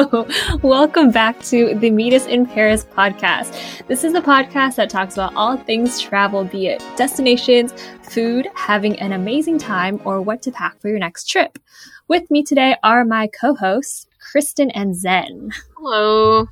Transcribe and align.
So, 0.00 0.26
welcome 0.62 1.10
back 1.10 1.42
to 1.44 1.74
the 1.74 1.90
Meet 1.90 2.14
Us 2.14 2.24
in 2.24 2.46
Paris 2.46 2.86
podcast. 2.86 3.86
This 3.86 4.02
is 4.02 4.14
a 4.14 4.22
podcast 4.22 4.76
that 4.76 4.88
talks 4.88 5.12
about 5.14 5.34
all 5.34 5.58
things 5.58 6.00
travel, 6.00 6.42
be 6.44 6.68
it 6.68 6.82
destinations, 6.96 7.74
food, 8.02 8.48
having 8.54 8.98
an 8.98 9.12
amazing 9.12 9.58
time, 9.58 10.00
or 10.06 10.22
what 10.22 10.40
to 10.42 10.52
pack 10.52 10.80
for 10.80 10.88
your 10.88 10.98
next 10.98 11.24
trip. 11.24 11.58
With 12.08 12.30
me 12.30 12.42
today 12.42 12.76
are 12.82 13.04
my 13.04 13.26
co 13.26 13.54
hosts, 13.54 14.06
Kristen 14.20 14.70
and 14.70 14.96
Zen. 14.96 15.50
Hello. 15.76 16.46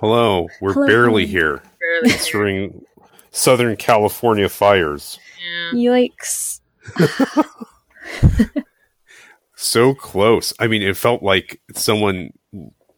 Hello. 0.00 0.48
We're 0.60 0.72
Hello. 0.72 0.86
barely 0.88 1.26
here 1.26 1.62
Barely. 2.02 2.18
during 2.32 2.84
Southern 3.30 3.76
California 3.76 4.48
fires. 4.48 5.20
Yeah. 5.72 6.08
Yikes. 6.10 6.60
So 9.60 9.92
close. 9.92 10.54
I 10.60 10.68
mean, 10.68 10.82
it 10.82 10.96
felt 10.96 11.20
like 11.20 11.60
someone 11.74 12.30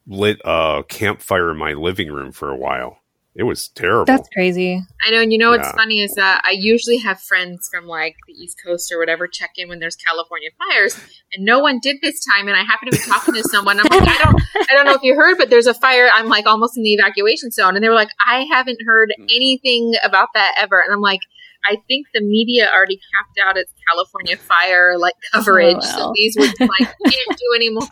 lit 0.06 0.40
a 0.44 0.82
campfire 0.88 1.50
in 1.50 1.56
my 1.56 1.72
living 1.72 2.10
room 2.10 2.32
for 2.32 2.50
a 2.50 2.56
while. 2.56 2.98
It 3.36 3.44
was 3.44 3.68
terrible. 3.68 4.06
That's 4.06 4.28
crazy. 4.30 4.82
I 5.06 5.10
know, 5.12 5.20
and 5.22 5.32
you 5.32 5.38
know 5.38 5.50
what's 5.50 5.68
Yeah. 5.68 5.76
funny 5.76 6.00
is 6.00 6.14
that 6.14 6.42
I 6.44 6.50
usually 6.50 6.98
have 6.98 7.20
friends 7.20 7.68
from 7.72 7.86
like 7.86 8.16
the 8.26 8.32
East 8.32 8.58
Coast 8.62 8.90
or 8.90 8.98
whatever 8.98 9.28
check 9.28 9.50
in 9.56 9.68
when 9.68 9.78
there's 9.78 9.94
California 9.94 10.50
fires, 10.58 10.98
and 11.32 11.44
no 11.44 11.60
one 11.60 11.78
did 11.80 11.98
this 12.02 12.24
time. 12.24 12.48
And 12.48 12.56
I 12.56 12.64
happen 12.64 12.90
to 12.90 12.98
be 12.98 13.02
talking 13.02 13.34
to 13.34 13.44
someone. 13.44 13.78
I'm 13.78 13.86
like, 13.88 14.08
I 14.08 14.18
don't, 14.24 14.42
I 14.68 14.74
don't 14.74 14.84
know 14.84 14.94
if 14.94 15.02
you 15.02 15.14
heard, 15.14 15.38
but 15.38 15.48
there's 15.48 15.68
a 15.68 15.74
fire. 15.74 16.10
I'm 16.12 16.28
like 16.28 16.46
almost 16.46 16.76
in 16.76 16.82
the 16.82 16.92
evacuation 16.92 17.52
zone, 17.52 17.76
and 17.76 17.84
they 17.84 17.88
were 17.88 17.94
like, 17.94 18.10
I 18.26 18.46
haven't 18.50 18.78
heard 18.84 19.12
hmm. 19.16 19.24
anything 19.30 19.94
about 20.02 20.30
that 20.34 20.56
ever. 20.58 20.80
And 20.80 20.92
I'm 20.92 21.00
like, 21.00 21.20
I 21.64 21.76
think 21.88 22.06
the 22.14 22.20
media 22.22 22.68
already 22.74 22.96
capped 22.96 23.38
out 23.46 23.56
its 23.56 23.72
California 23.88 24.36
fire 24.36 24.96
like 24.98 25.14
coverage, 25.32 25.76
Oh, 25.78 25.80
so 25.80 26.12
these 26.16 26.36
would 26.38 26.58
like 26.60 26.78
can't 27.04 27.38
do 27.38 27.54
anymore. 27.56 27.88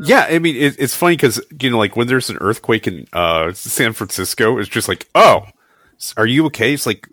yeah, 0.00 0.26
I 0.28 0.38
mean, 0.38 0.56
it, 0.56 0.76
it's 0.78 0.94
funny 0.94 1.14
because, 1.16 1.40
you 1.60 1.70
know, 1.70 1.78
like 1.78 1.96
when 1.96 2.06
there's 2.06 2.30
an 2.30 2.38
earthquake 2.40 2.86
in 2.86 3.06
uh, 3.12 3.52
San 3.52 3.92
Francisco, 3.92 4.58
it's 4.58 4.68
just 4.68 4.88
like, 4.88 5.08
oh, 5.14 5.42
are 6.16 6.26
you 6.26 6.46
okay? 6.46 6.74
It's 6.74 6.86
like, 6.86 7.08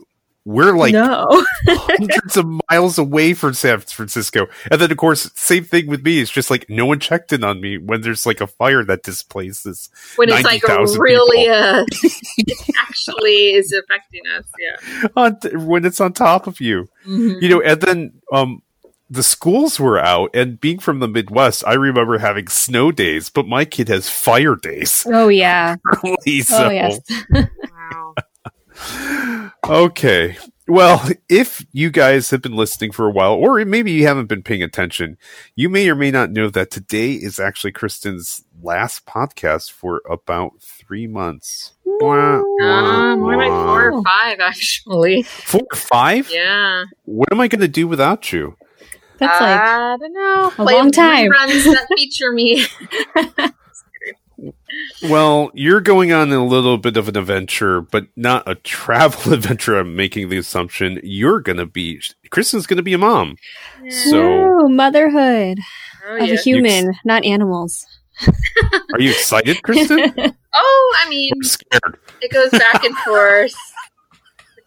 we're 0.46 0.76
like 0.76 0.92
no. 0.94 1.26
hundreds 1.68 2.36
of 2.38 2.46
miles 2.70 2.98
away 2.98 3.34
from 3.34 3.54
San 3.54 3.80
Francisco. 3.80 4.48
And 4.70 4.82
then, 4.82 4.92
of 4.92 4.98
course, 4.98 5.32
same 5.36 5.64
thing 5.64 5.88
with 5.88 6.04
me. 6.04 6.20
It's 6.20 6.30
just 6.32 6.50
like 6.50 6.70
no 6.70 6.86
one 6.86 7.00
checked 7.00 7.32
in 7.32 7.44
on 7.44 7.62
me 7.62 7.78
when 7.78 8.02
there's 8.02 8.26
like 8.26 8.42
a 8.42 8.48
fire 8.48 8.84
that 8.84 9.04
displaces. 9.04 9.90
When 10.18 10.30
it's 10.30 10.44
like 10.44 10.64
really, 10.98 11.48
uh, 11.48 11.86
actually 12.82 13.54
is 13.54 13.72
affecting 13.72 14.22
us. 14.38 14.46
Yeah. 14.60 15.08
On 15.16 15.38
when 15.66 15.86
it's 15.86 16.02
on 16.02 16.14
top 16.14 16.48
of 16.48 16.60
you. 16.60 16.90
Mhm. 17.06 17.42
you 17.42 17.50
know 17.50 17.62
and 17.62 17.82
then 17.82 18.14
um 18.32 18.62
the 19.10 19.24
schools 19.24 19.78
were 19.80 20.00
out 20.00 20.30
and 20.34 20.60
being 20.62 20.80
from 20.80 21.00
the 21.00 21.08
midwest 21.08 21.62
i 21.68 21.74
remember 21.74 22.18
having 22.18 22.48
snow 22.48 22.94
days 22.94 23.30
but 23.30 23.46
my 23.46 23.66
kid 23.66 23.90
has 23.90 24.10
fire 24.10 24.56
days 24.56 25.06
Oh, 25.12 25.28
yeah. 25.28 25.76
so 26.42 26.68
Oh, 26.68 26.70
yes. 26.70 26.98
Wow. 28.84 29.52
okay 29.66 30.38
well 30.67 31.08
if 31.30 31.66
you 31.72 31.89
guys 31.89 32.30
have 32.31 32.42
been 32.42 32.56
listening 32.56 32.92
for 32.92 33.08
a 33.08 33.12
while 33.12 33.34
or 33.34 33.64
maybe 33.66 33.92
you 33.92 34.06
haven't 34.08 34.25
been 34.28 34.44
paying 34.44 34.62
attention 34.64 35.17
you 35.56 35.70
may 35.70 35.90
or 35.90 35.95
may 35.95 36.12
not 36.12 36.31
know 36.31 36.50
that 36.50 36.70
today 36.72 37.14
is 37.14 37.40
actually 37.40 37.72
kristen's 37.72 38.44
last 38.62 39.06
podcast 39.06 39.72
for 39.72 40.02
about 40.09 40.52
three 40.62 41.08
months 41.08 41.73
Wah, 41.86 42.42
Uh, 42.62 43.16
more 43.17 43.38
like 43.38 43.52
four 43.52 43.92
or 43.92 44.03
five, 44.03 44.40
actually. 44.42 45.23
four 45.23 45.62
or 45.72 45.78
five 45.78 46.30
Yeah. 46.30 46.84
what 47.06 47.31
am 47.31 47.40
i 47.40 47.47
going 47.47 47.62
to 47.62 47.68
do 47.68 47.88
without 47.88 48.31
you 48.34 48.58
That's 49.20 49.40
like, 49.40 49.59
I 49.59 49.95
don't 49.97 50.14
know. 50.14 50.52
a 50.58 50.64
long 50.66 50.92
time. 50.92 51.30
Runs 51.30 51.64
that 51.66 51.88
feature 51.95 52.31
me. 52.34 52.66
Well, 55.04 55.52
you're 55.54 55.81
going 55.81 56.12
on 56.12 56.31
a 56.31 56.46
little 56.46 56.78
bit 56.78 56.98
of 56.98 57.08
an 57.08 57.18
adventure, 57.18 57.81
but 57.81 58.08
not 58.16 58.48
a 58.48 58.56
travel 58.56 59.34
adventure. 59.36 59.78
I'm 59.78 59.96
making 59.96 60.30
the 60.30 60.38
assumption 60.38 61.00
you're 61.04 61.40
going 61.40 61.58
to 61.58 61.66
be, 61.66 62.02
Kristen's 62.30 62.68
going 62.68 62.78
to 62.78 62.84
be 62.84 62.94
a 62.94 62.98
mom. 62.98 63.38
So- 63.90 64.22
Ooh, 64.22 64.70
motherhood 64.70 65.59
oh, 66.08 66.18
of 66.18 66.28
yeah. 66.28 66.34
a 66.34 66.38
human, 66.38 66.94
not 67.06 67.26
animals. 67.26 67.86
Are 68.94 69.00
you 69.00 69.12
excited, 69.12 69.62
Kristen? 69.64 70.14
oh, 70.53 70.96
I 71.00 71.09
mean, 71.09 71.32
I'm 71.36 71.44
scared. 71.44 71.98
it 72.22 72.32
goes 72.32 72.52
back 72.52 72.84
and 72.84 72.96
forth. 72.98 73.56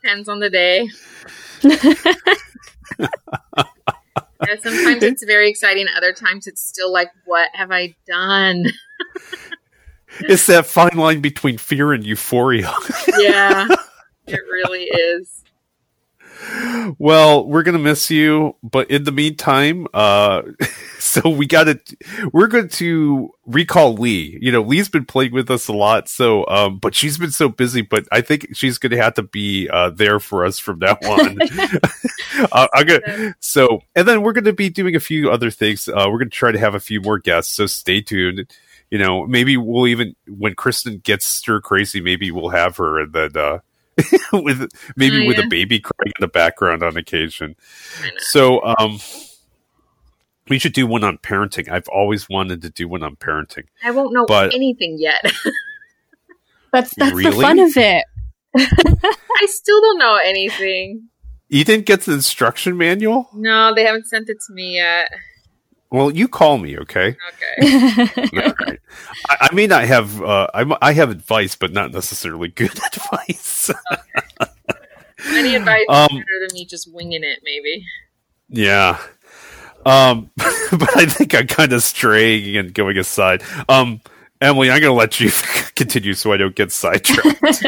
Depends 0.03 0.28
on 0.28 0.41
the 0.41 0.50
day. 0.50 0.88
Yeah, 4.47 4.56
sometimes 4.62 5.03
it's 5.03 5.25
very 5.25 5.48
exciting. 5.48 5.86
Other 5.97 6.12
times 6.12 6.47
it's 6.47 6.62
still 6.62 6.92
like, 6.92 7.10
what 7.25 7.48
have 7.54 7.72
I 7.72 7.94
done? 8.06 8.66
It's 10.21 10.47
that 10.47 10.66
fine 10.66 10.97
line 10.97 11.21
between 11.21 11.59
fear 11.59 11.93
and 11.93 12.04
euphoria. 12.04 12.72
Yeah, 13.19 13.66
it 14.27 14.41
really 14.50 14.84
is. 14.84 15.43
well, 16.99 17.47
we're 17.47 17.62
going 17.62 17.77
to 17.77 17.82
miss 17.82 18.10
you, 18.10 18.56
but 18.62 18.91
in 18.91 19.04
the 19.04 19.12
meantime, 19.12 19.87
uh, 19.94 20.43
so 20.99 21.28
we 21.28 21.47
got 21.47 21.65
to, 21.65 21.81
we're 22.32 22.47
going 22.47 22.69
to 22.69 23.31
recall 23.47 23.94
Lee. 23.94 24.38
You 24.41 24.53
know, 24.53 24.62
Lee's 24.62 24.88
been 24.88 25.06
playing 25.06 25.32
with 25.32 25.50
us 25.50 25.69
a 25.69 25.72
lot, 25.72 26.09
so, 26.09 26.47
um, 26.47 26.78
but 26.78 26.94
she's 26.94 27.16
been 27.16 27.31
so 27.31 27.48
busy, 27.48 27.81
but 27.83 28.06
I 28.12 28.21
think 28.21 28.48
she's 28.54 28.77
going 28.78 28.91
to 28.93 29.03
have 29.03 29.15
to 29.15 29.22
be, 29.22 29.69
uh, 29.71 29.91
there 29.91 30.21
for 30.21 30.44
us 30.44 30.59
from 30.59 30.78
now 30.78 30.98
on. 31.03 31.38
uh, 32.53 32.69
I'm 32.75 32.87
gonna, 32.87 33.34
so, 33.41 33.81
and 33.94 34.06
then 34.06 34.22
we're 34.22 34.33
going 34.34 34.44
to 34.44 34.53
be 34.53 34.69
doing 34.69 34.94
a 34.94 35.00
few 35.00 35.31
other 35.31 35.50
things. 35.50 35.88
Uh, 35.88 36.06
we're 36.09 36.19
going 36.19 36.31
to 36.31 36.37
try 36.37 36.53
to 36.53 36.59
have 36.59 36.75
a 36.75 36.81
few 36.81 37.00
more 37.00 37.19
guests, 37.19 37.54
so 37.54 37.66
stay 37.66 38.03
tuned. 38.03 38.47
You 38.91 38.98
know, 38.98 39.26
maybe 39.26 39.56
we'll 39.56 39.86
even, 39.88 40.14
when 40.28 40.54
Kristen 40.54 40.98
gets 40.98 41.26
stir 41.26 41.60
crazy, 41.60 42.00
maybe 42.00 42.30
we'll 42.30 42.50
have 42.50 42.76
her 42.76 43.00
and 43.00 43.12
then, 43.12 43.36
uh, 43.36 43.58
with 44.32 44.69
maybe 44.97 45.24
Oh, 45.24 45.26
with 45.26 45.38
yeah. 45.38 45.44
a 45.44 45.48
baby 45.48 45.80
crying 45.80 46.12
in 46.16 46.20
the 46.20 46.28
background 46.28 46.82
on 46.82 46.97
occasion. 46.97 47.56
So, 48.19 48.62
um, 48.64 49.00
we 50.48 50.58
should 50.60 50.72
do 50.74 50.86
one 50.86 51.02
on 51.02 51.19
parenting. 51.19 51.69
I've 51.69 51.88
always 51.88 52.28
wanted 52.28 52.62
to 52.62 52.70
do 52.70 52.86
one 52.86 53.02
on 53.02 53.16
parenting. 53.16 53.64
I 53.82 53.91
won't 53.91 54.12
know 54.12 54.24
But- 54.26 54.54
anything 54.54 54.98
yet. 54.98 55.24
That's 56.72 56.94
that's 56.97 57.16
the 57.16 57.32
fun 57.32 57.58
of 57.58 57.74
it. 57.76 58.04
I 58.56 59.47
still 59.47 59.80
don't 59.80 59.98
know 59.98 60.16
anything. 60.22 61.08
You 61.48 61.64
didn't 61.64 61.86
get 61.86 62.03
the 62.03 62.12
instruction 62.12 62.76
manual? 62.76 63.30
No, 63.32 63.72
they 63.74 63.84
haven't 63.84 64.06
sent 64.08 64.28
it 64.28 64.38
to 64.47 64.53
me 64.53 64.74
yet. 64.74 65.10
Well, 65.91 66.10
you 66.10 66.26
call 66.28 66.58
me, 66.58 66.76
okay? 66.78 67.16
Okay. 67.60 68.08
All 68.44 68.54
right. 68.66 68.80
I, 69.30 69.48
I 69.50 69.54
may 69.54 69.66
not 69.66 69.84
have. 69.84 70.20
Uh, 70.22 70.48
I, 70.52 70.76
I 70.82 70.92
have 70.94 71.10
advice, 71.10 71.54
but 71.56 71.72
not 71.72 71.92
necessarily 71.92 72.48
good 72.48 72.72
advice. 72.86 73.70
Any 75.30 75.54
advice 75.54 75.84
Um, 75.88 76.08
better 76.08 76.47
than 76.47 76.54
me 76.54 76.64
just 76.66 76.92
winging 76.92 77.24
it, 77.24 77.41
maybe. 77.42 77.84
yeah. 78.48 78.98
Um, 79.84 80.30
but 80.36 80.97
I 80.97 81.06
think 81.06 81.34
I'm 81.34 81.47
kind 81.47 81.72
of 81.72 81.82
straying 81.82 82.56
and 82.56 82.74
going 82.74 82.98
aside. 82.98 83.42
Um, 83.68 84.00
Emily, 84.41 84.68
I'm 84.70 84.80
going 84.80 84.91
to 84.91 84.97
let 84.98 85.20
you 85.20 85.30
continue 85.76 86.12
so 86.14 86.32
I 86.32 86.36
don't 86.36 86.54
get 86.56 86.72
sidetracked. 86.72 87.64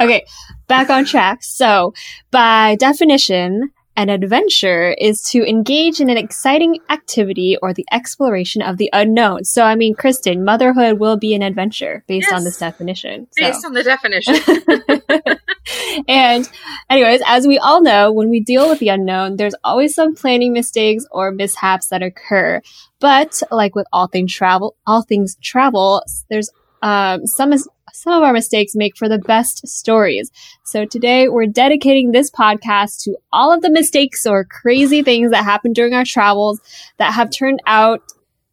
okay, 0.00 0.24
back 0.68 0.90
on 0.90 1.04
track. 1.04 1.42
So, 1.42 1.92
by 2.30 2.76
definition, 2.76 3.70
an 3.96 4.08
adventure 4.08 4.90
is 4.90 5.22
to 5.30 5.48
engage 5.48 6.00
in 6.00 6.10
an 6.10 6.16
exciting 6.16 6.80
activity 6.90 7.56
or 7.62 7.72
the 7.72 7.86
exploration 7.92 8.60
of 8.60 8.76
the 8.76 8.90
unknown. 8.92 9.44
So, 9.44 9.62
I 9.62 9.76
mean, 9.76 9.94
Kristen, 9.94 10.44
motherhood 10.44 10.98
will 10.98 11.16
be 11.16 11.34
an 11.34 11.42
adventure 11.42 12.02
based 12.08 12.32
on 12.32 12.42
this 12.42 12.58
definition. 12.58 13.28
So. 13.30 13.42
Based 13.46 13.64
on 13.64 13.72
the 13.72 13.84
definition. 13.84 14.34
and 16.08 16.48
anyways, 16.90 17.22
as 17.26 17.46
we 17.46 17.58
all 17.58 17.82
know, 17.82 18.10
when 18.10 18.30
we 18.30 18.40
deal 18.40 18.68
with 18.68 18.80
the 18.80 18.88
unknown, 18.88 19.36
there's 19.36 19.54
always 19.62 19.94
some 19.94 20.14
planning 20.14 20.52
mistakes 20.52 21.06
or 21.12 21.30
mishaps 21.30 21.88
that 21.88 22.02
occur. 22.02 22.60
But 22.98 23.42
like 23.50 23.76
with 23.76 23.86
all 23.92 24.08
things 24.08 24.34
travel, 24.34 24.76
all 24.86 25.02
things 25.02 25.36
travel, 25.40 26.02
there's 26.30 26.50
um, 26.82 27.26
some 27.26 27.50
mis- 27.50 27.68
some 27.94 28.12
of 28.12 28.22
our 28.22 28.32
mistakes 28.32 28.74
make 28.74 28.96
for 28.96 29.08
the 29.08 29.18
best 29.18 29.66
stories. 29.68 30.30
So 30.64 30.84
today 30.84 31.28
we're 31.28 31.46
dedicating 31.46 32.10
this 32.12 32.30
podcast 32.30 33.02
to 33.04 33.16
all 33.32 33.52
of 33.52 33.62
the 33.62 33.70
mistakes 33.70 34.26
or 34.26 34.44
crazy 34.44 35.02
things 35.02 35.30
that 35.30 35.44
happened 35.44 35.74
during 35.76 35.94
our 35.94 36.04
travels 36.04 36.60
that 36.98 37.12
have 37.14 37.30
turned 37.30 37.60
out 37.66 38.02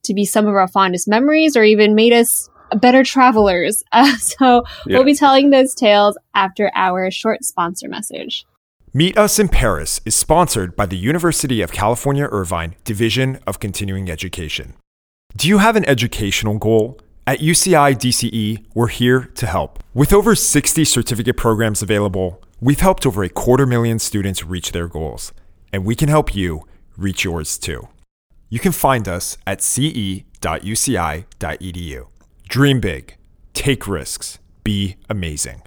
to 0.04 0.14
be 0.14 0.26
some 0.26 0.48
of 0.48 0.56
our 0.56 0.68
fondest 0.68 1.08
memories 1.08 1.58
or 1.58 1.64
even 1.64 1.96
made 1.96 2.14
us 2.14 2.50
better 2.78 3.04
travelers. 3.04 3.84
Uh, 3.92 4.16
so 4.18 4.64
Yeah. 4.86 4.98
we'll 4.98 5.04
be 5.04 5.16
telling 5.16 5.50
those 5.50 5.74
tales 5.76 6.18
after 6.34 6.72
our 6.76 7.12
short 7.12 7.44
sponsor 7.44 7.90
message. 7.90 8.46
Meet 8.94 9.18
Us 9.18 9.40
in 9.40 9.48
Paris 9.48 10.02
is 10.06 10.16
sponsored 10.16 10.76
by 10.76 10.86
the 10.86 10.98
University 10.98 11.62
of 11.62 11.72
California 11.72 12.28
Irvine 12.32 12.76
Division 12.84 13.40
of 13.48 13.60
Continuing 13.60 14.10
Education. 14.10 14.74
Do 15.36 15.48
you 15.48 15.60
have 15.60 15.76
an 15.78 15.86
educational 15.86 16.58
goal? 16.58 17.00
At 17.28 17.40
UCI 17.40 17.96
DCE, 17.96 18.66
we're 18.74 18.88
here 18.88 19.26
to 19.36 19.46
help. 19.46 19.84
With 19.94 20.12
over 20.12 20.34
60 20.34 20.84
certificate 20.86 21.38
programs 21.38 21.84
available, 21.84 22.42
we've 22.60 22.80
helped 22.80 23.06
over 23.06 23.24
a 23.24 23.30
quarter 23.30 23.68
million 23.68 24.00
students 24.00 24.44
reach 24.44 24.72
their 24.72 24.88
goals, 24.88 25.32
and 25.72 25.86
we 25.86 25.96
can 25.96 26.10
help 26.10 26.34
you 26.34 26.66
reach 26.98 27.24
yours 27.24 27.60
too. 27.60 27.88
you 28.50 28.60
can 28.60 28.74
find 28.74 29.08
us 29.08 29.38
at 29.48 29.62
ce.uci.edu. 29.62 30.26
Dream 32.50 32.80
big, 32.82 33.16
take 33.54 33.88
risks, 33.88 34.40
be 34.64 34.98
amazing. 35.10 35.62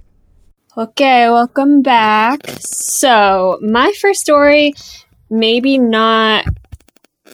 Okay, 0.77 1.29
welcome 1.29 1.81
back. 1.81 2.41
So, 2.59 3.57
my 3.61 3.91
first 3.99 4.19
story, 4.21 4.73
maybe 5.29 5.77
not 5.77 6.45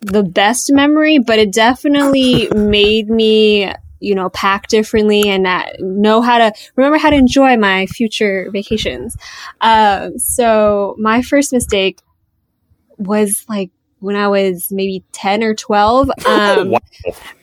the 0.01 0.23
best 0.23 0.71
memory, 0.71 1.19
but 1.19 1.37
it 1.37 1.51
definitely 1.51 2.47
made 2.55 3.09
me, 3.09 3.73
you 4.01 4.15
know, 4.15 4.29
pack 4.29 4.67
differently 4.67 5.29
and 5.29 5.45
that 5.45 5.79
know 5.79 6.21
how 6.21 6.37
to 6.37 6.53
remember 6.75 6.97
how 6.97 7.09
to 7.09 7.15
enjoy 7.15 7.55
my 7.57 7.85
future 7.85 8.49
vacations. 8.51 9.15
Um, 9.61 10.17
so 10.17 10.95
my 10.99 11.21
first 11.21 11.53
mistake 11.53 12.01
was 12.97 13.45
like 13.47 13.71
when 13.99 14.15
I 14.15 14.27
was 14.27 14.69
maybe 14.71 15.03
10 15.13 15.43
or 15.43 15.53
12. 15.53 16.11
Um, 16.25 16.71
wow. 16.71 16.79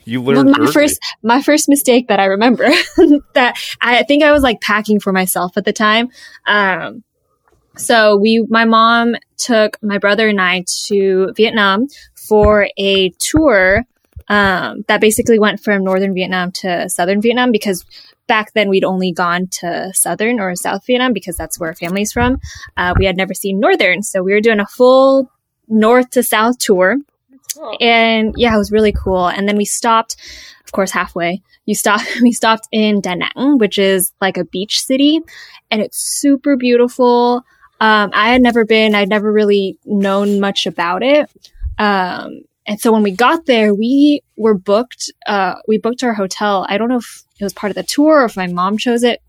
You 0.05 0.23
learned 0.23 0.51
my 0.51 0.59
early. 0.59 0.73
first 0.73 1.01
my 1.23 1.43
first 1.43 1.69
mistake 1.69 2.09
that 2.09 2.19
I 2.19 2.25
remember 2.25 2.65
that 3.35 3.59
I 3.81 4.03
think 4.05 4.23
I 4.23 4.33
was 4.33 4.43
like 4.43 4.61
packing 4.61 5.01
for 5.01 5.13
myself 5.13 5.57
at 5.57 5.65
the 5.65 5.73
time. 5.73 6.09
Um, 6.47 7.05
so 7.77 8.17
we, 8.17 8.45
my 8.49 8.65
mom 8.65 9.15
took 9.37 9.77
my 9.83 9.99
brother 9.99 10.29
and 10.29 10.41
I 10.41 10.65
to 10.87 11.33
Vietnam 11.37 11.87
for 12.17 12.69
a 12.77 13.11
tour 13.19 13.85
um, 14.29 14.85
that 14.89 15.01
basically 15.01 15.39
went 15.39 15.61
from 15.61 15.85
northern 15.85 16.15
Vietnam 16.15 16.53
to 16.53 16.89
southern 16.89 17.21
Vietnam 17.21 17.53
because 17.53 17.85
back 18.27 18.53
then 18.53 18.69
we'd 18.69 18.85
only 18.85 19.13
gone 19.13 19.49
to 19.49 19.91
southern 19.95 20.39
or 20.39 20.55
south 20.55 20.87
Vietnam 20.87 21.13
because 21.13 21.37
that's 21.37 21.59
where 21.59 21.71
our 21.71 21.75
family's 21.75 22.13
from. 22.13 22.39
Uh, 22.77 22.95
we 22.99 23.07
had 23.07 23.17
never 23.17 23.35
seen 23.35 23.59
northern, 23.59 24.03
so 24.03 24.23
we 24.23 24.33
were 24.33 24.41
doing 24.41 24.61
a 24.61 24.67
full 24.67 25.31
north 25.69 26.11
to 26.11 26.23
south 26.23 26.59
tour. 26.59 26.97
Cool. 27.55 27.77
And 27.81 28.35
yeah, 28.37 28.55
it 28.55 28.59
was 28.59 28.71
really 28.71 28.93
cool. 28.93 29.27
And 29.27 29.49
then 29.49 29.57
we 29.57 29.65
stopped, 29.65 30.17
of 30.65 30.73
course, 30.73 30.91
halfway. 30.91 31.43
You 31.65 31.75
stop. 31.75 32.01
We 32.23 32.33
stopped 32.33 32.69
in 32.71 33.01
Da 33.01 33.15
Nang, 33.15 33.59
which 33.59 33.79
is 33.79 34.13
like 34.21 34.37
a 34.37 34.45
beach 34.45 34.81
city, 34.81 35.21
and 35.71 35.83
it's 35.83 35.99
super 35.99 36.57
beautiful. 36.57 37.45
Um, 37.81 38.11
I 38.13 38.31
had 38.31 38.43
never 38.43 38.65
been. 38.65 38.95
I'd 38.95 39.09
never 39.09 39.33
really 39.33 39.79
known 39.85 40.41
much 40.41 40.67
about 40.67 41.03
it. 41.03 41.31
Um, 41.79 42.43
and 42.69 42.79
so 42.79 42.93
when 42.93 43.03
we 43.03 43.13
got 43.13 43.47
there, 43.47 43.75
we 43.75 44.21
were 44.37 44.57
booked. 44.57 45.11
Uh, 45.27 45.55
we 45.67 45.79
booked 45.79 46.05
our 46.05 46.13
hotel. 46.13 46.67
I 46.69 46.77
don't 46.77 46.91
know 46.91 46.99
if 46.99 47.25
it 47.41 47.45
was 47.45 47.55
part 47.55 47.71
of 47.71 47.77
the 47.77 47.83
tour 47.83 48.21
or 48.21 48.25
if 48.27 48.37
my 48.37 48.47
mom 48.47 48.77
chose 48.77 49.03
it. 49.03 49.21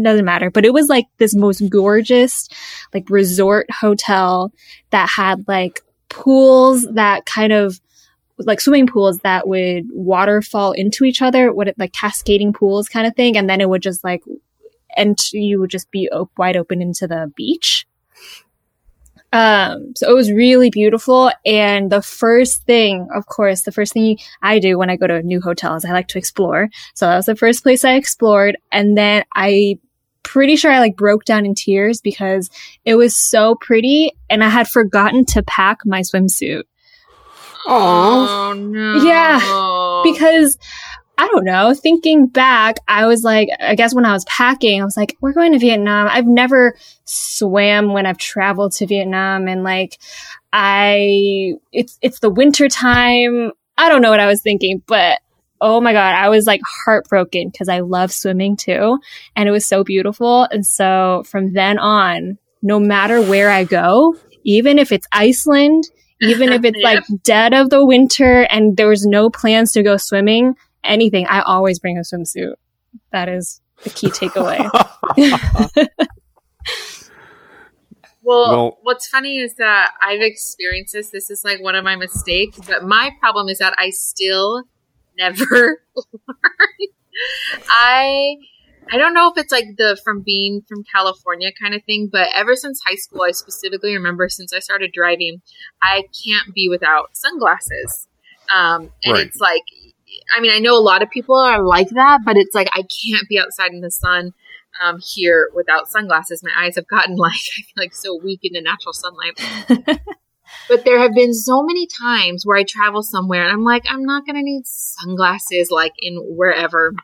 Doesn't 0.00 0.24
matter. 0.24 0.50
But 0.50 0.64
it 0.64 0.72
was 0.72 0.88
like 0.88 1.06
this 1.18 1.34
most 1.34 1.68
gorgeous, 1.68 2.48
like 2.94 3.10
resort 3.10 3.66
hotel 3.72 4.52
that 4.90 5.08
had 5.08 5.48
like 5.48 5.80
pools 6.08 6.86
that 6.92 7.26
kind 7.26 7.52
of 7.52 7.80
like 8.38 8.60
swimming 8.60 8.86
pools 8.86 9.18
that 9.20 9.48
would 9.48 9.86
waterfall 9.90 10.72
into 10.72 11.04
each 11.04 11.22
other, 11.22 11.52
what 11.52 11.68
it 11.68 11.78
like 11.78 11.92
cascading 11.92 12.52
pools 12.52 12.88
kind 12.88 13.06
of 13.06 13.16
thing, 13.16 13.36
and 13.36 13.50
then 13.50 13.60
it 13.60 13.68
would 13.68 13.82
just 13.82 14.04
like 14.04 14.22
and 14.96 15.18
you 15.32 15.58
would 15.58 15.70
just 15.70 15.90
be 15.90 16.08
op- 16.10 16.30
wide 16.38 16.56
open 16.56 16.80
into 16.80 17.06
the 17.06 17.32
beach. 17.34 17.85
Um, 19.36 19.92
so 19.94 20.10
it 20.10 20.14
was 20.14 20.32
really 20.32 20.70
beautiful. 20.70 21.30
And 21.44 21.92
the 21.92 22.00
first 22.00 22.62
thing, 22.62 23.06
of 23.14 23.26
course, 23.26 23.62
the 23.62 23.72
first 23.72 23.92
thing 23.92 24.16
I 24.40 24.58
do 24.58 24.78
when 24.78 24.88
I 24.88 24.96
go 24.96 25.06
to 25.06 25.16
a 25.16 25.22
new 25.22 25.42
hotels, 25.42 25.84
I 25.84 25.92
like 25.92 26.08
to 26.08 26.18
explore. 26.18 26.70
So 26.94 27.06
that 27.06 27.16
was 27.16 27.26
the 27.26 27.36
first 27.36 27.62
place 27.62 27.84
I 27.84 27.96
explored. 27.96 28.56
And 28.72 28.96
then 28.96 29.24
I 29.34 29.78
pretty 30.22 30.56
sure 30.56 30.72
I 30.72 30.78
like 30.78 30.96
broke 30.96 31.26
down 31.26 31.44
in 31.44 31.54
tears 31.54 32.00
because 32.00 32.48
it 32.86 32.94
was 32.94 33.14
so 33.14 33.56
pretty 33.56 34.12
and 34.30 34.42
I 34.42 34.48
had 34.48 34.68
forgotten 34.68 35.26
to 35.26 35.42
pack 35.42 35.80
my 35.84 36.00
swimsuit. 36.00 36.62
Oh 37.66 38.54
no. 38.56 39.02
Yeah, 39.02 39.38
Because 40.02 40.56
I 41.18 41.28
don't 41.28 41.44
know, 41.44 41.72
thinking 41.72 42.26
back, 42.26 42.76
I 42.88 43.06
was 43.06 43.22
like, 43.22 43.48
I 43.58 43.74
guess 43.74 43.94
when 43.94 44.04
I 44.04 44.12
was 44.12 44.26
packing, 44.26 44.82
I 44.82 44.84
was 44.84 44.98
like, 44.98 45.16
we're 45.22 45.32
going 45.32 45.52
to 45.52 45.58
Vietnam. 45.58 46.08
I've 46.10 46.26
never 46.26 46.76
swam 47.04 47.92
when 47.92 48.04
I've 48.04 48.18
traveled 48.18 48.72
to 48.72 48.86
Vietnam 48.86 49.48
and 49.48 49.62
like 49.64 49.98
I 50.52 51.54
it's 51.72 51.98
it's 52.02 52.20
the 52.20 52.30
winter 52.30 52.68
time. 52.68 53.52
I 53.78 53.88
don't 53.88 54.02
know 54.02 54.10
what 54.10 54.20
I 54.20 54.26
was 54.26 54.42
thinking, 54.42 54.82
but 54.86 55.20
oh 55.60 55.80
my 55.80 55.94
god, 55.94 56.14
I 56.14 56.28
was 56.28 56.46
like 56.46 56.60
heartbroken 56.84 57.48
because 57.48 57.70
I 57.70 57.80
love 57.80 58.12
swimming 58.12 58.56
too 58.56 58.98
and 59.34 59.48
it 59.48 59.52
was 59.52 59.66
so 59.66 59.84
beautiful. 59.84 60.46
And 60.50 60.66
so 60.66 61.22
from 61.26 61.54
then 61.54 61.78
on, 61.78 62.36
no 62.60 62.78
matter 62.78 63.22
where 63.22 63.50
I 63.50 63.64
go, 63.64 64.16
even 64.44 64.78
if 64.78 64.92
it's 64.92 65.06
Iceland, 65.12 65.84
even 66.20 66.52
if 66.52 66.64
it's 66.64 66.78
like 66.82 67.04
dead 67.22 67.54
of 67.54 67.70
the 67.70 67.84
winter 67.84 68.42
and 68.42 68.76
there 68.76 68.88
was 68.88 69.06
no 69.06 69.30
plans 69.30 69.72
to 69.72 69.82
go 69.82 69.96
swimming, 69.96 70.56
anything, 70.86 71.26
I 71.26 71.40
always 71.40 71.78
bring 71.78 71.98
a 71.98 72.02
swimsuit. 72.02 72.54
That 73.12 73.28
is 73.28 73.60
the 73.82 73.90
key 73.90 74.08
takeaway. 74.08 74.68
Well, 78.22 78.50
Well- 78.50 78.78
what's 78.82 79.06
funny 79.06 79.38
is 79.38 79.54
that 79.54 79.92
I've 80.02 80.20
experienced 80.20 80.92
this. 80.92 81.10
This 81.10 81.30
is 81.30 81.44
like 81.44 81.62
one 81.62 81.76
of 81.76 81.84
my 81.84 81.94
mistakes, 81.96 82.58
but 82.66 82.82
my 82.84 83.10
problem 83.20 83.48
is 83.48 83.58
that 83.58 83.74
I 83.78 83.90
still 83.90 84.64
never 85.16 85.44
learn. 85.46 85.76
I 87.68 88.36
I 88.92 88.98
don't 88.98 89.14
know 89.14 89.30
if 89.30 89.38
it's 89.38 89.52
like 89.52 89.76
the 89.78 89.96
from 90.04 90.22
being 90.22 90.62
from 90.68 90.82
California 90.84 91.50
kind 91.60 91.74
of 91.74 91.84
thing, 91.84 92.08
but 92.10 92.28
ever 92.34 92.56
since 92.56 92.80
high 92.84 92.96
school, 92.96 93.22
I 93.22 93.30
specifically 93.30 93.94
remember 93.94 94.28
since 94.28 94.52
I 94.52 94.58
started 94.58 94.90
driving, 94.92 95.40
I 95.82 96.02
can't 96.24 96.52
be 96.54 96.68
without 96.68 97.16
sunglasses. 97.16 98.08
Um, 98.54 98.92
and 99.04 99.12
Right. 99.14 99.26
it's 99.26 99.38
like, 99.40 99.62
I 100.34 100.40
mean, 100.40 100.52
I 100.52 100.58
know 100.58 100.76
a 100.76 100.80
lot 100.80 101.02
of 101.02 101.10
people 101.10 101.36
are 101.36 101.62
like 101.62 101.90
that, 101.90 102.20
but 102.24 102.36
it's 102.36 102.54
like 102.54 102.68
I 102.72 102.82
can't 102.82 103.28
be 103.28 103.38
outside 103.38 103.72
in 103.72 103.80
the 103.80 103.90
sun 103.90 104.32
um, 104.82 105.00
here 105.00 105.50
without 105.54 105.88
sunglasses. 105.88 106.42
My 106.42 106.52
eyes 106.56 106.76
have 106.76 106.88
gotten 106.88 107.16
like 107.16 107.32
I 107.32 107.62
feel 107.62 107.84
like 107.84 107.94
so 107.94 108.18
weak 108.22 108.40
in 108.42 108.52
the 108.52 108.60
natural 108.60 108.92
sunlight. 108.92 109.40
but 110.68 110.84
there 110.84 110.98
have 110.98 111.14
been 111.14 111.34
so 111.34 111.62
many 111.62 111.86
times 111.86 112.44
where 112.44 112.56
I 112.56 112.64
travel 112.64 113.02
somewhere 113.02 113.44
and 113.44 113.52
I'm 113.52 113.64
like, 113.64 113.84
I'm 113.88 114.04
not 114.04 114.26
gonna 114.26 114.42
need 114.42 114.66
sunglasses 114.66 115.70
like 115.70 115.94
in 115.98 116.16
wherever. 116.36 116.94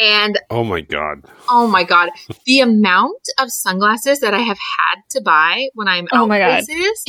And 0.00 0.38
oh 0.50 0.64
my 0.64 0.80
god. 0.80 1.24
oh 1.48 1.66
my 1.66 1.84
god, 1.84 2.10
the 2.44 2.60
amount 2.60 3.22
of 3.38 3.50
sunglasses 3.50 4.20
that 4.20 4.34
I 4.34 4.40
have 4.40 4.58
had 4.58 5.02
to 5.10 5.20
buy 5.20 5.68
when 5.74 5.88
I'm 5.88 6.06
Oh 6.12 6.22
out 6.22 6.28
my 6.28 6.38
God. 6.38 6.64
places 6.66 7.04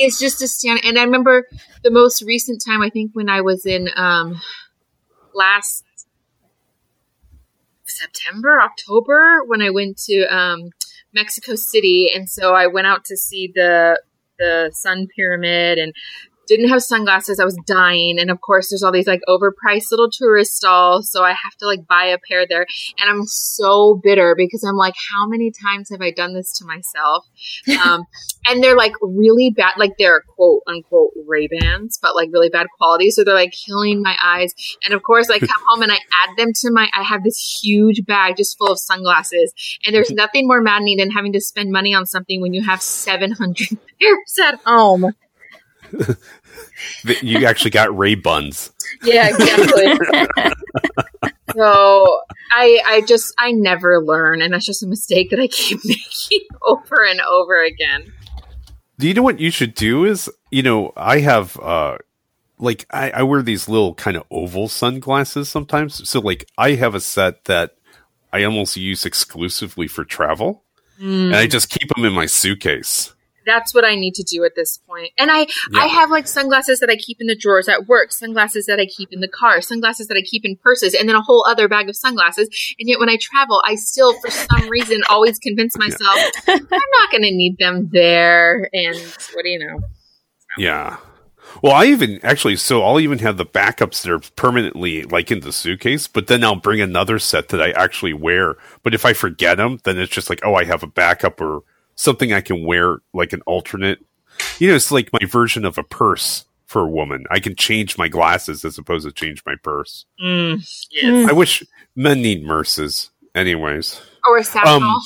is 0.00 0.18
just 0.18 0.42
astounding. 0.42 0.84
And 0.86 0.98
I 0.98 1.04
remember 1.04 1.46
the 1.82 1.90
most 1.90 2.22
recent 2.22 2.62
time, 2.66 2.82
I 2.82 2.90
think 2.90 3.12
when 3.14 3.28
I 3.28 3.40
was 3.40 3.66
in 3.66 3.88
um, 3.96 4.40
last 5.34 5.84
September, 7.84 8.60
October, 8.60 9.44
when 9.46 9.62
I 9.62 9.70
went 9.70 9.98
to 10.04 10.24
um, 10.34 10.70
Mexico 11.12 11.54
City, 11.54 12.10
and 12.14 12.28
so 12.28 12.54
I 12.54 12.66
went 12.66 12.86
out 12.86 13.04
to 13.06 13.16
see 13.16 13.50
the 13.54 14.00
the 14.38 14.70
Sun 14.72 15.08
Pyramid 15.14 15.78
and 15.78 15.92
didn't 16.50 16.68
have 16.68 16.82
sunglasses. 16.82 17.38
I 17.38 17.44
was 17.44 17.56
dying, 17.64 18.18
and 18.18 18.28
of 18.28 18.40
course, 18.40 18.70
there's 18.70 18.82
all 18.82 18.90
these 18.90 19.06
like 19.06 19.20
overpriced 19.28 19.92
little 19.92 20.10
tourist 20.10 20.56
stalls, 20.56 21.10
so 21.10 21.22
I 21.22 21.30
have 21.30 21.54
to 21.60 21.66
like 21.66 21.86
buy 21.86 22.06
a 22.06 22.18
pair 22.18 22.44
there. 22.46 22.66
And 23.00 23.08
I'm 23.08 23.24
so 23.24 24.00
bitter 24.02 24.34
because 24.36 24.64
I'm 24.64 24.74
like, 24.74 24.94
how 25.12 25.28
many 25.28 25.52
times 25.52 25.90
have 25.90 26.00
I 26.02 26.10
done 26.10 26.34
this 26.34 26.52
to 26.58 26.64
myself? 26.64 27.26
Um, 27.80 28.04
and 28.46 28.62
they're 28.62 28.76
like 28.76 28.92
really 29.00 29.50
bad, 29.56 29.74
like 29.78 29.92
they're 29.98 30.22
quote 30.22 30.62
unquote 30.66 31.12
Ray 31.26 31.48
Bans, 31.48 31.98
but 32.00 32.14
like 32.14 32.28
really 32.32 32.50
bad 32.50 32.66
quality. 32.76 33.10
So 33.10 33.24
they're 33.24 33.34
like 33.34 33.52
killing 33.52 34.02
my 34.02 34.16
eyes. 34.22 34.52
And 34.84 34.92
of 34.92 35.02
course, 35.02 35.30
I 35.30 35.38
come 35.38 35.62
home 35.68 35.82
and 35.82 35.92
I 35.92 35.96
add 35.96 36.36
them 36.36 36.52
to 36.56 36.70
my. 36.70 36.88
I 36.92 37.02
have 37.02 37.22
this 37.24 37.60
huge 37.62 38.04
bag 38.04 38.36
just 38.36 38.58
full 38.58 38.70
of 38.70 38.78
sunglasses, 38.78 39.52
and 39.86 39.94
there's 39.94 40.10
nothing 40.10 40.46
more 40.46 40.60
maddening 40.60 40.98
than 40.98 41.10
having 41.10 41.32
to 41.32 41.40
spend 41.40 41.70
money 41.70 41.94
on 41.94 42.06
something 42.06 42.40
when 42.40 42.52
you 42.52 42.62
have 42.64 42.82
700 42.82 43.78
pairs 44.00 44.38
at 44.44 44.60
home. 44.66 45.14
You 47.22 47.46
actually 47.46 47.70
got 47.70 47.96
Ray 47.96 48.14
Buns. 48.14 48.70
Yeah, 49.02 49.28
exactly. 49.28 50.52
so 51.54 52.20
I 52.52 52.80
I 52.86 53.02
just 53.06 53.34
I 53.38 53.52
never 53.52 54.02
learn, 54.02 54.42
and 54.42 54.52
that's 54.52 54.66
just 54.66 54.82
a 54.82 54.86
mistake 54.86 55.30
that 55.30 55.40
I 55.40 55.46
keep 55.46 55.80
making 55.84 56.46
over 56.62 57.04
and 57.04 57.20
over 57.20 57.62
again. 57.62 58.12
Do 58.98 59.08
you 59.08 59.14
know 59.14 59.22
what 59.22 59.40
you 59.40 59.50
should 59.50 59.74
do? 59.74 60.04
Is 60.04 60.30
you 60.50 60.62
know 60.62 60.92
I 60.96 61.20
have 61.20 61.58
uh 61.58 61.98
like 62.58 62.86
I, 62.90 63.10
I 63.10 63.22
wear 63.22 63.42
these 63.42 63.68
little 63.68 63.94
kind 63.94 64.16
of 64.16 64.24
oval 64.30 64.68
sunglasses 64.68 65.48
sometimes. 65.48 66.08
So 66.08 66.20
like 66.20 66.46
I 66.58 66.72
have 66.72 66.94
a 66.94 67.00
set 67.00 67.44
that 67.44 67.76
I 68.32 68.44
almost 68.44 68.76
use 68.76 69.04
exclusively 69.04 69.88
for 69.88 70.04
travel, 70.04 70.64
and 70.98 71.34
I 71.34 71.46
just 71.46 71.70
keep 71.70 71.88
them 71.88 72.04
in 72.04 72.12
my 72.12 72.26
suitcase. 72.26 73.14
That's 73.50 73.74
what 73.74 73.84
I 73.84 73.96
need 73.96 74.14
to 74.14 74.22
do 74.22 74.44
at 74.44 74.54
this 74.54 74.78
point. 74.78 75.10
And 75.18 75.28
I 75.28 75.40
Yeah. 75.72 75.80
I 75.82 75.86
have 75.86 76.08
like 76.08 76.28
sunglasses 76.28 76.78
that 76.78 76.88
I 76.88 76.94
keep 76.94 77.20
in 77.20 77.26
the 77.26 77.34
drawers 77.34 77.68
at 77.68 77.88
work, 77.88 78.12
sunglasses 78.12 78.66
that 78.66 78.78
I 78.78 78.86
keep 78.86 79.12
in 79.12 79.18
the 79.18 79.28
car, 79.28 79.60
sunglasses 79.60 80.06
that 80.06 80.16
I 80.16 80.22
keep 80.22 80.44
in 80.44 80.56
purses, 80.56 80.94
and 80.94 81.08
then 81.08 81.16
a 81.16 81.22
whole 81.22 81.44
other 81.48 81.66
bag 81.68 81.88
of 81.88 81.96
sunglasses. 81.96 82.48
And 82.78 82.88
yet 82.88 83.00
when 83.00 83.08
I 83.08 83.18
travel, 83.20 83.60
I 83.66 83.74
still 83.74 84.12
for 84.20 84.30
some 84.30 84.68
reason 84.68 85.00
always 85.10 85.38
convince 85.40 85.76
myself 85.76 86.18
I'm 86.46 86.68
not 86.68 87.10
going 87.10 87.24
to 87.24 87.32
need 87.32 87.58
them 87.58 87.88
there. 87.92 88.70
And 88.72 88.96
what 89.34 89.42
do 89.42 89.48
you 89.48 89.58
know? 89.58 89.80
Yeah. 90.56 90.98
Well, 91.62 91.72
I 91.72 91.86
even 91.86 92.20
actually, 92.22 92.56
so 92.56 92.82
I'll 92.82 93.00
even 93.00 93.18
have 93.18 93.36
the 93.36 93.46
backups 93.46 94.02
that 94.02 94.12
are 94.12 94.20
permanently 94.36 95.02
like 95.02 95.30
in 95.30 95.40
the 95.40 95.52
suitcase, 95.52 96.06
but 96.06 96.28
then 96.28 96.44
I'll 96.44 96.56
bring 96.56 96.80
another 96.80 97.18
set 97.18 97.48
that 97.48 97.60
I 97.60 97.70
actually 97.72 98.14
wear. 98.14 98.56
But 98.82 98.94
if 98.94 99.04
I 99.04 99.12
forget 99.12 99.56
them, 99.56 99.80
then 99.84 99.98
it's 99.98 100.12
just 100.12 100.30
like, 100.30 100.40
oh, 100.44 100.54
I 100.54 100.64
have 100.64 100.82
a 100.82 100.88
backup 100.88 101.40
or 101.40 101.62
something 102.00 102.32
I 102.32 102.40
can 102.40 102.64
wear 102.64 102.98
like 103.12 103.32
an 103.32 103.42
alternate. 103.42 103.98
You 104.58 104.68
know, 104.68 104.74
it's 104.74 104.90
like 104.90 105.12
my 105.12 105.26
version 105.26 105.64
of 105.66 105.76
a 105.76 105.82
purse 105.82 106.46
for 106.66 106.82
a 106.82 106.86
woman. 106.88 107.24
I 107.30 107.40
can 107.40 107.54
change 107.54 107.98
my 107.98 108.08
glasses 108.08 108.64
as 108.64 108.78
opposed 108.78 109.06
to 109.06 109.12
change 109.12 109.42
my 109.44 109.54
purse. 109.62 110.06
Mm, 110.22 110.86
yes. 110.90 111.28
I 111.28 111.32
wish 111.32 111.62
men 111.94 112.22
need 112.22 112.42
merces, 112.44 113.10
anyways, 113.34 114.00
Or 114.26 114.38
a 114.38 114.44
satchel. 114.44 114.82
Um, 114.82 114.96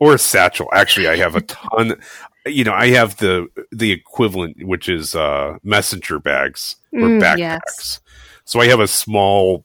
or 0.00 0.14
a 0.14 0.18
satchel. 0.18 0.68
Actually, 0.72 1.08
I 1.08 1.16
have 1.16 1.36
a 1.36 1.40
ton. 1.42 2.00
You 2.46 2.64
know, 2.64 2.72
I 2.72 2.88
have 2.88 3.16
the 3.18 3.46
the 3.70 3.92
equivalent, 3.92 4.64
which 4.64 4.88
is 4.88 5.14
uh 5.14 5.58
messenger 5.62 6.18
bags 6.18 6.76
or 6.92 7.00
Mm, 7.00 7.20
backpacks. 7.20 7.38
yes. 7.38 8.00
So 8.44 8.60
I 8.60 8.66
have 8.68 8.80
a 8.80 8.88
small. 8.88 9.64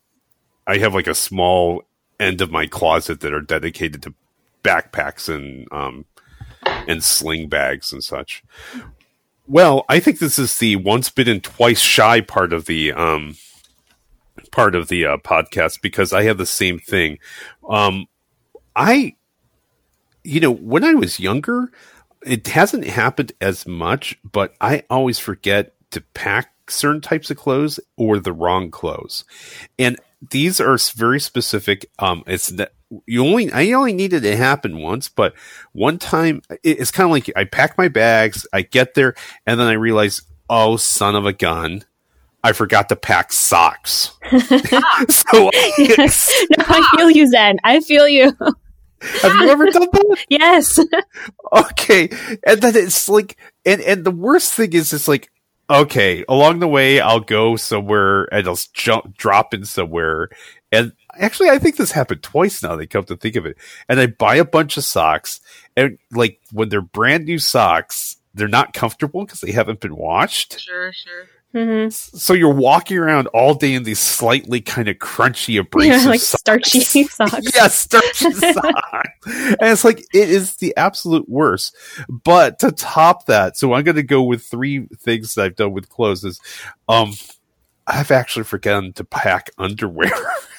I 0.68 0.78
have 0.78 0.94
like 0.94 1.08
a 1.08 1.16
small 1.16 1.84
end 2.20 2.42
of 2.42 2.52
my 2.52 2.68
closet 2.68 3.22
that 3.22 3.34
are 3.34 3.42
dedicated 3.42 4.04
to 4.04 4.14
backpacks 4.64 5.34
and 5.34 5.68
um 5.72 6.06
and 6.66 7.04
sling 7.04 7.48
bags 7.50 7.92
and 7.92 8.04
such. 8.04 8.44
Well, 9.48 9.86
I 9.90 10.00
think 10.00 10.20
this 10.20 10.40
is 10.40 10.58
the 10.58 10.78
once 10.78 11.10
bitten 11.10 11.42
twice 11.42 11.80
shy 11.80 12.22
part 12.22 12.54
of 12.54 12.66
the 12.66 12.94
um 12.94 13.36
part 14.52 14.76
of 14.76 14.88
the 14.88 15.06
uh, 15.06 15.18
podcast 15.18 15.82
because 15.82 16.14
I 16.14 16.24
have 16.24 16.38
the 16.38 16.46
same 16.46 16.80
thing. 16.80 17.20
Um 17.68 18.08
I 18.76 19.16
you 20.24 20.40
know, 20.40 20.52
when 20.52 20.84
I 20.84 20.94
was 20.94 21.20
younger, 21.20 21.72
it 22.26 22.48
hasn't 22.48 22.86
happened 22.88 23.34
as 23.42 23.68
much, 23.68 24.18
but 24.24 24.54
I 24.62 24.84
always 24.90 25.20
forget 25.20 25.74
to 25.92 26.02
pack 26.14 26.53
certain 26.70 27.02
types 27.02 27.30
of 27.32 27.38
clothes 27.38 27.80
or 27.98 28.20
the 28.20 28.34
wrong 28.34 28.72
clothes. 28.72 29.26
And 29.80 29.98
these 30.32 30.60
are 30.62 30.78
very 30.96 31.20
specific. 31.20 31.86
Um, 32.00 32.24
it's 32.28 32.48
that 32.50 32.74
you 33.08 33.26
only, 33.26 33.52
I 33.52 33.72
only 33.72 33.94
needed 33.94 34.24
it 34.24 34.32
to 34.32 34.38
happen 34.38 34.78
once, 34.80 35.10
but 35.10 35.34
one 35.74 35.98
time 35.98 36.42
it- 36.64 36.80
it's 36.80 36.92
kind 36.92 37.06
of 37.06 37.12
like 37.12 37.30
I 37.36 37.44
pack 37.46 37.78
my 37.78 37.88
bags, 37.88 38.46
I 38.54 38.62
get 38.62 38.94
there, 38.94 39.16
and 39.46 39.60
then 39.60 39.68
I 39.68 39.74
realize, 39.74 40.22
oh, 40.50 40.78
son 40.78 41.16
of 41.16 41.26
a 41.26 41.34
gun. 41.34 41.84
I 42.46 42.52
forgot 42.52 42.90
to 42.90 42.96
pack 42.98 43.32
socks. 43.32 44.12
so, 45.10 45.50
yes. 45.78 46.46
No, 46.58 46.66
I 46.68 46.94
feel 46.98 47.10
you, 47.10 47.28
Zen. 47.28 47.58
I 47.64 47.80
feel 47.80 48.08
you. 48.08 48.34
have 49.22 49.36
you 49.42 49.50
ever 49.50 49.66
done 49.66 49.88
that? 49.92 50.26
Yes. 50.30 50.80
okay 51.52 52.10
and 52.48 52.62
then 52.62 52.76
it's 52.76 53.10
like 53.10 53.38
and 53.66 53.82
and 53.82 54.06
the 54.06 54.12
worst 54.12 54.54
thing 54.54 54.72
is 54.74 54.94
it's 54.94 55.08
like 55.10 55.30
okay 55.70 56.26
along 56.28 56.60
the 56.60 56.68
way 56.68 57.00
i'll 57.00 57.20
go 57.20 57.56
somewhere 57.56 58.26
and 58.34 58.48
i'll 58.48 58.60
jump 58.74 59.16
drop 59.18 59.54
in 59.54 59.66
somewhere. 59.66 60.30
And 60.72 60.94
actually 61.14 61.50
i 61.50 61.60
think 61.60 61.78
this 61.78 61.92
happened 61.92 62.24
twice 62.24 62.62
now 62.64 62.76
they 62.76 62.88
come 62.88 63.06
to 63.06 63.16
think 63.16 63.36
of 63.36 63.46
it. 63.46 63.58
And 63.88 64.00
i 64.00 64.08
buy 64.08 64.36
a 64.36 64.46
bunch 64.46 64.78
of 64.78 64.84
socks 64.84 65.42
and 65.76 65.98
like 66.12 66.40
when 66.52 66.70
they're 66.70 66.82
brand 66.82 67.26
new 67.26 67.40
socks 67.40 68.18
they're 68.34 68.48
not 68.48 68.74
comfortable 68.74 69.26
because 69.26 69.42
they 69.42 69.52
haven't 69.52 69.80
been 69.80 69.96
washed. 69.96 70.60
Sure, 70.60 70.92
sure. 70.92 71.28
Hmm 71.54 71.88
so 71.90 72.34
you're 72.34 72.52
walking 72.54 72.98
around 72.98 73.28
all 73.28 73.54
day 73.54 73.76
in 73.76 73.84
these 73.84 74.00
slightly 74.00 74.60
kind 74.60 74.88
of 74.88 74.98
crunchy 74.98 75.60
abrasive 75.60 76.02
Yeah, 76.04 76.10
like 76.10 76.20
socks. 76.20 76.40
starchy 76.40 76.80
socks. 77.04 77.56
yeah, 77.56 77.68
starchy 77.68 78.32
sock. 78.32 79.08
And 79.26 79.58
it's 79.62 79.84
like 79.86 80.00
it 80.00 80.30
is 80.30 80.56
the 80.58 80.76
absolute 80.78 81.30
worst. 81.30 81.76
But 82.10 82.58
to 82.60 82.72
top 82.72 83.28
that, 83.28 83.56
so 83.58 83.74
I'm 83.74 83.84
going 83.84 83.96
to 83.98 84.04
go 84.04 84.24
with 84.24 84.44
three 84.44 84.88
things 85.00 85.36
that 85.36 85.44
I've 85.46 85.56
done 85.56 85.74
with 85.74 85.90
clothes. 85.90 86.24
Is 86.24 86.40
um, 86.90 87.14
I've 87.86 88.12
actually 88.12 88.46
forgotten 88.46 88.94
to 88.94 89.04
pack 89.04 89.50
underwear. 89.60 90.12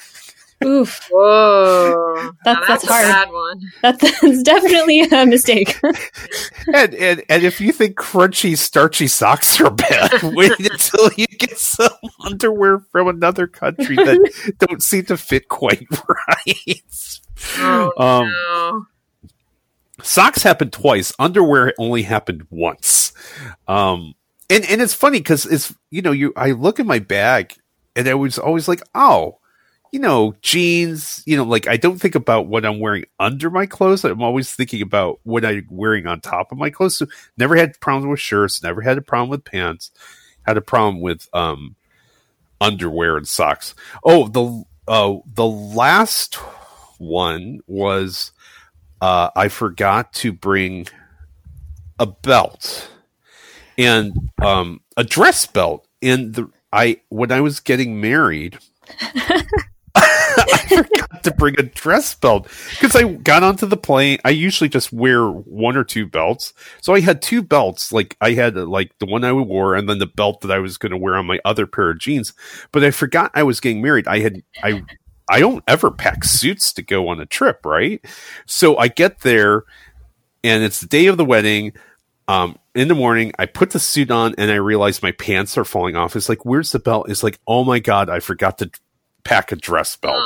Oof. 0.63 1.07
Whoa. 1.11 2.15
That's- 2.15 2.33
Now 2.45 2.61
that's 2.67 2.83
a 2.85 2.87
hard. 2.87 3.05
bad 3.05 3.29
one. 3.31 3.61
That's, 3.81 4.21
that's 4.21 4.43
definitely 4.43 5.01
a 5.01 5.25
mistake. 5.25 5.77
and, 6.73 6.93
and 6.95 7.23
and 7.29 7.43
if 7.43 7.59
you 7.61 7.71
think 7.71 7.97
crunchy, 7.97 8.57
starchy 8.57 9.07
socks 9.07 9.59
are 9.59 9.69
bad, 9.69 10.23
wait 10.23 10.53
until 10.59 11.09
you 11.17 11.27
get 11.27 11.57
some 11.57 11.89
underwear 12.25 12.79
from 12.79 13.07
another 13.09 13.47
country 13.47 13.95
that 13.97 14.55
don't 14.59 14.81
seem 14.81 15.05
to 15.05 15.17
fit 15.17 15.49
quite 15.49 15.85
right. 16.09 17.19
Oh, 17.57 17.91
Um, 17.97 18.27
no. 18.31 18.85
socks 20.01 20.41
happened 20.43 20.71
twice 20.73 21.13
underwear 21.19 21.73
only 21.77 22.03
happened 22.03 22.47
once 22.49 23.11
um 23.67 24.13
and 24.49 24.65
and 24.65 24.81
it's 24.81 24.93
funny 24.93 25.19
because 25.19 25.45
it's 25.45 25.73
you 25.91 26.01
know 26.01 26.11
you 26.11 26.33
i 26.35 26.51
look 26.51 26.79
at 26.79 26.85
my 26.85 26.99
bag 26.99 27.53
and 27.95 28.07
i 28.07 28.13
was 28.13 28.37
always 28.39 28.67
like 28.67 28.81
oh 28.95 29.37
you 29.95 30.01
know 30.01 30.35
jeans 30.41 31.23
you 31.25 31.37
know 31.37 31.43
like 31.43 31.67
i 31.67 31.77
don't 31.77 31.99
think 31.99 32.15
about 32.15 32.47
what 32.47 32.65
i'm 32.65 32.79
wearing 32.79 33.05
under 33.19 33.49
my 33.49 33.65
clothes 33.65 34.03
i'm 34.03 34.21
always 34.21 34.53
thinking 34.53 34.81
about 34.81 35.19
what 35.23 35.45
i'm 35.45 35.65
wearing 35.69 36.05
on 36.05 36.19
top 36.19 36.51
of 36.51 36.57
my 36.57 36.69
clothes 36.69 36.97
so 36.97 37.07
never 37.37 37.55
had 37.55 37.79
problems 37.79 38.09
with 38.09 38.19
shirts 38.19 38.61
never 38.61 38.81
had 38.81 38.97
a 38.97 39.01
problem 39.01 39.29
with 39.29 39.45
pants 39.45 39.91
had 40.45 40.57
a 40.57 40.61
problem 40.61 40.99
with 40.99 41.29
um 41.33 41.75
underwear 42.59 43.15
and 43.15 43.27
socks 43.27 43.73
oh 44.03 44.27
the 44.27 44.63
uh 44.87 45.15
the 45.33 45.47
last 45.47 46.35
one 46.97 47.61
was 47.67 48.31
uh, 49.01 49.29
I 49.35 49.49
forgot 49.49 50.13
to 50.13 50.33
bring 50.33 50.87
a 51.99 52.05
belt 52.05 52.89
and 53.77 54.31
um, 54.41 54.81
a 54.97 55.03
dress 55.03 55.45
belt. 55.45 55.87
And 56.01 56.33
the 56.33 56.49
I 56.71 57.01
when 57.09 57.31
I 57.31 57.41
was 57.41 57.59
getting 57.59 58.01
married, 58.01 58.57
I 59.97 60.65
forgot 60.67 61.23
to 61.23 61.31
bring 61.31 61.55
a 61.57 61.63
dress 61.63 62.13
belt 62.15 62.49
because 62.71 62.95
I 62.95 63.13
got 63.13 63.43
onto 63.43 63.65
the 63.65 63.77
plane. 63.77 64.19
I 64.25 64.31
usually 64.31 64.69
just 64.69 64.91
wear 64.91 65.27
one 65.27 65.77
or 65.77 65.83
two 65.83 66.05
belts, 66.05 66.53
so 66.81 66.93
I 66.93 66.99
had 66.99 67.21
two 67.21 67.41
belts. 67.41 67.91
Like 67.91 68.17
I 68.21 68.31
had 68.33 68.55
like 68.55 68.97
the 68.99 69.05
one 69.05 69.23
I 69.23 69.31
wore, 69.31 69.75
and 69.75 69.89
then 69.89 69.99
the 69.99 70.05
belt 70.05 70.41
that 70.41 70.51
I 70.51 70.59
was 70.59 70.77
going 70.77 70.91
to 70.91 70.97
wear 70.97 71.15
on 71.15 71.25
my 71.25 71.39
other 71.45 71.65
pair 71.65 71.89
of 71.91 71.99
jeans. 71.99 72.33
But 72.71 72.83
I 72.83 72.91
forgot 72.91 73.31
I 73.33 73.43
was 73.43 73.59
getting 73.59 73.81
married. 73.81 74.07
I 74.07 74.19
had 74.19 74.43
I 74.63 74.83
I 75.29 75.39
don't 75.39 75.63
ever 75.67 75.91
pack 75.91 76.23
suits 76.23 76.73
to 76.73 76.81
go 76.81 77.07
on 77.07 77.19
a 77.19 77.25
trip, 77.25 77.65
right? 77.65 78.03
So 78.45 78.77
I 78.77 78.87
get 78.89 79.21
there 79.21 79.63
and 80.43 80.63
it's 80.63 80.81
the 80.81 80.87
day 80.87 81.07
of 81.07 81.17
the 81.17 81.25
wedding. 81.25 81.73
Um, 82.27 82.57
in 82.73 82.87
the 82.87 82.95
morning, 82.95 83.31
I 83.39 83.45
put 83.45 83.71
the 83.71 83.79
suit 83.79 84.11
on 84.11 84.35
and 84.37 84.51
I 84.51 84.55
realize 84.55 85.01
my 85.01 85.11
pants 85.11 85.57
are 85.57 85.65
falling 85.65 85.95
off. 85.95 86.15
It's 86.15 86.29
like, 86.29 86.45
where's 86.45 86.71
the 86.71 86.79
belt? 86.79 87.09
It's 87.09 87.23
like, 87.23 87.39
oh 87.47 87.63
my 87.63 87.79
God, 87.79 88.09
I 88.09 88.19
forgot 88.19 88.59
to 88.59 88.69
pack 89.25 89.51
a 89.51 89.57
dress 89.57 89.97
belt. 89.97 90.23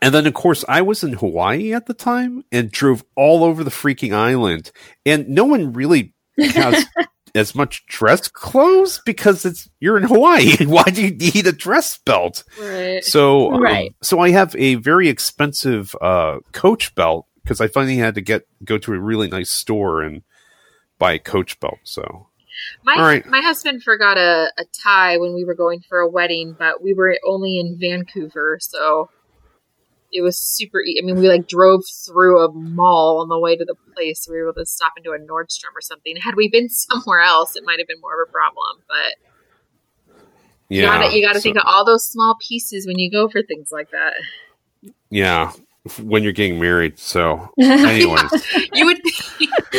And 0.00 0.14
then, 0.14 0.26
of 0.26 0.34
course, 0.34 0.64
I 0.68 0.82
was 0.82 1.04
in 1.04 1.12
Hawaii 1.14 1.72
at 1.72 1.86
the 1.86 1.94
time 1.94 2.44
and 2.50 2.70
drove 2.70 3.04
all 3.14 3.44
over 3.44 3.62
the 3.62 3.70
freaking 3.70 4.12
island. 4.14 4.72
And 5.06 5.28
no 5.28 5.44
one 5.44 5.72
really 5.72 6.14
has 6.38 6.84
as 7.34 7.54
much 7.54 7.84
dress 7.86 8.28
clothes 8.28 9.00
because 9.04 9.44
it's 9.44 9.68
you're 9.80 9.96
in 9.96 10.04
Hawaii. 10.04 10.56
Why 10.66 10.84
do 10.84 11.02
you 11.02 11.10
need 11.10 11.46
a 11.46 11.52
dress 11.52 11.98
belt? 11.98 12.44
Right. 12.60 13.04
So, 13.04 13.52
um, 13.52 13.88
so 14.02 14.20
I 14.20 14.30
have 14.30 14.54
a 14.56 14.76
very 14.76 15.08
expensive 15.08 15.94
uh, 16.00 16.38
coach 16.52 16.94
belt 16.94 17.26
because 17.42 17.60
I 17.60 17.68
finally 17.68 17.96
had 17.96 18.14
to 18.16 18.20
get 18.20 18.46
go 18.64 18.78
to 18.78 18.92
a 18.92 18.98
really 18.98 19.28
nice 19.28 19.50
store 19.50 20.02
and 20.02 20.22
buy 20.98 21.12
a 21.12 21.18
coach 21.18 21.58
belt. 21.60 21.78
So, 21.84 22.28
My 22.84 22.96
right. 22.96 23.26
my 23.26 23.40
husband 23.40 23.82
forgot 23.82 24.16
a, 24.18 24.52
a 24.58 24.64
tie 24.82 25.16
when 25.18 25.34
we 25.34 25.44
were 25.44 25.54
going 25.54 25.80
for 25.80 25.98
a 25.98 26.08
wedding, 26.08 26.54
but 26.58 26.82
we 26.82 26.94
were 26.94 27.18
only 27.26 27.58
in 27.58 27.76
Vancouver, 27.78 28.58
so 28.60 29.10
it 30.12 30.22
was 30.22 30.38
super. 30.38 30.80
E- 30.80 30.98
I 31.02 31.04
mean, 31.04 31.16
we 31.16 31.28
like 31.28 31.48
drove 31.48 31.82
through 32.06 32.44
a 32.44 32.52
mall 32.52 33.20
on 33.20 33.28
the 33.28 33.38
way 33.38 33.56
to 33.56 33.64
the 33.64 33.74
place. 33.94 34.26
We 34.30 34.36
were 34.36 34.50
able 34.50 34.54
to 34.62 34.66
stop 34.66 34.92
into 34.96 35.10
a 35.10 35.18
Nordstrom 35.18 35.74
or 35.74 35.80
something. 35.80 36.16
Had 36.16 36.36
we 36.36 36.48
been 36.48 36.68
somewhere 36.70 37.20
else, 37.20 37.56
it 37.56 37.64
might 37.66 37.78
have 37.78 37.88
been 37.88 38.00
more 38.00 38.14
of 38.22 38.28
a 38.28 38.30
problem. 38.32 38.82
But 38.86 40.14
yeah, 40.68 40.80
you 40.80 40.86
gotta 40.86 41.16
you 41.16 41.26
gotta 41.26 41.40
so- 41.40 41.42
think 41.42 41.56
of 41.56 41.64
all 41.66 41.84
those 41.84 42.04
small 42.04 42.36
pieces 42.46 42.86
when 42.86 42.98
you 42.98 43.10
go 43.10 43.28
for 43.28 43.42
things 43.42 43.70
like 43.72 43.90
that. 43.90 44.14
yeah 45.10 45.52
when 46.02 46.22
you're 46.22 46.32
getting 46.32 46.58
married. 46.58 46.98
So, 46.98 47.50
anyways, 47.60 48.32
You 48.72 48.86
would 48.86 49.02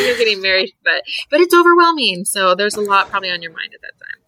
you're 0.06 0.18
getting 0.18 0.40
married, 0.40 0.72
but 0.82 1.02
but 1.30 1.40
it's 1.40 1.54
overwhelming. 1.54 2.24
So 2.24 2.54
there's 2.54 2.74
a 2.74 2.80
lot 2.80 3.10
probably 3.10 3.30
on 3.30 3.42
your 3.42 3.52
mind 3.52 3.74
at 3.74 3.82
that 3.82 3.92
time. 3.98 4.22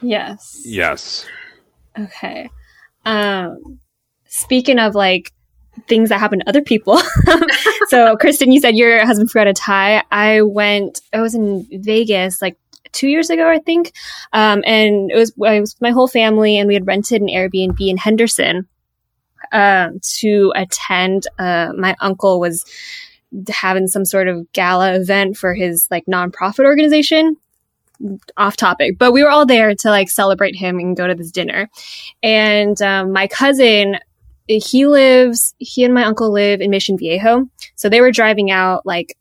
yes. 0.00 0.62
yes, 0.64 1.26
Okay. 1.98 2.50
Um, 3.04 3.80
speaking 4.26 4.78
of 4.78 4.94
like 4.94 5.32
things 5.86 6.08
that 6.08 6.18
happen 6.18 6.40
to 6.40 6.48
other 6.48 6.62
people. 6.62 7.00
so, 7.88 8.16
Kristen, 8.16 8.52
you 8.52 8.60
said 8.60 8.76
your 8.76 9.04
husband 9.06 9.30
forgot 9.30 9.46
a 9.46 9.52
tie. 9.52 10.02
I 10.10 10.42
went, 10.42 11.00
I 11.12 11.20
was 11.20 11.34
in 11.34 11.66
Vegas 11.70 12.42
like 12.42 12.56
two 12.92 13.08
years 13.08 13.30
ago, 13.30 13.48
I 13.48 13.58
think. 13.58 13.92
Um, 14.32 14.62
and 14.66 15.10
it 15.10 15.16
was, 15.16 15.32
I 15.44 15.60
was 15.60 15.76
my 15.80 15.90
whole 15.90 16.08
family 16.08 16.58
and 16.58 16.68
we 16.68 16.74
had 16.74 16.86
rented 16.86 17.22
an 17.22 17.28
Airbnb 17.28 17.78
in 17.80 17.96
Henderson, 17.96 18.66
um, 19.52 20.00
to 20.18 20.52
attend. 20.56 21.26
Uh, 21.38 21.72
my 21.76 21.94
uncle 22.00 22.40
was 22.40 22.64
having 23.48 23.86
some 23.86 24.04
sort 24.04 24.28
of 24.28 24.50
gala 24.52 24.94
event 24.94 25.36
for 25.36 25.54
his 25.54 25.86
like 25.90 26.06
nonprofit 26.06 26.64
organization. 26.64 27.36
off 28.36 28.56
topic, 28.56 28.96
but 28.98 29.12
we 29.12 29.22
were 29.22 29.30
all 29.30 29.46
there 29.46 29.74
to 29.74 29.90
like 29.90 30.08
celebrate 30.08 30.54
him 30.54 30.78
and 30.78 30.96
go 30.96 31.06
to 31.06 31.14
this 31.14 31.30
dinner. 31.30 31.68
And 32.22 32.80
um, 32.80 33.12
my 33.12 33.26
cousin, 33.26 33.98
he 34.46 34.86
lives, 34.86 35.54
he 35.58 35.84
and 35.84 35.94
my 35.94 36.04
uncle 36.04 36.32
live 36.32 36.60
in 36.60 36.70
Mission 36.70 36.96
Viejo. 36.96 37.48
So 37.74 37.88
they 37.88 38.00
were 38.00 38.12
driving 38.12 38.50
out 38.50 38.86
like 38.86 39.16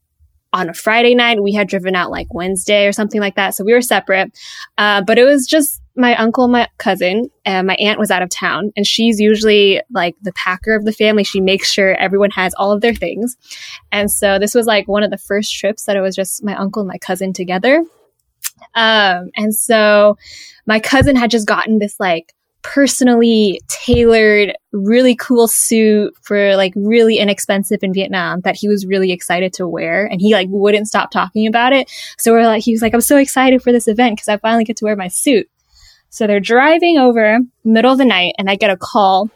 on 0.54 0.70
a 0.70 0.74
Friday 0.74 1.16
night. 1.16 1.42
We 1.42 1.54
had 1.54 1.68
driven 1.68 1.96
out 1.96 2.12
like 2.12 2.34
Wednesday 2.34 2.88
or 2.88 2.92
something 2.92 3.20
like 3.20 3.36
that. 3.36 3.56
So 3.56 3.64
we 3.64 3.74
were 3.74 3.82
separate. 3.82 4.32
Uh, 4.78 5.02
but 5.02 5.18
it 5.18 5.26
was 5.26 5.46
just 5.48 5.82
my 5.98 6.16
uncle, 6.16 6.48
my 6.48 6.68
cousin, 6.78 7.30
and 7.44 7.68
my 7.68 7.76
aunt 7.76 8.00
was 8.00 8.12
out 8.12 8.22
of 8.22 8.30
town. 8.30 8.72
And 8.76 8.86
she's 8.86 9.20
usually 9.20 9.82
like 9.90 10.16
the 10.22 10.34
packer 10.34 10.76
of 10.76 10.86
the 10.86 10.94
family. 10.94 11.24
She 11.24 11.42
makes 11.42 11.72
sure 11.72 11.96
everyone 11.96 12.32
has 12.32 12.54
all 12.54 12.72
of 12.72 12.82
their 12.82 12.94
things. 12.94 13.36
And 13.92 14.12
so 14.12 14.40
this 14.40 14.54
was 14.54 14.68
like 14.68 14.88
one 14.88 15.04
of 15.04 15.12
the 15.12 15.18
first 15.18 15.54
trips 15.56 15.86
that 15.86 15.96
it 15.96 16.02
was 16.02 16.16
just 16.16 16.44
my 16.44 16.56
uncle 16.56 16.82
and 16.82 16.88
my 16.88 16.98
cousin 17.00 17.34
together. 17.34 17.84
Um, 18.76 19.32
and 19.36 19.54
so 19.54 20.18
my 20.66 20.80
cousin 20.80 21.16
had 21.16 21.32
just 21.32 21.48
gotten 21.48 21.80
this 21.80 22.00
like 22.00 22.34
personally 22.62 23.62
tailored, 23.70 24.54
really 24.74 25.16
cool 25.16 25.48
suit 25.48 26.14
for 26.22 26.56
like 26.56 26.74
really 26.76 27.18
inexpensive 27.18 27.80
in 27.82 27.94
Vietnam 27.94 28.42
that 28.42 28.56
he 28.56 28.68
was 28.68 28.86
really 28.86 29.12
excited 29.12 29.54
to 29.54 29.68
wear. 29.68 30.06
And 30.06 30.20
he 30.20 30.34
like 30.34 30.50
wouldn't 30.52 30.88
stop 30.88 31.10
talking 31.10 31.48
about 31.48 31.74
it. 31.74 31.90
So 32.18 32.34
we're 32.34 32.46
like, 32.46 32.64
he 32.64 32.74
was 32.74 32.82
like, 32.82 32.94
I'm 32.94 33.02
so 33.02 33.18
excited 33.18 33.64
for 33.64 33.72
this 33.72 33.88
event 33.88 34.18
because 34.18 34.28
I 34.28 34.38
finally 34.38 34.66
get 34.66 34.78
to 34.78 34.86
wear 34.86 34.96
my 34.96 35.08
suit. 35.08 35.50
So 36.18 36.26
they're 36.26 36.40
driving 36.40 36.98
over 36.98 37.38
middle 37.64 37.92
of 37.92 38.00
the 38.00 38.06
night 38.06 38.34
and 38.40 38.50
I 38.50 38.56
get 38.56 38.72
a 38.72 38.76
call 38.76 39.30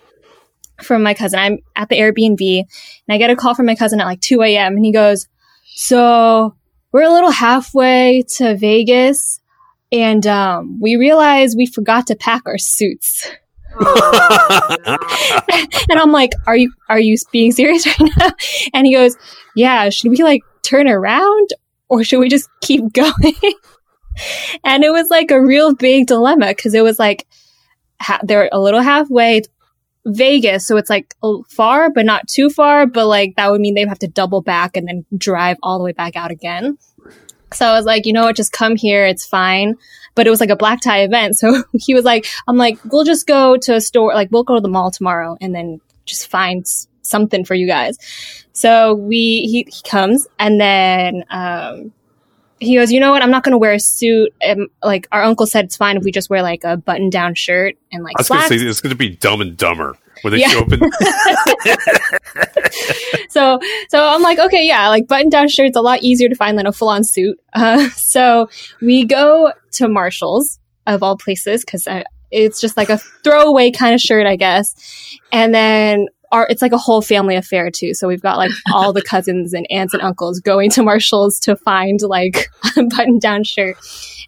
from 0.82 1.04
my 1.04 1.14
cousin. 1.14 1.38
I'm 1.38 1.60
at 1.76 1.90
the 1.90 2.00
Airbnb 2.00 2.58
and 2.58 2.68
I 3.08 3.20
get 3.20 3.30
a 3.30 3.36
call 3.36 3.54
from 3.54 3.68
my 3.68 3.76
cousin 3.76 4.02
at 4.02 4.08
like 4.08 4.20
2 4.22 4.42
a.m. 4.42 4.78
and 4.78 4.84
he 4.84 4.92
goes, 4.92 5.28
so 5.76 6.56
we're 6.92 7.04
a 7.04 7.14
little 7.14 7.30
halfway 7.30 8.24
to 8.38 8.58
Vegas 8.58 9.40
and 9.92 10.26
um, 10.26 10.80
we 10.82 10.96
realized 10.96 11.56
we 11.56 11.68
forgot 11.68 12.08
to 12.08 12.16
pack 12.16 12.42
our 12.48 12.58
suits. 12.58 13.30
And 15.90 16.00
I'm 16.00 16.12
like, 16.12 16.32
"Are 16.48 16.56
you 16.56 16.74
are 16.90 17.00
you 17.00 17.16
being 17.32 17.52
serious 17.52 17.86
right 17.86 18.12
now?" 18.18 18.32
And 18.74 18.86
he 18.88 18.94
goes, 18.94 19.18
"Yeah. 19.56 19.90
Should 19.90 20.12
we 20.12 20.24
like 20.24 20.42
turn 20.62 20.88
around 20.88 21.50
or 21.90 22.04
should 22.04 22.20
we 22.20 22.30
just 22.30 22.50
keep 22.62 22.92
going?" 22.94 23.36
And 24.64 24.84
it 24.84 24.92
was 24.92 25.10
like 25.10 25.32
a 25.32 25.42
real 25.42 25.74
big 25.74 26.08
dilemma 26.08 26.48
because 26.50 26.74
it 26.74 26.84
was 26.84 27.00
like 27.00 27.28
ha- 28.02 28.20
they're 28.24 28.50
a 28.52 28.60
little 28.60 28.82
halfway. 28.82 29.44
Vegas, 30.04 30.66
so 30.66 30.78
it's 30.78 30.90
like 30.90 31.14
far, 31.48 31.92
but 31.92 32.06
not 32.06 32.28
too 32.28 32.50
far. 32.50 32.88
But 32.88 33.06
like 33.06 33.36
that 33.36 33.52
would 33.52 33.62
mean 33.62 33.76
they'd 33.76 33.88
have 33.88 34.00
to 34.00 34.08
double 34.08 34.42
back 34.42 34.76
and 34.76 34.88
then 34.88 35.06
drive 35.16 35.58
all 35.62 35.78
the 35.78 35.84
way 35.84 35.92
back 35.92 36.16
out 36.16 36.32
again. 36.32 36.78
So 37.54 37.68
I 37.68 37.74
was 37.74 37.86
like, 37.86 38.06
you 38.06 38.14
know 38.14 38.24
what, 38.24 38.36
just 38.36 38.52
come 38.52 38.76
here. 38.76 39.06
It's 39.06 39.26
fine. 39.26 39.76
But 40.16 40.26
it 40.26 40.30
was 40.30 40.40
like 40.40 40.50
a 40.50 40.56
black 40.56 40.82
tie 40.82 41.04
event. 41.04 41.36
So 41.42 41.64
he 41.74 41.94
was 41.94 42.06
like, 42.06 42.26
I'm 42.48 42.58
like, 42.58 42.80
we'll 42.86 43.04
just 43.04 43.28
go 43.28 43.58
to 43.58 43.76
a 43.76 43.82
store. 43.82 44.14
Like 44.14 44.30
we'll 44.32 44.44
go 44.44 44.56
to 44.56 44.62
the 44.62 44.70
mall 44.70 44.92
tomorrow 44.92 45.38
and 45.40 45.54
then 45.54 45.82
just 46.06 46.28
find 46.28 46.66
something 47.02 47.46
for 47.46 47.56
you 47.56 47.68
guys. 47.68 47.98
So 48.54 48.96
we, 48.96 49.48
he, 49.52 49.68
he 49.72 49.82
comes 49.90 50.28
and 50.40 50.60
then, 50.60 51.24
um, 51.30 51.94
he 52.62 52.76
goes, 52.76 52.92
you 52.92 53.00
know 53.00 53.10
what? 53.12 53.24
I'm 53.24 53.32
not 53.32 53.44
going 53.44 53.54
to 53.54 53.58
wear 53.58 53.74
a 53.74 53.80
suit. 53.80 54.34
And 54.40 54.70
like 54.84 55.08
our 55.12 55.24
uncle 55.24 55.48
said, 55.48 55.66
it's 55.66 55.76
fine 55.76 55.98
if 55.98 56.04
we 56.04 56.12
just 56.12 56.30
wear 56.30 56.44
like 56.44 56.64
a 56.64 56.78
button 56.78 57.10
down 57.10 57.34
shirt 57.34 57.76
and 57.92 58.04
like 58.04 58.14
I 58.18 58.22
was 58.22 58.30
going 58.30 58.42
to 58.44 58.48
say 58.48 58.56
it's 58.66 58.82
going 58.82 58.92
to 58.92 58.96
be 58.96 59.10
Dumb 59.10 59.42
and 59.42 59.58
Dumber 59.58 59.98
when 60.22 60.34
they 60.34 60.40
Yeah. 60.42 60.50
show 60.50 60.60
up. 60.62 60.72
In- 60.72 60.80
so 63.30 63.60
so 63.90 64.08
I'm 64.08 64.22
like, 64.22 64.38
okay, 64.40 64.66
yeah, 64.66 64.88
like 64.90 65.08
button 65.08 65.30
down 65.30 65.50
shirt's 65.50 65.76
a 65.76 65.82
lot 65.82 66.04
easier 66.04 66.30
to 66.30 66.36
find 66.36 66.58
than 66.58 66.68
a 66.68 66.72
full 66.72 66.90
on 66.90 67.04
suit. 67.04 67.40
Uh, 67.54 67.90
so 67.96 68.50
we 68.82 69.06
go 69.06 69.52
to 69.74 69.88
Marshalls 69.88 70.60
of 70.88 71.04
all 71.04 71.18
places 71.18 71.66
because 71.66 71.88
it's 72.32 72.62
just 72.62 72.78
like 72.78 72.90
a 72.90 72.98
throwaway 73.24 73.72
kind 73.72 73.94
of 73.96 74.02
shirt, 74.02 74.26
I 74.28 74.36
guess. 74.36 74.76
And 75.32 75.54
then 75.54 76.08
our 76.32 76.48
it's 76.50 76.62
like 76.62 76.72
a 76.72 76.78
whole 76.78 77.02
family 77.02 77.36
affair 77.36 77.70
too. 77.70 77.94
So 77.94 78.08
we've 78.08 78.22
got 78.22 78.38
like 78.38 78.52
all 78.74 78.94
the 78.94 79.02
cousins 79.02 79.54
and 79.54 79.68
aunts 79.70 79.94
and 79.94 80.02
uncles 80.02 80.40
going 80.40 80.70
to 80.72 80.84
Marshalls 80.84 81.40
to 81.42 81.56
find 81.56 82.00
like 82.02 82.48
a 82.78 82.84
button 82.84 83.20
down 83.20 83.44
shirt. 83.44 83.78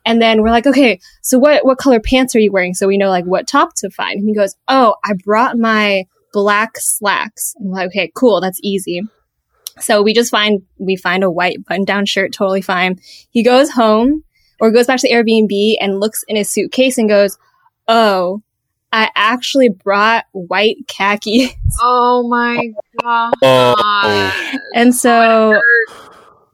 And 0.06 0.22
then 0.22 0.42
we're 0.42 0.52
like, 0.52 0.68
okay, 0.68 1.00
so 1.22 1.40
what 1.40 1.66
what 1.66 1.78
color 1.78 2.00
pants 2.00 2.36
are 2.36 2.40
you 2.40 2.52
wearing? 2.52 2.74
So 2.74 2.88
we 2.88 2.98
know 2.98 3.10
like 3.10 3.26
what 3.26 3.48
top 3.48 3.74
to 3.76 3.90
find. 3.90 4.20
And 4.20 4.28
he 4.28 4.36
goes, 4.36 4.56
oh, 4.68 4.96
I 5.04 5.14
brought 5.24 5.58
my 5.58 6.06
black 6.34 6.78
slacks. 6.78 7.54
And 7.58 7.70
we're 7.70 7.78
like, 7.78 7.88
okay, 7.88 8.12
cool, 8.14 8.42
that's 8.42 8.60
easy. 8.62 9.02
So 9.80 10.04
we 10.04 10.14
just 10.14 10.32
find 10.32 10.62
we 10.78 10.96
find 10.96 11.24
a 11.24 11.32
white 11.32 11.66
button 11.66 11.86
down 11.86 12.06
shirt, 12.06 12.34
totally 12.34 12.62
fine. 12.62 13.00
He 13.32 13.44
goes 13.44 13.72
home 13.72 14.24
or 14.60 14.72
goes 14.72 14.88
back 14.88 15.00
to 15.00 15.08
the 15.08 15.14
Airbnb 15.14 15.78
and 15.80 16.00
looks 16.00 16.24
in 16.28 16.36
his 16.36 16.50
suitcase 16.50 16.98
and 16.98 17.10
goes, 17.10 17.38
Oh, 17.88 18.42
I 18.94 19.10
actually 19.16 19.70
brought 19.70 20.26
white 20.34 20.88
khaki. 20.88 21.50
oh 21.82 22.28
my 22.28 22.72
god. 23.02 23.34
Oh. 23.42 24.42
And 24.76 24.94
so 24.94 25.60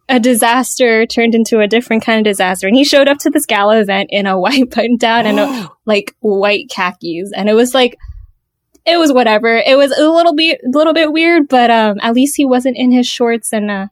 a 0.07 0.21
disaster 0.21 1.05
turned 1.05 1.35
into 1.35 1.59
a 1.59 1.67
different 1.67 2.03
kind 2.03 2.25
of 2.25 2.31
disaster. 2.31 2.65
And 2.65 2.77
he 2.77 2.85
showed 2.85 3.09
up 3.09 3.17
to 3.19 3.29
this 3.29 3.45
gala 3.45 3.81
event 3.81 4.09
in 4.11 4.25
a 4.25 4.39
white 4.39 4.69
button 4.69 4.95
down 4.95 5.25
and 5.25 5.37
a, 5.37 5.69
like 5.85 6.15
white 6.21 6.69
khakis. 6.69 7.33
And 7.35 7.49
it 7.49 7.53
was 7.53 7.73
like, 7.73 7.97
it 8.85 8.97
was 8.97 9.11
whatever. 9.11 9.57
It 9.57 9.77
was 9.77 9.91
a 9.91 10.09
little 10.09 10.33
bit, 10.33 10.61
a 10.65 10.69
little 10.77 10.93
bit 10.93 11.11
weird, 11.11 11.49
but 11.49 11.69
um, 11.69 11.97
at 12.01 12.13
least 12.13 12.37
he 12.37 12.45
wasn't 12.45 12.77
in 12.77 12.93
his 12.93 13.05
shorts 13.05 13.51
and 13.51 13.69
uh, 13.69 13.87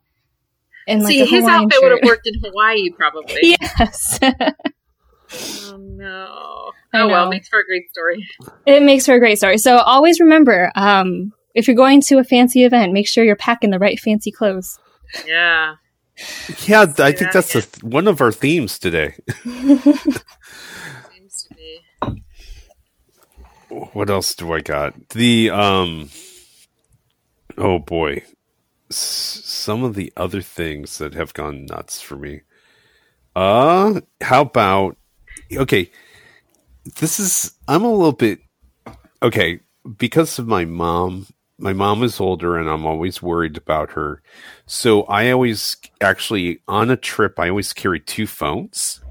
and 0.88 1.04
like 1.04 1.12
See, 1.12 1.22
a 1.22 1.26
his 1.26 1.44
Hawaiian 1.44 1.66
outfit 1.66 1.80
would 1.82 1.92
have 1.92 2.04
worked 2.04 2.28
in 2.28 2.40
Hawaii 2.42 2.90
probably. 2.92 3.58
Yes, 3.78 4.20
Oh 5.34 5.78
no. 5.78 6.72
I 6.94 7.02
Oh 7.02 7.08
well, 7.08 7.26
know. 7.26 7.30
makes 7.32 7.50
for 7.50 7.60
a 7.60 7.66
great 7.66 7.90
story. 7.90 8.26
it 8.66 8.84
makes 8.84 9.06
for 9.06 9.16
a 9.16 9.20
great 9.20 9.38
story. 9.38 9.58
So 9.58 9.78
always 9.78 10.20
remember, 10.20 10.72
um, 10.76 11.34
if 11.54 11.68
you're 11.68 11.76
going 11.76 12.02
to 12.02 12.20
a 12.20 12.24
fancy 12.24 12.64
event, 12.64 12.94
make 12.94 13.08
sure 13.08 13.24
you're 13.24 13.36
packing 13.36 13.72
the 13.72 13.80
right 13.80 14.00
fancy 14.00 14.32
clothes. 14.32 14.80
Yeah. 15.26 15.76
yeah, 16.66 16.82
I 16.82 16.86
think 17.12 17.20
that 17.20 17.34
that's 17.34 17.54
the 17.54 17.62
th- 17.62 17.84
one 17.84 18.08
of 18.08 18.22
our 18.22 18.32
themes 18.32 18.80
today. 18.80 19.16
Seems 19.44 19.84
to 21.44 21.56
be. 21.56 21.82
What 23.70 24.10
else 24.10 24.34
do 24.36 24.54
I 24.54 24.62
got? 24.62 25.10
The 25.10 25.50
um 25.50 26.10
oh 27.58 27.80
boy. 27.80 28.24
S- 28.90 29.42
some 29.44 29.84
of 29.84 29.96
the 29.96 30.14
other 30.16 30.42
things 30.42 30.98
that 31.00 31.14
have 31.14 31.34
gone 31.34 31.66
nuts 31.66 32.02
for 32.02 32.16
me. 32.16 32.42
Uh 33.36 34.02
how 34.22 34.42
about 34.42 34.98
okay. 35.54 35.92
This 37.00 37.20
is 37.20 37.52
I'm 37.68 37.84
a 37.84 37.92
little 37.92 38.12
bit 38.14 38.40
okay, 39.22 39.60
because 39.98 40.40
of 40.40 40.48
my 40.48 40.66
mom. 40.66 41.28
My 41.60 41.74
mom 41.74 42.04
is 42.04 42.20
older 42.20 42.56
and 42.56 42.70
I'm 42.70 42.86
always 42.86 43.20
worried 43.22 43.58
about 43.58 43.92
her. 43.94 44.22
So 44.68 45.04
I 45.04 45.32
always 45.32 45.76
actually 46.02 46.60
on 46.68 46.92
a 46.92 46.96
trip 46.98 47.40
I 47.40 47.50
always 47.50 47.74
carry 47.74 48.00
two 48.00 48.28
phones. 48.28 49.02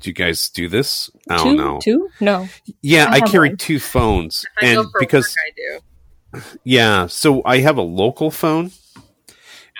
Do 0.00 0.10
you 0.10 0.14
guys 0.14 0.48
do 0.50 0.68
this? 0.68 1.10
I 1.28 1.36
don't 1.38 1.52
two, 1.52 1.56
know. 1.56 1.78
two? 1.82 2.10
No. 2.20 2.48
Yeah, 2.82 3.06
I 3.10 3.16
I, 3.16 3.20
carry 3.20 3.48
one. 3.50 3.56
two 3.58 3.78
phones, 3.78 4.44
If 4.60 4.68
I 4.70 4.74
go 4.74 4.80
and 4.80 4.90
for 4.90 5.00
because 5.00 5.36
work, 5.36 5.36
I 5.46 6.40
do. 6.40 6.58
yeah, 6.64 7.06
so 7.06 7.42
I 7.44 7.58
have 7.58 7.76
a 7.76 7.82
local 7.82 8.30
phone, 8.30 8.70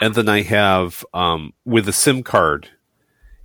and 0.01 0.15
then 0.15 0.29
I 0.29 0.43
have 0.43 1.05
um, 1.15 1.55
with 1.65 1.89
a 1.89 1.93
SIM 1.93 2.23
card, 2.23 2.69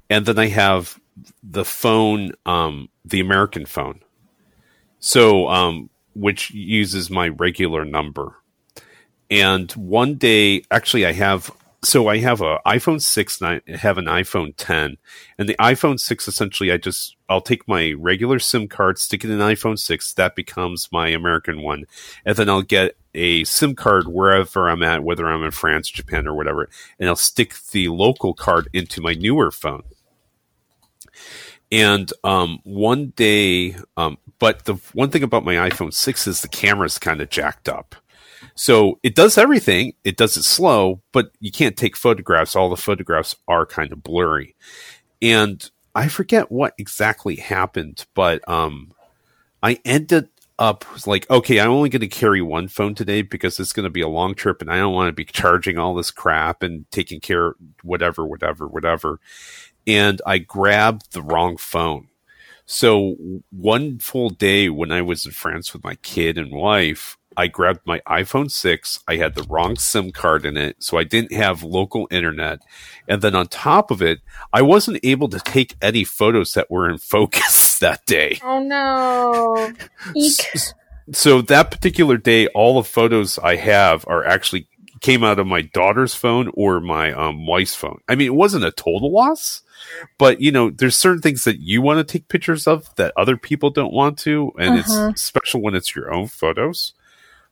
and 0.09 0.25
then 0.25 0.37
I 0.37 0.47
have 0.47 0.99
the 1.43 1.65
phone, 1.65 2.31
um, 2.45 2.89
the 3.03 3.19
American 3.19 3.65
phone, 3.65 4.01
so 4.99 5.47
um, 5.47 5.89
which 6.13 6.51
uses 6.51 7.09
my 7.09 7.29
regular 7.29 7.85
number. 7.85 8.35
And 9.29 9.71
one 9.71 10.15
day, 10.15 10.63
actually, 10.69 11.05
I 11.05 11.13
have 11.13 11.51
so 11.83 12.07
I 12.07 12.17
have 12.17 12.41
a 12.41 12.59
iPhone 12.65 13.01
six 13.01 13.39
and 13.39 13.61
I 13.67 13.77
have 13.77 13.97
an 13.97 14.05
iPhone 14.05 14.53
ten, 14.57 14.97
and 15.37 15.47
the 15.47 15.55
iPhone 15.55 15.99
six 15.99 16.27
essentially 16.27 16.71
I 16.71 16.77
just 16.77 17.15
I'll 17.29 17.41
take 17.41 17.67
my 17.67 17.93
regular 17.93 18.39
SIM 18.39 18.67
card, 18.67 18.97
stick 18.97 19.23
it 19.23 19.29
in 19.29 19.39
an 19.39 19.55
iPhone 19.55 19.77
six, 19.77 20.13
that 20.13 20.35
becomes 20.35 20.89
my 20.91 21.09
American 21.09 21.61
one, 21.61 21.85
and 22.25 22.35
then 22.35 22.49
I'll 22.49 22.61
get 22.61 22.97
a 23.13 23.43
SIM 23.45 23.75
card 23.75 24.07
wherever 24.07 24.69
I'm 24.69 24.83
at, 24.83 25.03
whether 25.03 25.27
I'm 25.27 25.43
in 25.43 25.51
France, 25.51 25.89
Japan, 25.89 26.27
or 26.27 26.35
whatever, 26.35 26.69
and 26.99 27.07
I'll 27.07 27.15
stick 27.15 27.55
the 27.71 27.87
local 27.87 28.33
card 28.33 28.67
into 28.73 29.01
my 29.01 29.13
newer 29.13 29.51
phone. 29.51 29.83
And 31.71 32.11
um, 32.23 32.59
one 32.63 33.07
day, 33.15 33.75
um, 33.97 34.17
but 34.39 34.65
the 34.65 34.75
one 34.93 35.09
thing 35.09 35.23
about 35.23 35.45
my 35.45 35.55
iPhone 35.69 35.93
6 35.93 36.27
is 36.27 36.41
the 36.41 36.47
camera's 36.47 36.99
kind 36.99 37.21
of 37.21 37.29
jacked 37.29 37.67
up. 37.67 37.95
So 38.55 38.99
it 39.03 39.15
does 39.15 39.37
everything. 39.37 39.93
It 40.03 40.17
does 40.17 40.37
it 40.37 40.43
slow, 40.43 41.01
but 41.11 41.31
you 41.39 41.51
can't 41.51 41.75
take 41.75 41.97
photographs. 41.97 42.55
All 42.55 42.69
the 42.69 42.77
photographs 42.77 43.35
are 43.47 43.65
kind 43.65 43.91
of 43.91 44.03
blurry. 44.03 44.55
And 45.21 45.69
I 45.93 46.07
forget 46.07 46.51
what 46.51 46.73
exactly 46.77 47.37
happened, 47.37 48.05
but 48.13 48.47
um, 48.49 48.93
I 49.63 49.79
ended 49.83 50.29
up 50.57 50.85
like, 51.05 51.29
okay, 51.29 51.59
I'm 51.59 51.71
only 51.71 51.89
going 51.89 52.01
to 52.01 52.07
carry 52.07 52.41
one 52.41 52.67
phone 52.67 52.95
today 52.95 53.21
because 53.21 53.59
it's 53.59 53.73
going 53.73 53.85
to 53.85 53.89
be 53.89 54.01
a 54.01 54.07
long 54.07 54.35
trip 54.35 54.61
and 54.61 54.71
I 54.71 54.77
don't 54.77 54.93
want 54.93 55.09
to 55.09 55.13
be 55.13 55.25
charging 55.25 55.77
all 55.77 55.95
this 55.95 56.11
crap 56.11 56.63
and 56.63 56.89
taking 56.91 57.19
care 57.19 57.55
whatever, 57.81 58.25
whatever, 58.25 58.67
whatever. 58.67 59.19
And 59.87 60.21
I 60.25 60.37
grabbed 60.39 61.11
the 61.13 61.21
wrong 61.21 61.57
phone. 61.57 62.07
So 62.65 63.15
one 63.51 63.99
full 63.99 64.29
day 64.29 64.69
when 64.69 64.91
I 64.91 65.01
was 65.01 65.25
in 65.25 65.31
France 65.31 65.71
with 65.73 65.83
my 65.83 65.95
kid 65.95 66.37
and 66.37 66.51
wife, 66.51 67.17
I 67.37 67.47
grabbed 67.47 67.81
my 67.85 67.99
iPhone 68.07 68.49
6. 68.49 69.01
I 69.07 69.17
had 69.17 69.35
the 69.35 69.43
wrong 69.43 69.75
SIM 69.75 70.11
card 70.11 70.45
in 70.45 70.55
it, 70.57 70.77
so 70.81 70.97
I 70.97 71.03
didn't 71.03 71.33
have 71.33 71.63
local 71.63 72.07
internet. 72.09 72.61
And 73.07 73.21
then 73.21 73.35
on 73.35 73.47
top 73.47 73.91
of 73.91 74.01
it, 74.01 74.21
I 74.53 74.61
wasn't 74.61 74.99
able 75.03 75.27
to 75.29 75.39
take 75.39 75.75
any 75.81 76.03
photos 76.05 76.53
that 76.53 76.71
were 76.71 76.89
in 76.89 76.97
focus 77.15 77.77
that 77.79 78.05
day. 78.05 78.39
Oh 78.43 78.63
no. 78.63 79.71
Eek. 80.15 80.39
S- 80.55 80.73
So 81.13 81.41
that 81.43 81.69
particular 81.71 82.17
day, 82.17 82.47
all 82.47 82.75
the 82.81 82.87
photos 82.89 83.37
I 83.37 83.57
have 83.57 84.05
are 84.07 84.25
actually 84.25 84.67
came 85.05 85.23
out 85.23 85.37
of 85.39 85.45
my 85.47 85.61
daughter's 85.61 86.15
phone 86.15 86.49
or 86.55 86.79
my 86.79 87.13
um, 87.13 87.45
wife's 87.45 87.75
phone. 87.75 87.99
I 88.07 88.15
mean, 88.15 88.27
it 88.27 88.35
wasn't 88.35 88.65
a 88.65 88.71
total 88.71 89.11
loss, 89.11 89.61
but 90.17 90.41
you 90.41 90.51
know, 90.51 90.69
there's 90.71 90.97
certain 90.97 91.21
things 91.21 91.43
that 91.43 91.59
you 91.59 91.81
want 91.81 91.99
to 91.99 92.11
take 92.11 92.27
pictures 92.27 92.65
of 92.67 92.93
that 92.95 93.13
other 93.15 93.37
people 93.37 93.69
don't 93.69 93.93
want 93.93 94.17
to, 94.19 94.51
and 94.57 94.79
Uh-huh. 94.79 95.09
it's 95.11 95.21
special 95.21 95.61
when 95.61 95.75
it's 95.75 95.95
your 95.95 96.11
own 96.13 96.27
photos. 96.27 96.93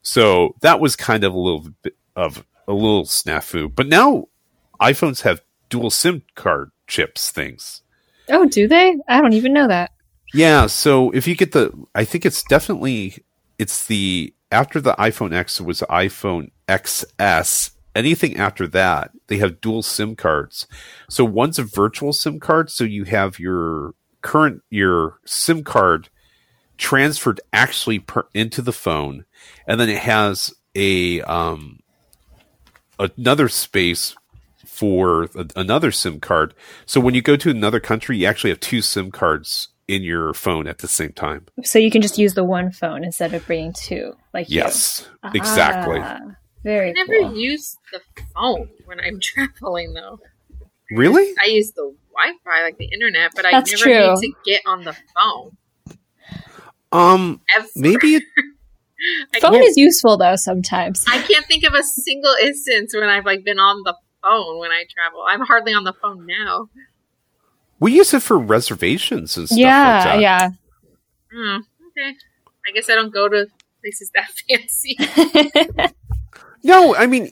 So 0.02 0.56
that 0.62 0.80
was 0.80 0.96
kind 0.96 1.24
of 1.24 1.34
a 1.34 1.40
little 1.40 1.70
bit 1.84 1.96
of 2.16 2.46
a 2.68 2.74
little 2.74 3.06
snafu. 3.06 3.74
But 3.74 3.88
now 3.88 4.28
iPhones 4.82 5.22
have 5.22 5.42
dual 5.70 5.92
SIM 5.92 6.24
card 6.36 6.72
chips 6.88 7.32
things. 7.32 7.82
Oh, 8.30 8.46
do 8.46 8.68
they? 8.68 8.98
I 9.08 9.22
don't 9.22 9.34
even 9.34 9.54
know 9.54 9.68
that. 9.68 9.92
Yeah, 10.34 10.66
so 10.66 11.12
if 11.12 11.28
you 11.28 11.36
get 11.36 11.52
the, 11.52 11.72
I 11.94 12.06
think 12.06 12.26
it's 12.26 12.42
definitely 12.44 13.24
it's 13.60 13.86
the 13.86 14.34
after 14.54 14.80
the 14.80 14.94
iPhone 14.94 15.34
X 15.34 15.60
was 15.60 15.82
iPhone 15.90 16.52
XS. 16.70 17.72
Anything 17.96 18.38
after 18.38 18.68
that, 18.68 19.12
they 19.28 19.38
have 19.38 19.60
dual 19.62 19.82
SIM 19.82 20.16
cards. 20.16 20.68
So 21.10 21.26
one's 21.26 21.60
a 21.60 21.64
virtual 21.64 22.14
SIM 22.14 22.40
card, 22.40 22.70
so 22.70 22.84
you 22.84 23.04
have 23.06 23.40
your 23.40 23.96
current 24.22 24.62
your 24.70 25.20
SIM 25.26 25.64
card 25.64 26.10
transferred 26.78 27.42
actually 27.52 28.00
per, 28.00 28.26
into 28.34 28.62
the 28.62 28.72
phone, 28.72 29.26
and 29.68 29.80
then 29.80 29.90
it 29.90 30.00
has 30.00 30.54
a 30.76 31.22
um 31.22 31.80
another 33.00 33.50
space 33.50 34.16
for 34.66 35.30
another 35.56 35.92
SIM 35.92 36.20
card. 36.20 36.54
So 36.86 37.02
when 37.02 37.16
you 37.16 37.22
go 37.22 37.36
to 37.36 37.50
another 37.50 37.80
country, 37.80 38.18
you 38.18 38.28
actually 38.28 38.52
have 38.52 38.60
two 38.60 38.82
SIM 38.82 39.12
cards 39.12 39.70
in 39.88 40.04
your 40.04 40.34
phone 40.34 40.68
at 40.68 40.80
the 40.80 40.88
same 40.88 41.12
time. 41.12 41.46
So 41.64 41.80
you 41.80 41.92
can 41.92 42.02
just 42.02 42.18
use 42.18 42.34
the 42.34 42.44
one 42.44 42.72
phone 42.72 43.04
instead 43.04 43.34
of 43.34 43.46
bringing 43.46 43.74
two, 43.74 44.14
like 44.34 44.50
you. 44.50 44.58
Yes, 44.58 45.10
exactly. 45.34 46.00
Ah, 46.02 46.20
very 46.64 46.90
I 46.90 46.94
never 46.94 47.20
cool. 47.30 47.36
use 47.36 47.78
the 47.92 48.00
phone 48.34 48.70
when 48.86 49.00
I'm 49.00 49.20
traveling 49.22 49.94
though. 49.94 50.20
Really? 50.92 51.34
I 51.42 51.46
use 51.48 51.72
the 51.72 51.94
Wi-Fi, 52.14 52.64
like 52.64 52.78
the 52.78 52.86
internet, 52.86 53.32
but 53.36 53.46
I 53.46 53.52
never 53.52 53.66
true. 53.66 54.14
need 54.14 54.22
to 54.22 54.34
get 54.46 54.62
on 54.66 54.84
the 54.84 54.96
phone. 55.16 55.58
Um, 56.92 57.42
Ever. 57.56 57.68
maybe 57.76 58.16
it, 58.16 58.24
I 59.34 59.40
Phone 59.40 59.64
is 59.64 59.76
useful 59.76 60.18
though 60.18 60.36
sometimes. 60.36 61.04
I 61.08 61.20
can't 61.24 61.46
think 61.46 61.64
of 61.64 61.74
a 61.74 61.84
single 61.84 62.36
instance 62.42 62.94
when 62.94 63.10
I've 63.10 63.26
like 63.26 63.44
been 63.44 63.60
on 63.60 63.82
the 63.84 63.96
phone 64.22 64.60
when 64.60 64.72
I 64.72 64.86
travel. 64.94 65.26
I'm 65.28 65.42
hardly 65.42 65.74
on 65.74 65.84
the 65.84 65.94
phone 65.94 66.26
now. 66.26 66.70
We 67.84 67.94
use 67.96 68.14
it 68.14 68.22
for 68.22 68.38
reservations 68.38 69.36
and 69.38 69.48
stuff 69.48 69.58
yeah, 69.60 69.96
like 69.98 70.04
that. 70.06 70.22
yeah. 70.22 70.50
Hmm, 71.34 71.58
okay. 71.88 72.16
I 72.66 72.72
guess 72.74 72.90
I 72.90 72.96
don't 72.96 73.14
go 73.14 73.28
to 73.28 73.48
places 73.82 74.10
that 74.16 74.30
fancy. 74.50 74.98
No, 76.64 76.96
I 76.96 77.08
mean, 77.08 77.32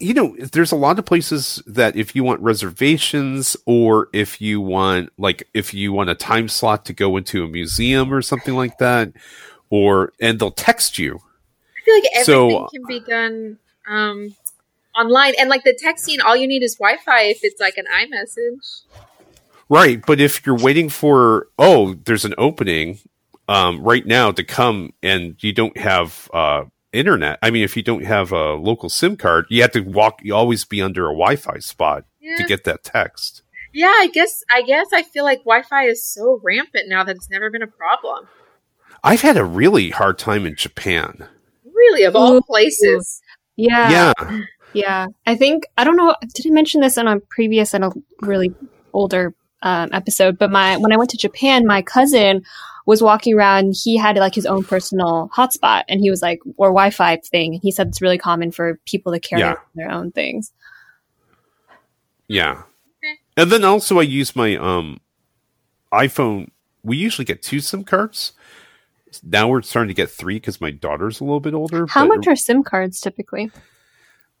you 0.00 0.12
know, 0.12 0.34
there's 0.36 0.72
a 0.72 0.76
lot 0.76 0.98
of 0.98 1.04
places 1.04 1.62
that 1.66 1.94
if 1.94 2.16
you 2.16 2.24
want 2.24 2.40
reservations 2.40 3.56
or 3.64 4.08
if 4.12 4.40
you 4.40 4.60
want 4.60 5.12
like 5.18 5.48
if 5.54 5.72
you 5.72 5.92
want 5.92 6.10
a 6.10 6.16
time 6.16 6.48
slot 6.48 6.84
to 6.86 6.92
go 6.92 7.16
into 7.16 7.44
a 7.44 7.48
museum 7.48 8.12
or 8.12 8.20
something 8.22 8.54
like 8.54 8.78
that, 8.78 9.12
or 9.70 10.12
and 10.20 10.40
they'll 10.40 10.50
text 10.50 10.98
you. 10.98 11.20
I 11.76 11.84
feel 11.84 11.94
like 11.94 12.04
everything 12.16 12.50
So- 12.50 12.68
can 12.74 12.82
be 12.88 13.00
done 13.00 13.58
um, 13.86 14.34
online, 14.98 15.34
and 15.38 15.48
like 15.48 15.62
the 15.62 15.78
texting, 15.80 16.16
all 16.24 16.34
you 16.34 16.48
need 16.48 16.64
is 16.64 16.74
Wi-Fi 16.74 17.22
if 17.22 17.38
it's 17.44 17.60
like 17.60 17.76
an 17.76 17.86
iMessage. 17.86 18.82
Right, 19.72 20.04
but 20.06 20.20
if 20.20 20.44
you're 20.44 20.58
waiting 20.58 20.90
for 20.90 21.48
oh, 21.58 21.94
there's 21.94 22.26
an 22.26 22.34
opening 22.36 22.98
um, 23.48 23.82
right 23.82 24.06
now 24.06 24.30
to 24.30 24.44
come, 24.44 24.92
and 25.02 25.34
you 25.42 25.54
don't 25.54 25.78
have 25.78 26.28
uh, 26.34 26.64
internet. 26.92 27.38
I 27.40 27.50
mean, 27.50 27.62
if 27.64 27.74
you 27.74 27.82
don't 27.82 28.04
have 28.04 28.32
a 28.32 28.52
local 28.52 28.90
SIM 28.90 29.16
card, 29.16 29.46
you 29.48 29.62
have 29.62 29.72
to 29.72 29.80
walk. 29.80 30.20
You 30.22 30.34
always 30.34 30.66
be 30.66 30.82
under 30.82 31.06
a 31.06 31.14
Wi-Fi 31.14 31.58
spot 31.60 32.04
Yeah. 32.20 32.36
to 32.36 32.44
get 32.44 32.64
that 32.64 32.84
text. 32.84 33.40
Yeah, 33.72 33.94
I 33.96 34.08
guess 34.12 34.44
I 34.50 34.60
guess 34.60 34.88
I 34.92 35.02
feel 35.04 35.24
like 35.24 35.38
Wi-Fi 35.38 35.84
is 35.86 36.04
so 36.04 36.38
rampant 36.42 36.90
now 36.90 37.02
that 37.04 37.16
it's 37.16 37.30
never 37.30 37.48
been 37.48 37.62
a 37.62 37.66
problem. 37.66 38.28
I've 39.02 39.22
had 39.22 39.38
a 39.38 39.44
really 39.44 39.88
hard 39.88 40.18
time 40.18 40.44
in 40.44 40.54
Japan. 40.54 41.26
Really, 41.64 42.04
of 42.04 42.14
all 42.14 42.34
Ooh. 42.34 42.42
places. 42.42 43.22
yeah. 43.56 44.12
yeah, 44.20 44.40
Yeah, 44.74 45.06
I 45.26 45.34
think 45.34 45.64
I 45.78 45.84
don't 45.84 45.96
know. 45.96 46.14
Did 46.34 46.46
I 46.46 46.50
mention 46.50 46.82
this 46.82 46.98
in 46.98 47.06
a 47.08 47.20
previous 47.30 47.72
and 47.72 47.84
a 47.84 47.92
really 48.20 48.54
older 48.92 49.34
um, 49.62 49.88
episode? 49.92 50.38
But 50.38 50.50
my 50.50 50.76
when 50.76 50.92
I 50.92 50.96
went 50.96 51.10
to 51.10 51.16
Japan, 51.16 51.66
my 51.66 51.82
cousin 51.82 52.44
was 52.86 53.02
walking 53.02 53.34
around. 53.34 53.74
He 53.82 53.96
had 53.96 54.16
like 54.16 54.34
his 54.34 54.46
own 54.46 54.64
personal 54.64 55.30
hotspot, 55.34 55.84
and 55.88 56.00
he 56.00 56.10
was 56.10 56.22
like 56.22 56.40
or 56.56 56.68
Wi-Fi 56.68 57.16
thing. 57.18 57.54
He 57.62 57.70
said 57.70 57.88
it's 57.88 58.02
really 58.02 58.18
common 58.18 58.50
for 58.52 58.78
people 58.86 59.12
to 59.12 59.20
carry 59.20 59.40
Yeah. 59.42 59.54
their 59.74 59.90
own 59.90 60.10
things. 60.12 60.52
yeah. 62.28 62.62
And 63.36 63.50
then 63.50 63.64
also, 63.64 63.98
I 63.98 64.02
use 64.02 64.36
my 64.36 64.56
um 64.56 65.00
iPhone. 65.92 66.48
We 66.82 66.96
usually 66.96 67.24
get 67.24 67.42
two 67.42 67.60
SIM 67.60 67.84
cards. 67.84 68.32
Now 69.22 69.48
we're 69.48 69.62
starting 69.62 69.88
to 69.88 69.94
get 69.94 70.10
three 70.10 70.36
because 70.36 70.60
my 70.60 70.70
daughter's 70.70 71.20
a 71.20 71.24
little 71.24 71.40
bit 71.40 71.54
older. 71.54 71.86
How 71.86 72.06
much 72.06 72.26
are 72.26 72.36
SIM 72.36 72.62
cards 72.62 73.00
typically? 73.00 73.50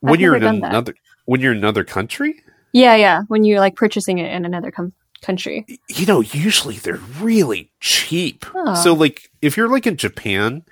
when 0.00 0.14
I've 0.14 0.20
you're 0.20 0.34
in 0.34 0.40
never 0.42 0.52
done 0.54 0.60
that. 0.62 0.70
another 0.70 0.94
when 1.26 1.40
you're 1.40 1.52
in 1.52 1.58
another 1.58 1.84
country? 1.84 2.42
Yeah, 2.72 2.96
yeah. 2.96 3.22
When 3.28 3.44
you're 3.44 3.60
like 3.60 3.76
purchasing 3.76 4.18
it 4.18 4.32
in 4.32 4.44
another 4.44 4.70
com- 4.70 4.92
country. 5.22 5.64
you 5.88 6.04
know, 6.06 6.20
usually 6.20 6.76
they're 6.76 7.00
really 7.20 7.70
cheap. 7.80 8.44
Oh. 8.54 8.74
So 8.74 8.92
like 8.92 9.30
if 9.40 9.56
you're 9.56 9.68
like 9.68 9.86
in 9.86 9.96
Japan, 9.96 10.64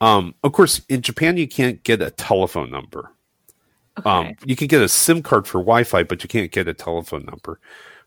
um 0.00 0.34
of 0.44 0.52
course 0.52 0.80
in 0.88 1.02
Japan 1.02 1.36
you 1.36 1.48
can't 1.48 1.82
get 1.82 2.00
a 2.00 2.10
telephone 2.10 2.70
number. 2.70 3.10
Okay. 3.98 4.08
Um 4.08 4.34
you 4.44 4.54
can 4.54 4.68
get 4.68 4.80
a 4.82 4.88
SIM 4.88 5.22
card 5.22 5.46
for 5.46 5.58
Wi-Fi 5.58 6.04
but 6.04 6.22
you 6.22 6.28
can't 6.28 6.52
get 6.52 6.68
a 6.68 6.74
telephone 6.74 7.24
number. 7.24 7.58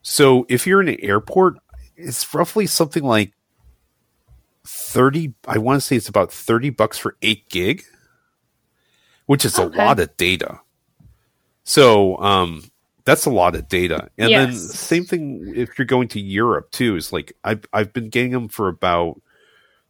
So 0.01 0.45
if 0.49 0.65
you're 0.65 0.81
in 0.81 0.87
an 0.87 0.97
airport, 1.01 1.57
it's 1.97 2.33
roughly 2.33 2.65
something 2.67 3.03
like 3.03 3.33
30 4.65 5.33
I 5.47 5.57
want 5.57 5.81
to 5.81 5.85
say 5.85 5.95
it's 5.95 6.07
about 6.09 6.31
30 6.31 6.69
bucks 6.69 6.97
for 6.97 7.17
8 7.21 7.49
gig, 7.49 7.83
which 9.25 9.43
is 9.45 9.57
Okay. 9.59 9.75
a 9.77 9.83
lot 9.85 9.99
of 9.99 10.15
data. 10.17 10.59
So, 11.63 12.17
um 12.17 12.70
that's 13.05 13.25
a 13.25 13.29
lot 13.29 13.55
of 13.55 13.67
data. 13.67 14.09
And 14.17 14.29
then 14.31 14.55
same 14.55 15.05
thing 15.05 15.53
if 15.55 15.77
you're 15.77 15.85
going 15.85 16.07
to 16.09 16.19
Europe 16.19 16.71
too 16.71 16.95
is 16.95 17.11
like 17.11 17.33
I've 17.43 17.65
I've 17.73 17.93
been 17.93 18.09
getting 18.09 18.31
them 18.31 18.47
for 18.47 18.67
about 18.67 19.21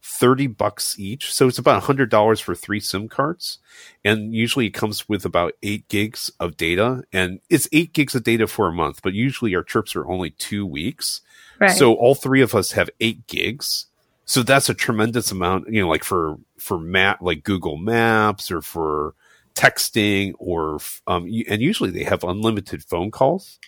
30 0.02 0.48
bucks 0.48 0.98
each. 0.98 1.32
So 1.32 1.46
it's 1.46 1.58
about 1.58 1.82
$100 1.84 2.42
for 2.42 2.54
three 2.54 2.80
SIM 2.80 3.08
cards. 3.08 3.58
And 4.04 4.34
usually 4.34 4.66
it 4.66 4.74
comes 4.74 5.08
with 5.08 5.24
about 5.24 5.52
8 5.62 5.88
gigs 5.88 6.30
of 6.40 6.56
data 6.56 7.04
and 7.12 7.40
it's 7.48 7.68
8 7.72 7.92
gigs 7.92 8.14
of 8.14 8.24
data 8.24 8.46
for 8.48 8.66
a 8.66 8.72
month, 8.72 9.00
but 9.02 9.14
usually 9.14 9.54
our 9.54 9.62
trips 9.62 9.94
are 9.94 10.06
only 10.06 10.30
2 10.30 10.66
weeks. 10.66 11.20
right. 11.60 11.70
So 11.70 11.94
all 11.94 12.14
three 12.14 12.42
of 12.42 12.54
us 12.54 12.72
have 12.72 12.90
8 13.00 13.26
gigs. 13.28 13.86
So 14.24 14.42
that's 14.42 14.68
a 14.68 14.74
tremendous 14.74 15.30
amount, 15.30 15.68
you 15.68 15.82
know, 15.82 15.88
like 15.88 16.04
for 16.04 16.38
for 16.58 16.78
map 16.78 17.20
like 17.20 17.44
Google 17.44 17.76
Maps 17.76 18.50
or 18.50 18.60
for 18.60 19.14
texting 19.54 20.32
or 20.38 20.78
um 21.06 21.24
and 21.48 21.60
usually 21.62 21.90
they 21.90 22.04
have 22.04 22.24
unlimited 22.24 22.82
phone 22.84 23.10
calls 23.10 23.58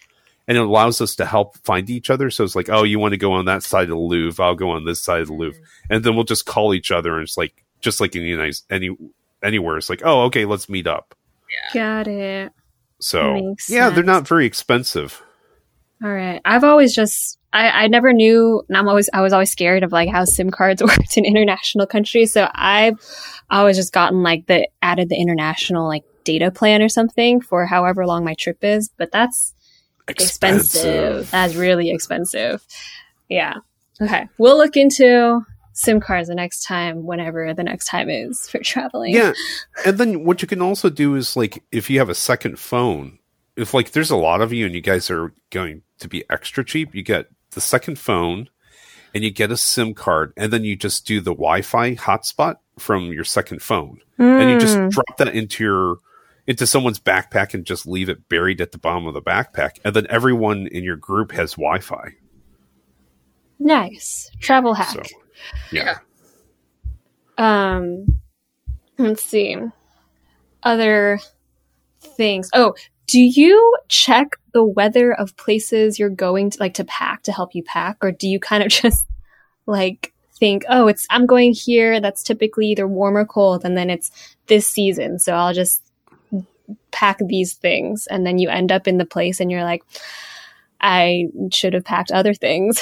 and 0.47 0.57
it 0.57 0.61
allows 0.63 1.01
us 1.01 1.15
to 1.17 1.25
help 1.25 1.57
find 1.59 1.89
each 1.91 2.11
other. 2.11 2.31
So 2.31 2.45
it's 2.45 2.57
like 2.57 2.69
oh 2.69 2.83
you 2.83 2.99
want 2.99 3.13
to 3.13 3.19
go 3.19 3.33
on 3.33 3.45
that 3.47 3.63
side 3.63 3.85
of 3.85 3.89
the 3.91 3.97
louvre? 3.97 4.45
I'll 4.45 4.55
go 4.55 4.71
on 4.71 4.85
this 4.85 5.01
side 5.01 5.23
of 5.23 5.29
the 5.29 5.35
louvre. 5.35 5.61
And 5.91 6.05
then 6.05 6.15
we'll 6.15 6.25
just 6.25 6.47
call 6.47 6.75
each 6.75 6.91
other 6.91 7.15
and 7.15 7.23
it's 7.23 7.37
like 7.37 7.65
just 7.81 8.01
like 8.01 8.17
in 8.17 8.23
the 8.23 8.29
united 8.29 8.57
any 8.71 8.97
anywhere 9.43 9.77
it's 9.77 9.91
like 9.91 10.03
oh 10.05 10.23
okay 10.23 10.45
let's 10.45 10.69
meet 10.69 10.87
up. 10.87 11.15
Yeah. 11.75 11.75
Got 11.75 12.09
it. 12.09 12.53
so 13.01 13.35
Makes 13.35 13.71
yeah 13.71 13.91
they're 13.91 14.05
not 14.05 14.27
very 14.27 14.47
expensive. 14.47 15.23
All 16.03 16.11
right. 16.11 16.41
I've 16.45 16.65
always 16.65 16.95
just 16.95 17.39
I, 17.55 17.85
I 17.85 17.87
never 17.87 18.13
knew 18.13 18.65
and 18.69 18.77
I'm 18.77 18.89
always 18.89 19.09
I 19.15 19.21
was 19.21 19.33
always 19.33 19.51
scared 19.51 19.85
of 19.85 19.93
like 19.93 20.11
how 20.11 20.25
SIM 20.25 20.51
cards 20.51 20.83
worked 20.83 21.17
in 21.17 21.25
international 21.25 21.87
countries. 21.87 22.33
So 22.33 22.49
I've 22.53 23.01
always 23.49 23.77
just 23.77 23.93
gotten 23.93 24.23
like 24.23 24.47
the 24.47 24.69
added 24.83 25.09
the 25.09 25.17
international 25.17 25.87
like 25.87 26.05
data 26.25 26.51
plan 26.51 26.83
or 26.83 26.89
something 26.89 27.41
for 27.41 27.65
however 27.65 28.07
long 28.07 28.25
my 28.25 28.35
trip 28.35 28.65
is. 28.65 28.91
But 28.97 29.13
that's 29.13 29.55
expensive. 30.09 31.31
That's 31.31 31.55
really 31.55 31.91
expensive. 31.91 32.67
Yeah. 33.29 33.55
Okay. 34.01 34.29
We'll 34.37 34.59
look 34.59 34.77
into 34.77 35.41
SIM 35.75 36.01
cards 36.01 36.29
the 36.29 36.35
next 36.35 36.65
time, 36.65 37.05
whenever 37.05 37.55
the 37.55 37.63
next 37.63 37.87
time 37.87 38.11
is 38.11 38.49
for 38.49 38.59
traveling. 38.59 39.15
Yeah. 39.15 39.33
And 39.87 39.99
then 39.99 40.25
what 40.25 40.43
you 40.43 40.49
can 40.49 40.63
also 40.63 40.91
do 40.91 41.15
is 41.15 41.37
like 41.37 41.63
if 41.71 41.89
you 41.89 42.01
have 42.01 42.09
a 42.09 42.15
second 42.15 42.59
phone, 42.59 43.19
if 43.57 43.75
like 43.75 43.93
there's 43.93 44.11
a 44.11 44.17
lot 44.17 44.41
of 44.41 44.53
you 44.53 44.67
and 44.67 44.75
you 44.75 44.81
guys 44.81 45.09
are 45.09 45.33
going 45.51 45.83
to 46.01 46.09
be 46.09 46.25
extra 46.29 46.65
cheap, 46.65 46.95
you 46.95 47.03
get 47.03 47.29
the 47.55 47.61
second 47.61 47.99
phone 47.99 48.49
and 49.15 49.23
you 49.23 49.31
get 49.31 49.53
a 49.53 49.57
SIM 49.57 49.95
card, 49.95 50.33
and 50.37 50.53
then 50.53 50.65
you 50.65 50.75
just 50.75 51.07
do 51.07 51.21
the 51.21 51.31
Wi-Fi 51.31 51.95
hotspot 51.95 52.57
from 52.79 53.13
your 53.13 53.23
second 53.25 53.63
phone, 53.63 54.01
and 54.19 54.51
you 54.51 54.59
just 54.59 54.77
Mm. 54.77 54.91
drop 54.91 55.17
that 55.19 55.29
into 55.29 55.63
your 55.63 55.97
into 56.47 56.67
someone's 56.67 56.99
backpack 57.01 57.55
and 57.55 57.65
just 57.65 57.87
leave 57.87 58.11
it 58.11 58.29
buried 58.29 58.61
at 58.61 58.73
the 58.73 58.79
bottom 58.79 59.07
of 59.07 59.15
the 59.15 59.23
backpack, 59.23 59.79
and 59.85 59.95
then 59.97 60.07
everyone 60.11 60.67
in 60.67 60.85
your 60.85 60.97
group 60.97 61.33
has 61.33 61.53
Wi-Fi. 61.53 62.11
Nice 63.61 64.31
travel 64.41 64.75
hack. 64.75 64.89
So, 64.93 65.03
yeah. 65.71 65.99
Um, 67.39 68.21
let's 68.99 69.23
see. 69.23 69.57
Other 70.65 71.19
things. 72.01 72.51
Oh, 72.53 72.75
do 73.07 73.21
you 73.21 73.77
check 73.89 74.37
the 74.53 74.65
weather 74.65 75.13
of 75.13 75.37
places 75.37 75.99
you're 75.99 76.09
going 76.09 76.51
to 76.51 76.61
like 76.61 76.75
to 76.75 76.85
pack 76.85 77.23
to 77.25 77.33
help 77.33 77.55
you 77.55 77.63
pack, 77.63 77.97
or 78.03 78.13
do 78.13 78.29
you 78.29 78.39
kind 78.41 78.63
of 78.63 78.69
just 78.83 79.07
like 79.67 80.13
think, 80.39 80.65
oh, 80.69 80.89
it's 80.89 81.07
I'm 81.11 81.27
going 81.27 81.53
here. 81.53 82.01
That's 82.01 82.23
typically 82.23 82.69
either 82.69 82.89
warm 82.89 83.17
or 83.17 83.25
cold, 83.25 83.65
and 83.65 83.77
then 83.77 83.91
it's 83.91 84.11
this 84.47 84.67
season, 84.67 85.19
so 85.19 85.35
I'll 85.35 85.55
just 85.55 85.83
pack 86.91 87.19
these 87.19 87.55
things, 87.55 88.07
and 88.07 88.27
then 88.27 88.39
you 88.39 88.49
end 88.49 88.73
up 88.73 88.87
in 88.89 88.99
the 88.99 89.07
place, 89.07 89.41
and 89.41 89.51
you're 89.51 89.65
like, 89.65 89.85
I 90.81 91.27
should 91.53 91.75
have 91.75 91.85
packed 91.85 92.11
other 92.11 92.35
things. 92.35 92.81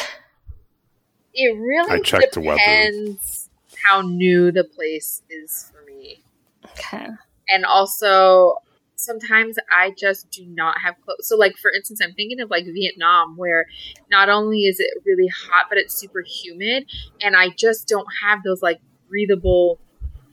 It 1.35 1.57
really 1.57 1.91
I 1.91 2.01
checked 2.01 2.35
the 2.35 2.41
weather. 2.41 2.59
depends 2.59 3.49
how 3.85 4.03
new 4.03 4.53
the 4.53 4.65
place 4.65 5.23
is 5.31 5.71
for 5.73 5.83
me. 5.87 6.23
Okay. 6.65 7.09
and 7.49 7.65
also 7.65 8.57
sometimes 9.03 9.57
I 9.71 9.95
just 9.99 10.31
do 10.31 10.45
not 10.47 10.77
have 10.85 10.95
clothes. 11.05 11.29
So, 11.29 11.37
like 11.37 11.57
for 11.61 11.71
instance, 11.73 12.01
I'm 12.03 12.15
thinking 12.15 12.41
of 12.41 12.51
like 12.51 12.65
Vietnam, 12.65 13.37
where 13.37 13.67
not 14.11 14.29
only 14.29 14.63
is 14.63 14.81
it 14.81 14.91
really 15.05 15.29
hot, 15.29 15.67
but 15.69 15.79
it's 15.79 15.95
super 15.95 16.23
humid, 16.43 16.85
and 17.21 17.37
I 17.37 17.51
just 17.59 17.89
don't 17.89 18.07
have 18.23 18.41
those 18.45 18.63
like 18.63 18.81
breathable, 19.09 19.81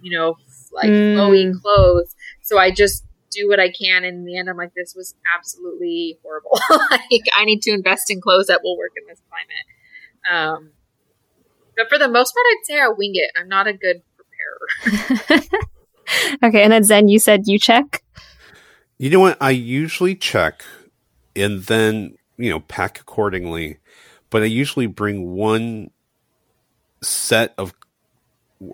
you 0.02 0.18
know, 0.18 0.36
like 0.72 0.92
Mm. 0.92 1.14
flowy 1.14 1.52
clothes. 1.62 2.16
So 2.42 2.58
I 2.58 2.72
just 2.72 3.04
do 3.32 3.48
what 3.48 3.60
I 3.60 3.70
can. 3.72 4.04
And 4.04 4.20
in 4.20 4.26
the 4.26 4.38
end, 4.38 4.50
I'm 4.50 4.58
like, 4.58 4.74
this 4.76 4.94
was 4.96 5.16
absolutely 5.38 6.20
horrible. 6.24 6.60
like 6.92 7.26
I 7.36 7.46
need 7.46 7.62
to 7.64 7.72
invest 7.72 8.10
in 8.10 8.22
clothes 8.22 8.48
that 8.48 8.62
will 8.64 8.78
work 8.78 8.92
in 8.98 9.08
this 9.08 9.22
climate. 9.30 9.66
Um, 10.60 10.72
but 11.76 11.90
for 11.90 11.98
the 11.98 12.10
most 12.10 12.34
part, 12.34 12.46
I'd 12.50 12.66
say 12.66 12.80
I 12.80 12.90
wing 12.90 13.12
it. 13.14 13.32
I'm 13.40 13.48
not 13.48 13.68
a 13.68 13.74
good 13.74 14.02
preparer. 14.18 15.40
okay, 16.44 16.64
and 16.64 16.72
then 16.72 16.84
Zen, 16.84 17.08
you 17.08 17.20
said 17.20 17.44
you 17.46 17.58
check. 17.60 18.04
You 19.00 19.10
know 19.10 19.22
what? 19.22 19.38
I 19.42 19.52
usually 19.52 20.14
check 20.14 20.64
and 21.36 21.64
then, 21.64 22.18
you 22.38 22.50
know, 22.50 22.60
pack 22.60 23.00
accordingly, 23.00 23.80
but 24.30 24.44
I 24.44 24.46
usually 24.46 24.88
bring 24.88 25.32
one 25.32 25.90
set 27.02 27.54
of 27.58 27.74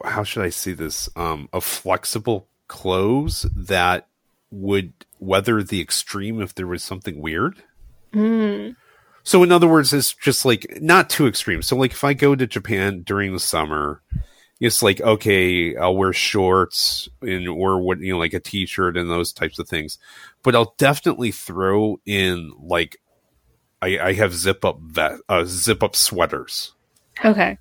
how 0.03 0.23
should 0.23 0.43
I 0.43 0.49
say 0.49 0.73
this? 0.73 1.07
Um 1.15 1.47
of 1.53 1.63
flexible 1.63 2.47
clothes 2.67 3.45
that 3.55 4.07
would 4.49 4.93
weather 5.19 5.61
the 5.61 5.79
extreme 5.79 6.41
if 6.41 6.55
there 6.55 6.67
was 6.67 6.83
something 6.83 7.21
weird. 7.21 7.61
Mm. 8.11 8.75
So 9.23 9.43
in 9.43 9.51
other 9.51 9.67
words, 9.67 9.93
it's 9.93 10.13
just 10.13 10.43
like 10.43 10.79
not 10.81 11.09
too 11.09 11.27
extreme. 11.27 11.61
So 11.61 11.75
like 11.75 11.91
if 11.91 12.03
I 12.03 12.13
go 12.13 12.35
to 12.35 12.47
Japan 12.47 13.03
during 13.03 13.31
the 13.31 13.39
summer, 13.39 14.01
it's 14.59 14.81
like 14.81 15.01
okay, 15.01 15.75
I'll 15.75 15.95
wear 15.95 16.13
shorts 16.13 17.09
and 17.21 17.47
or 17.47 17.79
what 17.81 17.99
you 17.99 18.13
know 18.13 18.19
like 18.19 18.33
a 18.33 18.39
t-shirt 18.39 18.97
and 18.97 19.09
those 19.09 19.33
types 19.33 19.59
of 19.59 19.67
things. 19.67 19.97
But 20.43 20.55
I'll 20.55 20.75
definitely 20.77 21.31
throw 21.31 21.99
in 22.05 22.53
like 22.59 22.97
I, 23.81 23.99
I 23.99 24.13
have 24.13 24.33
zip 24.33 24.63
up 24.63 24.79
that 24.93 25.19
uh, 25.29 25.43
zip 25.45 25.83
up 25.83 25.95
sweaters. 25.95 26.73
Okay. 27.23 27.57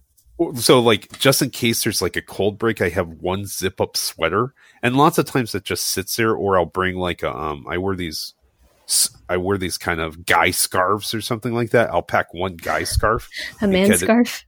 So 0.57 0.81
like 0.81 1.17
just 1.19 1.43
in 1.43 1.51
case 1.51 1.85
there's 1.85 2.03
like 2.03 2.17
a 2.17 2.23
cold 2.23 2.59
break, 2.59 2.81
I 2.81 2.89
have 2.89 3.09
one 3.09 3.47
zip 3.47 3.81
up 3.81 3.97
sweater, 3.97 4.55
and 4.83 4.97
lots 4.97 5.19
of 5.19 5.27
times 5.27 5.55
it 5.55 5.65
just 5.65 5.87
sits 5.87 6.17
there. 6.17 6.35
Or 6.35 6.59
I'll 6.59 6.65
bring 6.65 6.97
like 6.97 7.23
a 7.23 7.37
um 7.37 7.67
I 7.69 7.79
wear 7.79 7.95
these 7.95 8.35
I 9.35 9.37
wear 9.39 9.59
these 9.59 9.77
kind 9.77 10.01
of 10.01 10.25
guy 10.25 10.53
scarves 10.53 11.13
or 11.13 11.21
something 11.21 11.53
like 11.53 11.71
that. 11.71 11.91
I'll 11.91 12.03
pack 12.03 12.33
one 12.33 12.55
guy 12.57 12.85
scarf. 12.85 13.29
A 13.61 13.67
man 13.67 13.89
Because 13.89 14.03
it- 14.03 14.07
scarf. 14.07 14.45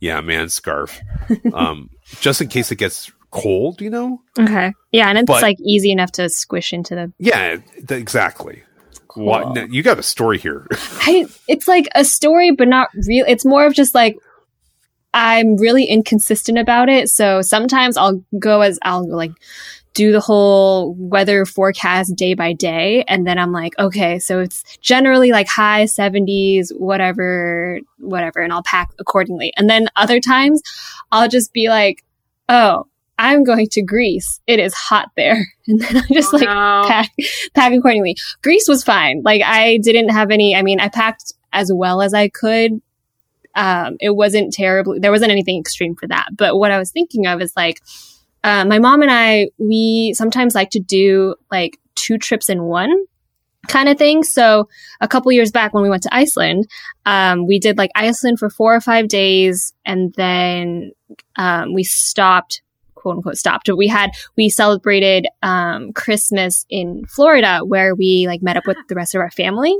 Yeah, 0.00 0.18
a 0.18 0.22
man 0.22 0.48
scarf. 0.48 1.00
um, 1.52 1.90
just 2.20 2.40
in 2.40 2.46
case 2.46 2.70
it 2.70 2.76
gets 2.76 3.10
cold, 3.32 3.80
you 3.80 3.90
know. 3.90 4.22
Okay. 4.38 4.72
Yeah, 4.92 5.08
and 5.08 5.18
it's 5.18 5.26
But- 5.26 5.42
like 5.42 5.56
easy 5.60 5.90
enough 5.90 6.12
to 6.12 6.28
squish 6.28 6.72
into 6.72 6.94
the. 6.94 7.12
Yeah, 7.18 7.56
th- 7.86 8.00
exactly. 8.00 8.62
What 9.14 9.42
Cool. 9.42 9.54
no, 9.54 9.62
you 9.64 9.82
got 9.82 9.98
a 9.98 10.02
story 10.04 10.38
here? 10.38 10.66
I, 10.72 11.26
it's 11.48 11.66
like 11.66 11.88
a 11.96 12.04
story, 12.04 12.52
but 12.52 12.68
not 12.68 12.90
real. 13.08 13.24
It's 13.26 13.44
more 13.44 13.66
of 13.66 13.74
just 13.74 13.92
like 13.94 14.16
I'm 15.14 15.56
really 15.56 15.84
inconsistent 15.84 16.58
about 16.58 16.88
it. 16.88 17.08
So 17.08 17.42
sometimes 17.42 17.96
I'll 17.96 18.22
go 18.38 18.60
as 18.60 18.78
I'll 18.82 19.08
like 19.08 19.32
do 19.94 20.12
the 20.12 20.20
whole 20.20 20.94
weather 20.94 21.44
forecast 21.44 22.14
day 22.16 22.34
by 22.34 22.52
day, 22.52 23.04
and 23.08 23.26
then 23.26 23.38
I'm 23.38 23.52
like, 23.52 23.78
okay, 23.78 24.18
so 24.18 24.40
it's 24.40 24.62
generally 24.78 25.32
like 25.32 25.48
high 25.48 25.84
70s, 25.84 26.68
whatever, 26.76 27.80
whatever, 27.98 28.40
and 28.40 28.52
I'll 28.52 28.62
pack 28.62 28.90
accordingly. 28.98 29.52
And 29.56 29.68
then 29.68 29.88
other 29.96 30.20
times 30.20 30.62
I'll 31.12 31.28
just 31.28 31.52
be 31.52 31.68
like, 31.68 32.04
oh. 32.48 32.86
I'm 33.20 33.42
going 33.42 33.66
to 33.72 33.82
Greece. 33.82 34.40
It 34.46 34.60
is 34.60 34.72
hot 34.74 35.08
there. 35.16 35.44
And 35.66 35.80
then 35.80 35.96
I 35.96 36.02
just 36.12 36.32
Oh, 36.32 36.36
like 36.36 36.46
no. 36.46 36.84
pack 36.86 37.10
pack 37.52 37.72
accordingly. 37.72 38.14
Greece 38.44 38.68
was 38.68 38.84
fine. 38.84 39.22
Like 39.24 39.42
I 39.44 39.78
didn't 39.78 40.10
have 40.10 40.30
any. 40.30 40.54
I 40.54 40.62
mean, 40.62 40.78
I 40.78 40.88
packed 40.88 41.32
as 41.52 41.72
well 41.74 42.00
as 42.00 42.14
I 42.14 42.28
could. 42.28 42.80
Um, 43.56 43.96
it 44.00 44.14
wasn't 44.14 44.52
terribly. 44.52 45.00
There 45.00 45.10
wasn't 45.10 45.32
anything 45.32 45.58
extreme 45.58 45.96
for 45.96 46.06
that. 46.06 46.28
But 46.36 46.58
what 46.58 46.70
I 46.70 46.78
was 46.78 46.92
thinking 46.92 47.26
of 47.26 47.42
is 47.42 47.52
like, 47.56 47.80
uh, 48.44 48.64
my 48.64 48.78
mom 48.78 49.02
and 49.02 49.10
I. 49.10 49.48
We 49.58 50.14
sometimes 50.16 50.54
like 50.54 50.70
to 50.70 50.80
do 50.80 51.34
like 51.50 51.78
two 51.94 52.18
trips 52.18 52.48
in 52.48 52.64
one 52.64 53.06
kind 53.66 53.88
of 53.88 53.98
thing. 53.98 54.22
So 54.22 54.68
a 55.00 55.08
couple 55.08 55.32
years 55.32 55.50
back 55.50 55.74
when 55.74 55.82
we 55.82 55.90
went 55.90 56.02
to 56.04 56.14
Iceland, 56.14 56.66
um, 57.04 57.46
we 57.46 57.58
did 57.58 57.76
like 57.76 57.90
Iceland 57.94 58.38
for 58.38 58.48
four 58.48 58.74
or 58.74 58.80
five 58.80 59.08
days, 59.08 59.72
and 59.84 60.14
then 60.14 60.92
um, 61.36 61.74
we 61.74 61.84
stopped 61.84 62.62
quote 63.08 63.16
unquote 63.16 63.38
stopped. 63.38 63.66
But 63.66 63.76
we 63.76 63.88
had 63.88 64.10
we 64.36 64.50
celebrated 64.50 65.26
um, 65.42 65.92
christmas 65.94 66.66
in 66.68 67.06
florida 67.06 67.60
where 67.64 67.94
we 67.94 68.26
like 68.26 68.42
met 68.42 68.56
up 68.56 68.66
with 68.66 68.76
the 68.88 68.94
rest 68.94 69.14
of 69.14 69.20
our 69.20 69.30
family. 69.30 69.74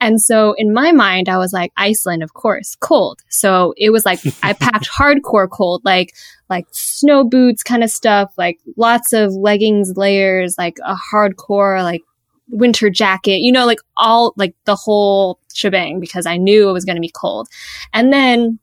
And 0.00 0.20
so 0.20 0.54
in 0.58 0.74
my 0.74 0.92
mind 0.92 1.28
i 1.28 1.38
was 1.38 1.52
like 1.52 1.72
iceland 1.76 2.22
of 2.22 2.34
course 2.34 2.76
cold. 2.80 3.22
So 3.28 3.72
it 3.76 3.90
was 3.90 4.04
like 4.04 4.20
i 4.42 4.52
packed 4.66 4.88
hardcore 4.88 5.48
cold 5.50 5.82
like 5.84 6.14
like 6.50 6.66
snow 6.70 7.24
boots 7.24 7.62
kind 7.62 7.82
of 7.82 7.90
stuff 7.90 8.32
like 8.36 8.58
lots 8.76 9.12
of 9.12 9.32
leggings 9.32 9.96
layers 9.96 10.56
like 10.58 10.76
a 10.84 10.94
hardcore 10.94 11.82
like 11.82 12.02
winter 12.48 12.88
jacket 12.88 13.38
you 13.40 13.50
know 13.50 13.66
like 13.66 13.80
all 13.96 14.32
like 14.36 14.54
the 14.66 14.76
whole 14.76 15.40
shebang 15.52 15.98
because 15.98 16.26
i 16.26 16.36
knew 16.36 16.68
it 16.68 16.72
was 16.72 16.84
going 16.84 16.96
to 16.96 17.00
be 17.00 17.10
cold. 17.12 17.48
And 17.92 18.12
then 18.12 18.58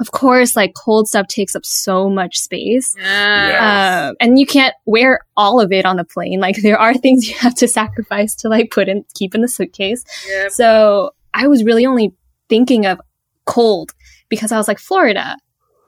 of 0.00 0.10
course 0.12 0.56
like 0.56 0.72
cold 0.74 1.06
stuff 1.06 1.26
takes 1.28 1.54
up 1.54 1.64
so 1.64 2.08
much 2.10 2.38
space 2.38 2.94
Yeah. 2.98 4.10
uh, 4.10 4.14
and 4.20 4.38
you 4.38 4.46
can't 4.46 4.74
wear 4.86 5.20
all 5.36 5.60
of 5.60 5.70
it 5.72 5.84
on 5.84 5.96
the 5.96 6.04
plane. 6.04 6.40
Like 6.40 6.56
there 6.62 6.78
are 6.78 6.94
things 6.98 7.28
you 7.28 7.36
have 7.36 7.54
to 7.56 7.68
sacrifice 7.68 8.34
to 8.36 8.48
like 8.48 8.70
put 8.70 8.88
in, 8.88 9.04
keep 9.14 9.34
in 9.34 9.42
the 9.42 9.48
suitcase. 9.48 10.02
Yep. 10.28 10.50
So 10.52 11.14
I 11.34 11.46
was 11.46 11.62
really 11.64 11.86
only 11.86 12.12
thinking 12.48 12.86
of 12.86 13.00
cold 13.44 13.92
because 14.28 14.50
I 14.52 14.56
was 14.56 14.66
like, 14.68 14.78
Florida, 14.78 15.36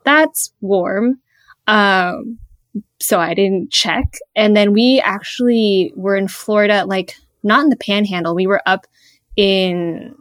that's 0.05 0.53
warm. 0.61 1.21
Um, 1.67 2.39
so 3.01 3.19
I 3.19 3.35
didn't 3.35 3.71
check. 3.71 4.15
And 4.37 4.57
then 4.57 4.73
we 4.73 5.01
actually 5.05 5.93
were 5.97 6.17
in 6.17 6.29
Florida, 6.29 6.85
like 6.87 7.17
not 7.43 7.65
in 7.65 7.71
the 7.71 7.77
panhandle. 7.77 8.35
We 8.35 8.47
were 8.47 8.63
up 8.67 8.87
in, 9.37 10.15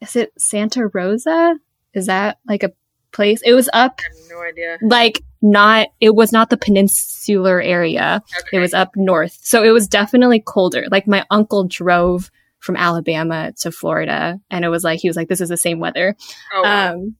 is 0.00 0.16
it 0.16 0.32
Santa 0.38 0.88
Rosa? 0.88 1.56
Is 1.94 2.06
that 2.06 2.38
like 2.46 2.62
a 2.62 2.72
place? 3.12 3.40
It 3.44 3.54
was 3.54 3.68
up 3.72 4.00
I 4.00 4.02
have 4.16 4.30
no 4.30 4.42
idea. 4.42 4.78
like 4.82 5.22
not 5.40 5.88
it 6.00 6.14
was 6.14 6.32
not 6.32 6.50
the 6.50 6.56
peninsular 6.56 7.60
area 7.60 8.22
Okay. 8.40 8.56
it 8.56 8.60
was 8.60 8.74
up 8.74 8.90
north 8.96 9.38
so 9.42 9.62
it 9.62 9.70
was 9.70 9.86
definitely 9.86 10.40
colder 10.44 10.84
like 10.90 11.06
my 11.06 11.24
uncle 11.30 11.62
drove 11.64 12.28
from 12.58 12.76
alabama 12.76 13.52
to 13.60 13.70
florida 13.70 14.40
and 14.50 14.64
it 14.64 14.68
was 14.68 14.82
like 14.82 14.98
he 14.98 15.08
was 15.08 15.16
like 15.16 15.28
this 15.28 15.40
is 15.40 15.48
the 15.48 15.56
same 15.56 15.78
weather 15.78 16.16
Oh, 16.52 16.62
wow. 16.62 16.92
um 16.94 17.14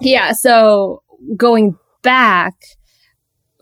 yeah 0.00 0.32
so 0.32 1.02
going 1.38 1.78
back 2.02 2.52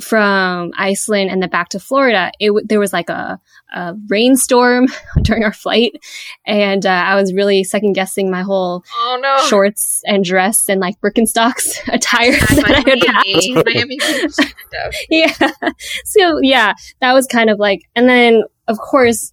from 0.01 0.73
iceland 0.77 1.31
and 1.31 1.41
then 1.43 1.51
back 1.51 1.69
to 1.69 1.79
florida 1.79 2.33
it 2.41 2.49
w- 2.49 2.67
there 2.67 2.81
was 2.81 2.93
like 2.93 3.09
a, 3.09 3.39
a 3.73 3.95
rainstorm 4.09 4.87
during 5.23 5.45
our 5.45 5.53
flight 5.53 5.93
and 6.47 6.87
uh, 6.87 6.91
i 6.91 7.15
was 7.15 7.33
really 7.33 7.65
second 7.65 7.93
guessing 7.93 8.31
my 8.31 8.43
whole 8.43 8.85
oh 8.95 9.19
no. 9.21 9.39
shorts 9.47 10.03
and 10.07 10.25
dress 10.25 10.69
and 10.69 10.81
like 10.81 11.01
birkenstocks 11.01 11.79
attire 11.93 12.33
I'm 12.33 12.57
that 12.57 12.69
like 12.69 12.87
i 12.87 12.91
had 12.91 13.01
packed 13.01 13.27
Miami, 13.27 13.63
Miami 13.65 13.99
yeah. 15.11 15.35
So 16.05 16.39
yeah, 16.41 16.75
that 17.01 17.13
was 17.13 17.27
kind 17.27 17.51
of 17.51 17.59
like, 17.59 17.83
and 17.95 18.09
then 18.09 18.43
of 18.69 18.79
course, 18.79 19.33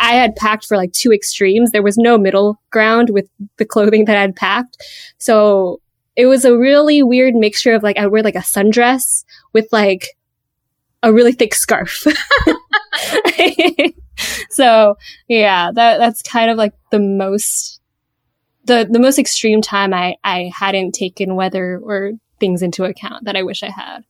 I 0.00 0.12
had 0.14 0.34
packed 0.36 0.64
for 0.66 0.76
like 0.76 0.92
two 0.92 1.12
extremes. 1.12 1.70
There 1.70 1.82
was 1.82 1.96
no 1.96 2.18
middle 2.18 2.60
ground 2.70 3.10
with 3.10 3.28
the 3.58 3.64
clothing 3.64 4.06
that 4.06 4.16
I 4.16 4.22
had 4.22 4.36
packed. 4.36 4.76
So 5.18 5.80
it 6.16 6.26
was 6.26 6.44
a 6.44 6.56
really 6.56 7.02
weird 7.02 7.34
mixture 7.34 7.72
of 7.72 7.82
like, 7.82 7.96
I 7.96 8.06
wear 8.06 8.22
like 8.22 8.34
a 8.34 8.38
sundress 8.38 9.24
with 9.52 9.68
like 9.70 10.08
a 11.02 11.12
really 11.12 11.32
thick 11.32 11.54
scarf. 11.54 12.04
so 14.50 14.96
yeah, 15.28 15.70
that, 15.72 15.98
that's 15.98 16.22
kind 16.22 16.50
of 16.50 16.56
like 16.56 16.74
the 16.90 17.00
most, 17.00 17.80
the, 18.64 18.88
the 18.90 19.00
most 19.00 19.18
extreme 19.18 19.60
time 19.62 19.92
I, 19.92 20.16
I 20.22 20.50
hadn't 20.54 20.92
taken 20.92 21.34
weather 21.34 21.80
or 21.82 22.12
things 22.38 22.62
into 22.62 22.84
account 22.84 23.24
that 23.24 23.36
I 23.36 23.42
wish 23.42 23.62
I 23.62 23.70
had. 23.70 24.04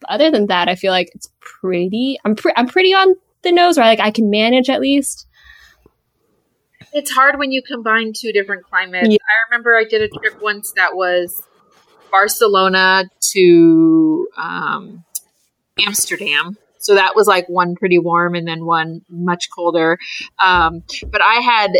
But 0.00 0.10
other 0.10 0.30
than 0.30 0.46
that, 0.46 0.68
I 0.68 0.74
feel 0.74 0.92
like 0.92 1.10
it's 1.14 1.28
pretty, 1.40 2.18
I'm, 2.24 2.36
pre- 2.36 2.52
I'm 2.56 2.68
pretty 2.68 2.92
on 2.94 3.14
the 3.42 3.52
nose, 3.52 3.78
or 3.78 3.82
like 3.82 4.00
I 4.00 4.10
can 4.10 4.30
manage 4.30 4.68
at 4.68 4.80
least. 4.80 5.26
It's 6.92 7.10
hard 7.10 7.38
when 7.38 7.52
you 7.52 7.62
combine 7.62 8.12
two 8.14 8.32
different 8.32 8.64
climates. 8.64 9.08
Yeah. 9.08 9.16
I 9.16 9.50
remember 9.50 9.76
I 9.76 9.84
did 9.84 10.02
a 10.02 10.08
trip 10.08 10.40
once 10.40 10.72
that 10.76 10.94
was 10.94 11.42
Barcelona 12.10 13.04
to 13.32 14.28
um, 14.36 15.04
Amsterdam. 15.78 16.56
So 16.78 16.94
that 16.94 17.16
was 17.16 17.26
like 17.26 17.48
one 17.48 17.74
pretty 17.74 17.98
warm 17.98 18.34
and 18.34 18.46
then 18.46 18.64
one 18.64 19.02
much 19.08 19.50
colder. 19.50 19.98
Um, 20.42 20.82
but 21.10 21.22
I 21.22 21.40
had 21.40 21.72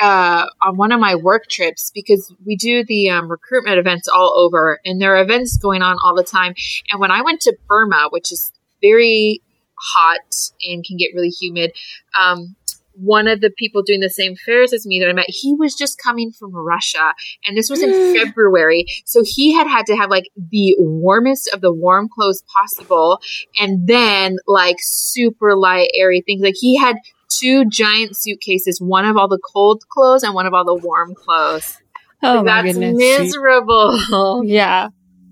uh, 0.00 0.46
on 0.62 0.76
one 0.76 0.90
of 0.90 0.98
my 0.98 1.14
work 1.14 1.48
trips 1.48 1.92
because 1.94 2.34
we 2.44 2.56
do 2.56 2.84
the 2.84 3.10
um, 3.10 3.30
recruitment 3.30 3.78
events 3.78 4.08
all 4.08 4.34
over, 4.36 4.80
and 4.84 5.00
there 5.00 5.14
are 5.16 5.22
events 5.22 5.56
going 5.58 5.82
on 5.82 5.96
all 6.02 6.14
the 6.14 6.24
time. 6.24 6.54
And 6.90 7.00
when 7.00 7.10
I 7.10 7.22
went 7.22 7.40
to 7.42 7.56
Burma, 7.68 8.08
which 8.10 8.32
is 8.32 8.52
very 8.80 9.40
hot 9.78 10.50
and 10.68 10.84
can 10.84 10.96
get 10.96 11.10
really 11.14 11.28
humid, 11.28 11.72
um, 12.20 12.56
one 13.02 13.28
of 13.28 13.40
the 13.40 13.50
people 13.50 13.82
doing 13.82 14.00
the 14.00 14.10
same 14.10 14.36
fairs 14.36 14.72
as 14.72 14.86
me 14.86 15.00
that 15.00 15.08
I 15.08 15.12
met, 15.12 15.26
he 15.28 15.54
was 15.54 15.74
just 15.74 15.98
coming 15.98 16.32
from 16.32 16.54
Russia, 16.54 17.14
and 17.46 17.56
this 17.56 17.68
was 17.68 17.82
in 17.82 17.92
February. 18.16 18.86
So 19.04 19.22
he 19.24 19.52
had 19.52 19.66
had 19.66 19.86
to 19.86 19.96
have 19.96 20.10
like 20.10 20.24
the 20.36 20.74
warmest 20.78 21.50
of 21.52 21.60
the 21.60 21.72
warm 21.72 22.08
clothes 22.08 22.42
possible, 22.52 23.20
and 23.58 23.86
then 23.86 24.36
like 24.46 24.76
super 24.78 25.56
light, 25.56 25.90
airy 25.94 26.22
things. 26.24 26.42
Like 26.42 26.54
he 26.58 26.76
had 26.76 26.96
two 27.28 27.64
giant 27.68 28.16
suitcases, 28.16 28.80
one 28.80 29.04
of 29.04 29.16
all 29.16 29.28
the 29.28 29.40
cold 29.52 29.82
clothes 29.88 30.22
and 30.22 30.34
one 30.34 30.46
of 30.46 30.54
all 30.54 30.64
the 30.64 30.74
warm 30.74 31.14
clothes. 31.14 31.78
Oh 32.22 32.42
my 32.42 32.62
That's 32.62 32.74
goodness. 32.74 32.96
miserable. 32.98 34.42
Yeah. 34.44 34.88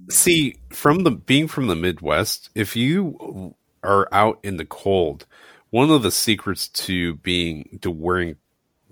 See, 0.08 0.56
from 0.70 1.04
the 1.04 1.12
being 1.12 1.46
from 1.46 1.68
the 1.68 1.76
Midwest, 1.76 2.50
if 2.56 2.74
you 2.74 3.54
are 3.84 4.08
out 4.10 4.40
in 4.42 4.56
the 4.56 4.64
cold, 4.64 5.26
one 5.70 5.90
of 5.90 6.02
the 6.02 6.10
secrets 6.10 6.68
to 6.68 7.14
being 7.16 7.78
to 7.82 7.90
wearing 7.90 8.36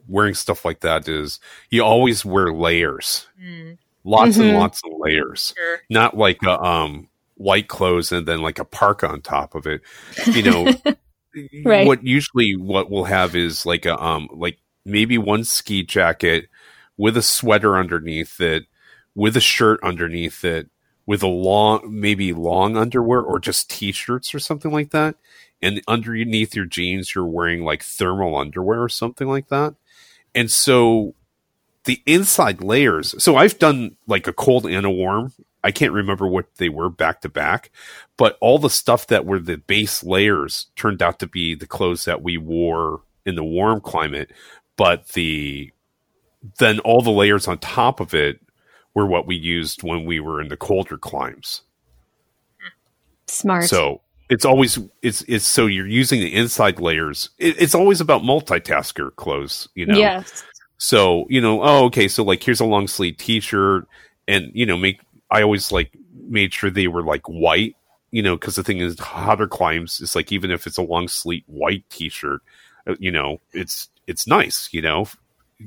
wearing 0.08 0.34
stuff 0.34 0.64
like 0.64 0.80
that 0.80 1.08
is 1.08 1.38
you 1.70 1.82
always 1.82 2.24
wear 2.24 2.52
layers, 2.52 3.26
Mm, 3.42 3.78
lots 4.04 4.36
and 4.38 4.50
Mhm. 4.50 4.54
lots 4.54 4.80
of 4.84 4.92
layers, 4.98 5.52
sure. 5.56 5.80
not 5.90 6.16
like 6.16 6.42
a 6.44 6.58
um 6.62 7.08
white 7.36 7.68
clothes 7.68 8.10
and 8.12 8.26
then 8.26 8.40
like 8.42 8.58
a 8.58 8.64
parka 8.64 9.06
on 9.08 9.20
top 9.22 9.54
of 9.54 9.66
it. 9.66 9.80
You 10.34 10.42
know, 10.42 10.72
Right. 11.64 11.86
what 11.86 12.02
usually 12.04 12.56
what 12.56 12.90
we'll 12.90 13.04
have 13.04 13.36
is 13.36 13.66
like 13.66 13.84
a 13.86 13.96
um 14.02 14.28
like 14.32 14.58
maybe 14.84 15.18
one 15.18 15.44
ski 15.44 15.82
jacket 15.82 16.48
with 16.96 17.16
a 17.16 17.22
sweater 17.22 17.76
underneath 17.76 18.40
it, 18.40 18.66
with 19.14 19.36
a 19.36 19.40
shirt 19.40 19.78
underneath 19.82 20.44
it, 20.44 20.68
with 21.06 21.22
a 21.22 21.28
long 21.28 21.82
maybe 21.88 22.32
long 22.32 22.76
underwear 22.76 23.20
or 23.20 23.38
just 23.38 23.70
t-shirts 23.70 24.34
or 24.34 24.38
something 24.38 24.72
like 24.72 24.90
that. 24.90 25.16
And 25.60 25.82
underneath 25.88 26.54
your 26.54 26.66
jeans 26.66 27.14
you're 27.14 27.26
wearing 27.26 27.64
like 27.64 27.82
thermal 27.82 28.36
underwear 28.36 28.82
or 28.82 28.88
something 28.88 29.28
like 29.28 29.48
that. 29.48 29.74
And 30.34 30.50
so 30.50 31.14
the 31.84 32.02
inside 32.06 32.62
layers. 32.62 33.20
So 33.22 33.36
I've 33.36 33.58
done 33.58 33.96
like 34.06 34.26
a 34.26 34.32
cold 34.32 34.66
and 34.66 34.86
a 34.86 34.90
warm. 34.90 35.32
I 35.64 35.72
can't 35.72 35.92
remember 35.92 36.26
what 36.26 36.54
they 36.56 36.68
were 36.68 36.90
back 36.90 37.22
to 37.22 37.28
back, 37.28 37.70
but 38.16 38.38
all 38.40 38.58
the 38.58 38.70
stuff 38.70 39.08
that 39.08 39.26
were 39.26 39.40
the 39.40 39.56
base 39.56 40.04
layers 40.04 40.66
turned 40.76 41.02
out 41.02 41.18
to 41.18 41.26
be 41.26 41.54
the 41.54 41.66
clothes 41.66 42.04
that 42.04 42.22
we 42.22 42.36
wore 42.36 43.00
in 43.26 43.34
the 43.34 43.44
warm 43.44 43.80
climate. 43.80 44.30
But 44.76 45.08
the 45.08 45.72
then 46.58 46.78
all 46.80 47.02
the 47.02 47.10
layers 47.10 47.48
on 47.48 47.58
top 47.58 48.00
of 48.00 48.14
it 48.14 48.40
were 48.94 49.06
what 49.06 49.26
we 49.26 49.36
used 49.36 49.82
when 49.82 50.04
we 50.04 50.20
were 50.20 50.40
in 50.40 50.48
the 50.48 50.56
colder 50.56 50.96
climes. 50.96 51.62
Smart. 53.26 53.64
So 53.64 54.00
it's 54.28 54.44
always 54.44 54.78
it's 55.02 55.22
it's 55.22 55.46
so 55.46 55.66
you're 55.66 55.86
using 55.86 56.20
the 56.20 56.34
inside 56.34 56.80
layers. 56.80 57.30
It, 57.38 57.60
it's 57.60 57.74
always 57.74 58.00
about 58.00 58.22
multitasker 58.22 59.14
clothes, 59.16 59.68
you 59.74 59.86
know. 59.86 59.96
Yes. 59.96 60.44
So, 60.78 61.26
you 61.28 61.40
know, 61.40 61.62
oh, 61.62 61.84
okay, 61.86 62.06
so 62.08 62.22
like 62.22 62.42
here's 62.42 62.60
a 62.60 62.64
long 62.64 62.86
sleeve 62.86 63.16
t 63.16 63.40
shirt 63.40 63.86
and, 64.28 64.50
you 64.54 64.64
know, 64.64 64.76
make, 64.76 65.00
I 65.30 65.42
always 65.42 65.72
like 65.72 65.92
made 66.28 66.54
sure 66.54 66.70
they 66.70 66.86
were 66.86 67.02
like 67.02 67.26
white, 67.26 67.76
you 68.12 68.22
know, 68.22 68.36
because 68.36 68.54
the 68.54 68.62
thing 68.62 68.78
is, 68.78 68.98
hotter 68.98 69.48
climes. 69.48 70.00
it's 70.00 70.14
like 70.14 70.30
even 70.30 70.50
if 70.52 70.66
it's 70.66 70.78
a 70.78 70.82
long 70.82 71.08
sleeve 71.08 71.42
white 71.46 71.84
t 71.90 72.08
shirt, 72.08 72.42
uh, 72.86 72.94
you 73.00 73.10
know, 73.10 73.40
it's, 73.52 73.88
it's 74.06 74.26
nice, 74.28 74.68
you 74.72 74.80
know, 74.80 75.06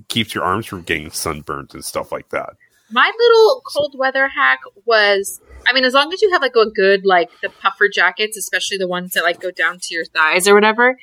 keeps 0.07 0.33
your 0.33 0.45
arms 0.45 0.65
from 0.65 0.83
getting 0.83 1.11
sunburned 1.11 1.73
and 1.73 1.83
stuff 1.83 2.11
like 2.11 2.29
that. 2.29 2.51
My 2.91 3.11
little 3.17 3.61
cold 3.65 3.95
weather 3.97 4.27
hack 4.27 4.59
was 4.85 5.39
I 5.67 5.73
mean, 5.73 5.83
as 5.85 5.93
long 5.93 6.11
as 6.11 6.21
you 6.21 6.31
have 6.31 6.41
like 6.41 6.55
a 6.55 6.69
good 6.69 7.05
like 7.05 7.29
the 7.41 7.49
puffer 7.49 7.87
jackets, 7.87 8.35
especially 8.37 8.77
the 8.77 8.87
ones 8.87 9.13
that 9.13 9.23
like 9.23 9.39
go 9.39 9.51
down 9.51 9.77
to 9.79 9.93
your 9.93 10.05
thighs 10.05 10.47
or 10.47 10.55
whatever. 10.55 10.97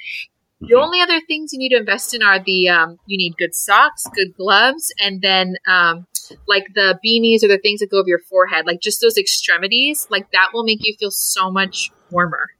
The 0.60 0.74
Mhm. 0.74 0.82
only 0.82 1.00
other 1.00 1.20
things 1.20 1.52
you 1.52 1.58
need 1.60 1.68
to 1.68 1.76
invest 1.76 2.12
in 2.14 2.22
are 2.22 2.42
the 2.42 2.68
um, 2.68 2.98
you 3.06 3.16
need 3.16 3.36
good 3.36 3.54
socks, 3.54 4.04
good 4.12 4.34
gloves, 4.36 4.92
and 4.98 5.22
then 5.22 5.54
um, 5.68 6.06
like 6.48 6.66
the 6.74 6.98
beanies 7.04 7.44
or 7.44 7.48
the 7.48 7.58
things 7.58 7.78
that 7.80 7.90
go 7.90 7.98
over 7.98 8.08
your 8.08 8.18
forehead, 8.28 8.66
like 8.66 8.80
just 8.80 9.00
those 9.00 9.16
extremities. 9.16 10.08
Like 10.10 10.28
that 10.32 10.48
will 10.52 10.64
make 10.64 10.80
you 10.82 10.96
feel 10.98 11.12
so 11.12 11.50
much 11.52 11.92
warmer 12.10 12.50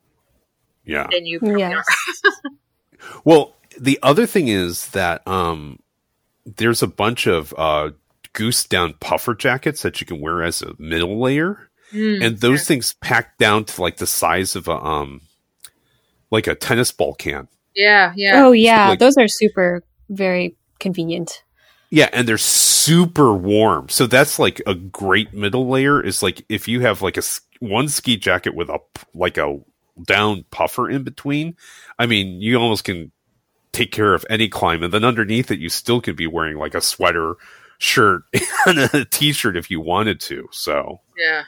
Yeah. 0.85 1.09
than 1.11 1.27
you 1.27 1.41
Yes. 1.43 1.85
are. 2.25 2.43
Well, 3.25 3.57
the 3.79 3.99
other 4.03 4.27
thing 4.27 4.49
is 4.49 4.89
that 4.91 5.27
um, 5.27 5.79
there's 6.47 6.83
a 6.83 6.87
bunch 6.89 7.27
of 7.27 7.55
uh, 7.57 7.91
goose 8.39 8.63
down 8.65 8.95
puffer 9.01 9.35
jackets 9.35 9.83
that 9.83 10.01
you 10.01 10.07
can 10.07 10.21
wear 10.21 10.45
as 10.45 10.63
a 10.63 10.73
middle 10.79 11.21
layer. 11.21 11.69
Mm, 11.93 12.25
and 12.25 12.39
those 12.39 12.61
sure. 12.61 12.67
things 12.67 12.95
packed 13.01 13.39
down 13.39 13.65
to 13.65 13.83
like 13.83 13.97
the 13.97 14.07
size 14.07 14.55
of 14.55 14.69
a 14.69 14.77
um 14.77 15.23
like 16.31 16.47
a 16.47 16.55
tennis 16.55 16.93
ball 16.93 17.15
can 17.15 17.49
yeah, 17.75 18.13
yeah. 18.15 18.45
Oh 18.45 18.53
yeah, 18.53 18.91
like- 18.91 18.99
those 18.99 19.17
are 19.17 19.27
super 19.27 19.83
very 20.11 20.55
convenient. 20.79 21.43
yeah 21.89 22.11
and 22.13 22.29
they're 22.29 22.37
super 22.37 23.33
warm 23.33 23.89
so 23.89 24.07
that's 24.07 24.39
like 24.39 24.61
a 24.67 24.75
great 24.75 25.33
middle 25.33 25.67
layer 25.67 25.99
is 25.99 26.23
like 26.23 26.45
if 26.51 26.69
you 26.69 26.81
have 26.83 27.01
like 27.01 27.17
a 27.17 27.23
one 27.61 27.89
ski 27.89 28.19
jacket 28.19 28.55
with 28.55 28.69
a 28.69 28.79
like 29.15 29.39
a 29.39 29.59
down 30.05 30.45
puffer 30.51 30.91
in 30.91 31.03
between 31.05 31.57
i 31.99 32.05
mean 32.05 32.41
you 32.43 32.59
almost 32.59 32.85
can 32.85 33.11
take 33.73 33.93
care 33.93 34.13
of 34.13 34.27
any 34.29 34.49
clime 34.49 34.83
and 34.83 34.93
then 34.93 35.05
underneath 35.05 35.51
it 35.51 35.59
you 35.59 35.71
still 35.71 36.01
could 36.03 36.17
be 36.17 36.27
wearing 36.27 36.59
like 36.59 36.75
a 36.75 36.81
sweater 36.83 37.35
shirt 37.79 38.23
and 38.67 38.79
a 38.79 39.05
t-shirt 39.05 39.57
if 39.57 39.71
you 39.71 39.81
wanted 39.81 40.21
to 40.21 40.49
so 40.51 41.01
yeah. 41.19 41.45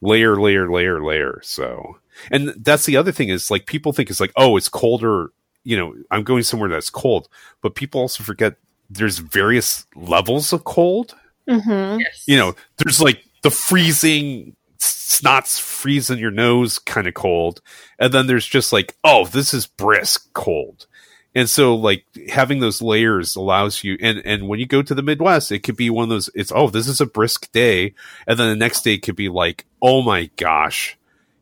layer, 0.00 0.40
layer, 0.40 0.70
layer, 0.70 1.02
layer. 1.02 1.40
So, 1.42 1.98
and 2.30 2.48
that's 2.56 2.86
the 2.86 2.96
other 2.96 3.12
thing 3.12 3.28
is 3.28 3.50
like 3.50 3.66
people 3.66 3.92
think 3.92 4.10
it's 4.10 4.20
like, 4.20 4.32
oh, 4.36 4.56
it's 4.56 4.68
colder. 4.68 5.30
You 5.64 5.76
know, 5.76 5.94
I'm 6.10 6.24
going 6.24 6.42
somewhere 6.42 6.70
that's 6.70 6.90
cold, 6.90 7.28
but 7.60 7.74
people 7.74 8.00
also 8.00 8.22
forget 8.22 8.56
there's 8.88 9.18
various 9.18 9.84
levels 9.94 10.52
of 10.52 10.64
cold. 10.64 11.14
Mm-hmm. 11.48 12.00
Yes. 12.00 12.24
You 12.26 12.36
know, 12.36 12.54
there's 12.78 13.00
like 13.00 13.24
the 13.42 13.50
freezing 13.50 14.56
snots 14.78 15.60
freeze 15.60 16.08
in 16.08 16.18
your 16.18 16.30
nose 16.30 16.78
kind 16.78 17.06
of 17.06 17.14
cold, 17.14 17.60
and 17.98 18.12
then 18.12 18.26
there's 18.26 18.46
just 18.46 18.72
like, 18.72 18.96
oh, 19.04 19.26
this 19.26 19.52
is 19.52 19.66
brisk 19.66 20.32
cold. 20.32 20.86
And 21.34 21.48
so 21.48 21.76
like 21.76 22.04
having 22.28 22.60
those 22.60 22.82
layers 22.82 23.36
allows 23.36 23.84
you 23.84 23.96
and 24.00 24.20
and 24.24 24.48
when 24.48 24.58
you 24.58 24.66
go 24.66 24.82
to 24.82 24.94
the 24.94 25.02
Midwest, 25.02 25.52
it 25.52 25.60
could 25.60 25.76
be 25.76 25.90
one 25.90 26.04
of 26.04 26.08
those 26.08 26.28
it's 26.34 26.52
oh, 26.52 26.68
this 26.68 26.88
is 26.88 27.00
a 27.00 27.06
brisk 27.06 27.50
day 27.52 27.94
and 28.26 28.38
then 28.38 28.48
the 28.48 28.56
next 28.56 28.82
day 28.82 28.98
could 28.98 29.16
be 29.16 29.28
like, 29.28 29.64
"Oh 29.80 30.02
my 30.02 30.30
gosh. 30.36 30.96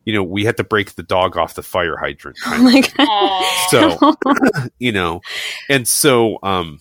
You 0.05 0.14
know, 0.14 0.22
we 0.22 0.45
had 0.45 0.57
to 0.59 0.64
break 0.64 0.95
the 0.95 1.03
dog 1.03 1.36
off 1.36 1.55
the 1.55 1.62
fire 1.62 1.97
hydrant." 1.97 2.39
Oh 2.47 2.62
my 2.62 2.80
god. 2.80 3.45
So 3.70 4.14
you 4.78 4.93
know 4.93 5.22
and 5.68 5.89
so 5.89 6.39
um 6.43 6.80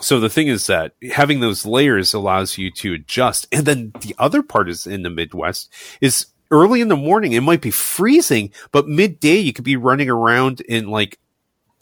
so 0.00 0.20
the 0.20 0.30
thing 0.30 0.48
is 0.48 0.66
that 0.66 0.92
having 1.12 1.40
those 1.40 1.66
layers 1.66 2.14
allows 2.14 2.58
you 2.58 2.70
to 2.70 2.94
adjust 2.94 3.46
and 3.50 3.66
then 3.66 3.92
the 4.00 4.14
other 4.18 4.42
part 4.42 4.68
is 4.68 4.86
in 4.86 5.02
the 5.02 5.10
midwest 5.10 5.72
is 6.00 6.26
early 6.50 6.80
in 6.80 6.88
the 6.88 6.96
morning 6.96 7.32
it 7.32 7.40
might 7.40 7.60
be 7.60 7.70
freezing 7.70 8.52
but 8.70 8.86
midday 8.86 9.38
you 9.38 9.52
could 9.52 9.64
be 9.64 9.76
running 9.76 10.08
around 10.08 10.60
in 10.62 10.88
like 10.88 11.18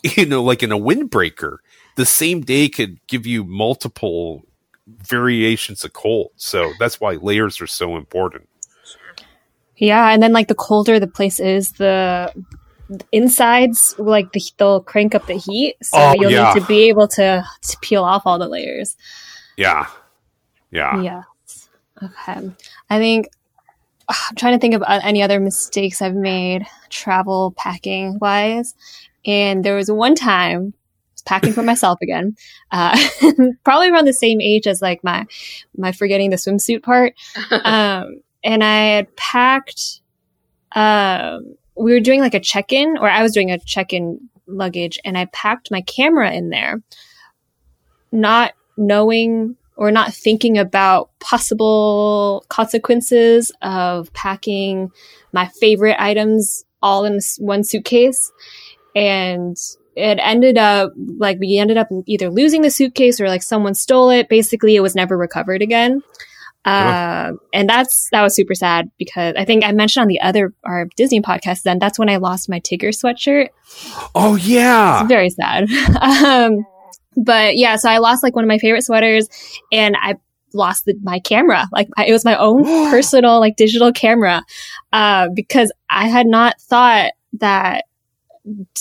you 0.17 0.27
know 0.27 0.43
like 0.43 0.63
in 0.63 0.73
a 0.73 0.79
windbreaker 0.79 1.59
the 1.97 2.07
same 2.07 2.41
day 2.41 2.69
could 2.69 3.05
give 3.07 3.27
you 3.27 3.45
multiple 3.45 4.43
variations 4.87 5.85
of 5.85 5.93
cold 5.93 6.31
so 6.37 6.73
that's 6.79 7.01
why 7.01 7.15
layers 7.15 7.61
are 7.61 7.67
so 7.67 7.97
important 7.97 8.49
Yeah, 9.77 10.09
and 10.11 10.23
then 10.23 10.33
like 10.33 10.49
the 10.49 10.55
colder 10.55 10.99
the 10.99 11.07
place 11.07 11.39
is, 11.41 11.73
the 11.73 12.33
insides 13.13 13.95
like 13.99 14.33
the, 14.33 14.41
they'll 14.57 14.81
crank 14.81 15.15
up 15.15 15.27
the 15.27 15.37
heat, 15.37 15.77
so 15.83 15.99
Oh, 15.99 16.15
you'll 16.15 16.31
yeah. 16.31 16.53
need 16.55 16.61
to 16.61 16.67
be 16.67 16.89
able 16.89 17.09
to, 17.09 17.45
to 17.63 17.77
peel 17.83 18.05
off 18.05 18.23
all 18.25 18.39
the 18.39 18.49
layers. 18.49 18.97
Yeah. 19.57 19.87
Yeah. 20.71 21.01
yeah. 21.03 21.23
Okay. 22.03 22.51
I 22.91 22.99
think 22.99 23.29
I'm 24.09 24.37
trying 24.37 24.55
to 24.55 24.61
think 24.61 24.75
of 24.75 24.83
uh, 24.83 25.01
any 25.03 25.23
other 25.23 25.41
mistakes 25.41 26.01
I've 26.01 26.15
made 26.15 26.67
travel 26.91 27.53
packing 27.57 28.19
wise. 28.21 28.75
And 29.27 29.65
there 29.65 29.75
was 29.75 29.91
one 29.91 30.15
time 30.15 30.73
I 30.75 31.13
was 31.13 31.23
packing 31.23 31.53
for 31.53 31.63
myself 31.63 31.99
again, 32.01 32.37
uh, 32.71 32.97
probably 33.65 33.91
around 33.91 34.07
the 34.07 34.13
same 34.13 34.41
age 34.41 34.67
as 34.67 34.81
like 34.81 35.03
my 35.03 35.27
my 35.77 35.93
forgetting 35.93 36.31
the 36.31 36.37
swimsuit 36.37 36.83
part. 36.83 37.15
Um, 37.51 38.21
and 38.45 38.63
I 38.63 38.85
had 38.95 39.17
packed. 39.17 40.01
Um, 40.73 41.57
we 41.77 41.93
were 41.93 42.01
doing 42.01 42.21
like 42.21 42.35
a 42.35 42.41
check 42.41 42.73
in, 42.73 42.97
or 42.99 43.11
I 43.11 43.23
was 43.23 43.33
doing 43.33 43.51
a 43.51 43.59
check 43.59 43.93
in 43.93 44.29
luggage, 44.47 44.99
and 45.05 45.19
I 45.19 45.27
packed 45.27 45.71
my 45.71 45.81
camera 45.83 46.33
in 46.33 46.51
there, 46.51 46.81
not 48.13 48.53
knowing 48.77 49.57
or 49.77 49.91
not 49.91 50.15
thinking 50.15 50.57
about 50.59 51.11
possible 51.21 52.45
consequences 52.49 53.53
of 53.63 54.13
packing 54.15 54.91
my 55.33 55.47
favorite 55.47 55.97
items 55.99 56.65
all 56.83 57.05
in 57.05 57.21
one 57.39 57.63
suitcase. 57.63 58.33
And 58.97 59.57
it 59.95 60.19
ended 60.21 60.59
up 60.59 60.93
like 60.97 61.39
we 61.39 61.59
ended 61.59 61.77
up 61.77 61.89
either 62.07 62.31
losing 62.31 62.63
the 62.63 62.71
suitcase 62.71 63.21
or 63.21 63.29
like 63.29 63.43
someone 63.43 63.75
stole 63.75 64.11
it. 64.11 64.29
Basically, 64.29 64.75
it 64.75 64.81
was 64.81 64.97
never 64.97 65.17
recovered 65.17 65.63
again. 65.63 66.03
Ugh. 66.67 67.31
Um, 67.31 67.39
and 67.53 67.69
that's 67.69 68.09
that 68.11 68.23
was 68.23 68.35
super 68.35 68.55
sad 68.55 68.91
because 68.99 69.35
I 69.39 69.45
think 69.45 69.65
I 69.65 69.71
mentioned 69.73 70.03
on 70.03 70.09
the 70.09 70.21
other 70.21 70.53
our 70.65 70.89
Disney 70.97 71.21
podcast. 71.21 71.63
Then 71.63 71.79
that's 71.79 71.99
when 71.99 72.09
I 72.09 72.17
lost 72.17 72.49
my 72.49 72.59
Tigger 72.59 72.89
sweatshirt. 72.89 73.51
Oh 74.15 74.35
yeah. 74.35 75.03
It's 75.03 75.09
very 75.09 75.31
sad. 75.31 75.71
um, 76.01 76.67
but 77.17 77.57
yeah, 77.57 77.77
so 77.77 77.89
I 77.89 77.99
lost 77.99 78.23
like 78.23 78.35
one 78.35 78.45
of 78.45 78.49
my 78.49 78.59
favorite 78.59 78.83
sweaters, 78.83 79.29
and 79.73 79.97
I 79.99 80.17
lost 80.53 80.85
the, 80.85 80.95
my 81.03 81.21
camera. 81.21 81.69
Like 81.73 81.89
I, 81.97 82.07
it 82.07 82.13
was 82.13 82.25
my 82.25 82.37
own 82.37 82.65
personal 82.91 83.39
like 83.39 83.57
digital 83.57 83.93
camera, 83.93 84.43
uh, 84.93 85.29
because 85.35 85.73
I 85.89 86.09
had 86.09 86.27
not 86.27 86.61
thought 86.61 87.13
that 87.35 87.85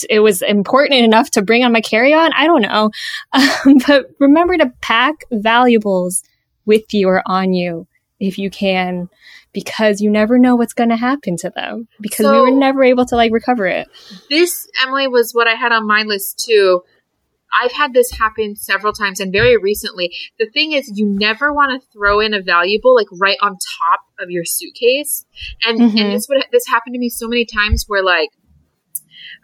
it 0.09 0.19
was 0.19 0.41
important 0.41 1.03
enough 1.03 1.31
to 1.31 1.41
bring 1.41 1.63
on 1.63 1.71
my 1.71 1.81
carry-on. 1.81 2.31
I 2.33 2.45
don't 2.45 2.61
know, 2.61 2.91
um, 3.33 3.77
but 3.87 4.05
remember 4.19 4.57
to 4.57 4.71
pack 4.81 5.15
valuables 5.31 6.23
with 6.65 6.93
you 6.93 7.07
or 7.09 7.21
on 7.25 7.53
you 7.53 7.87
if 8.19 8.37
you 8.37 8.49
can. 8.49 9.09
Because 9.53 10.01
you 10.01 10.09
never 10.11 10.37
know 10.37 10.57
what's 10.57 10.73
going 10.73 10.89
to 10.89 10.97
happen 10.97 11.37
to 11.37 11.49
them. 11.49 11.87
Because 12.01 12.25
we 12.25 12.41
were 12.41 12.51
never 12.51 12.83
able 12.83 13.05
to 13.05 13.15
like 13.15 13.31
recover 13.31 13.67
it. 13.67 13.87
this 14.29 14.67
Emily 14.83 15.07
was 15.07 15.31
what 15.31 15.47
I 15.47 15.53
had 15.53 15.71
on 15.71 15.87
my 15.87 16.03
list 16.03 16.43
too. 16.45 16.81
I've 17.61 17.71
had 17.71 17.93
this 17.93 18.11
happen 18.11 18.57
several 18.57 18.91
times 18.91 19.21
and 19.21 19.31
very 19.31 19.55
recently. 19.55 20.13
The 20.39 20.47
thing 20.47 20.73
is, 20.73 20.91
you 20.93 21.05
never 21.05 21.53
want 21.53 21.81
to 21.81 21.87
throw 21.93 22.19
in 22.19 22.33
a 22.33 22.41
valuable 22.41 22.93
like 22.95 23.07
right 23.13 23.37
on 23.41 23.51
top 23.51 24.01
of 24.19 24.29
your 24.29 24.43
suitcase, 24.43 25.25
and 25.65 25.79
Mhm. 25.79 26.01
and 26.01 26.11
this 26.13 26.27
would 26.27 26.43
this 26.51 26.67
happened 26.67 26.95
to 26.95 26.99
me 26.99 27.07
so 27.07 27.27
many 27.29 27.45
times 27.45 27.85
where 27.87 28.03
like. 28.03 28.31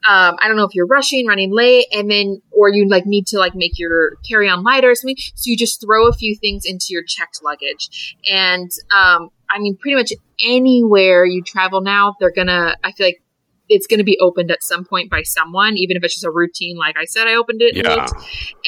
Um, 0.08 0.36
I 0.39 0.47
don't 0.47 0.58
know 0.58 0.64
if 0.64 0.74
you're 0.74 0.88
rushing, 0.88 1.28
running 1.28 1.54
late, 1.54 1.86
and 1.91 2.10
then, 2.10 2.41
or 2.52 2.70
you 2.70 2.88
like 2.88 3.06
need 3.06 3.28
to 3.28 3.38
like 3.38 3.54
make 3.56 3.78
your 3.78 4.16
carry 4.28 4.49
on 4.49 4.64
lighter 4.64 4.91
or 4.91 4.95
something. 4.95 5.16
So 5.36 5.43
you 5.49 5.58
just 5.58 5.82
throw 5.82 6.08
a 6.08 6.14
few 6.14 6.36
things 6.36 6.64
into 6.66 6.88
your 6.89 7.04
checked 7.04 7.41
luggage. 7.43 8.16
And, 8.30 8.72
um, 8.91 9.30
I 9.49 9.60
mean, 9.60 9.78
pretty 9.78 9.95
much 9.95 10.12
anywhere 10.43 11.26
you 11.26 11.43
travel 11.43 11.82
now, 11.82 12.16
they're 12.20 12.32
gonna, 12.32 12.76
I 12.84 12.93
feel 12.93 13.08
like 13.08 13.22
it's 13.70 13.88
to 13.88 14.04
be 14.04 14.18
opened 14.20 14.52
at 14.52 14.64
some 14.64 14.84
point 14.84 15.10
by 15.10 15.22
someone, 15.24 15.78
even 15.78 15.95
if 15.95 16.04
it's 16.04 16.16
just 16.16 16.26
a 16.26 16.32
routine. 16.32 16.78
Like 16.78 16.97
I 16.97 17.06
said, 17.06 17.28
I 17.28 17.36
opened 17.36 17.62
it. 17.62 17.76
and 17.78 17.86
Yeah. 17.86 17.95
looked. 17.95 18.12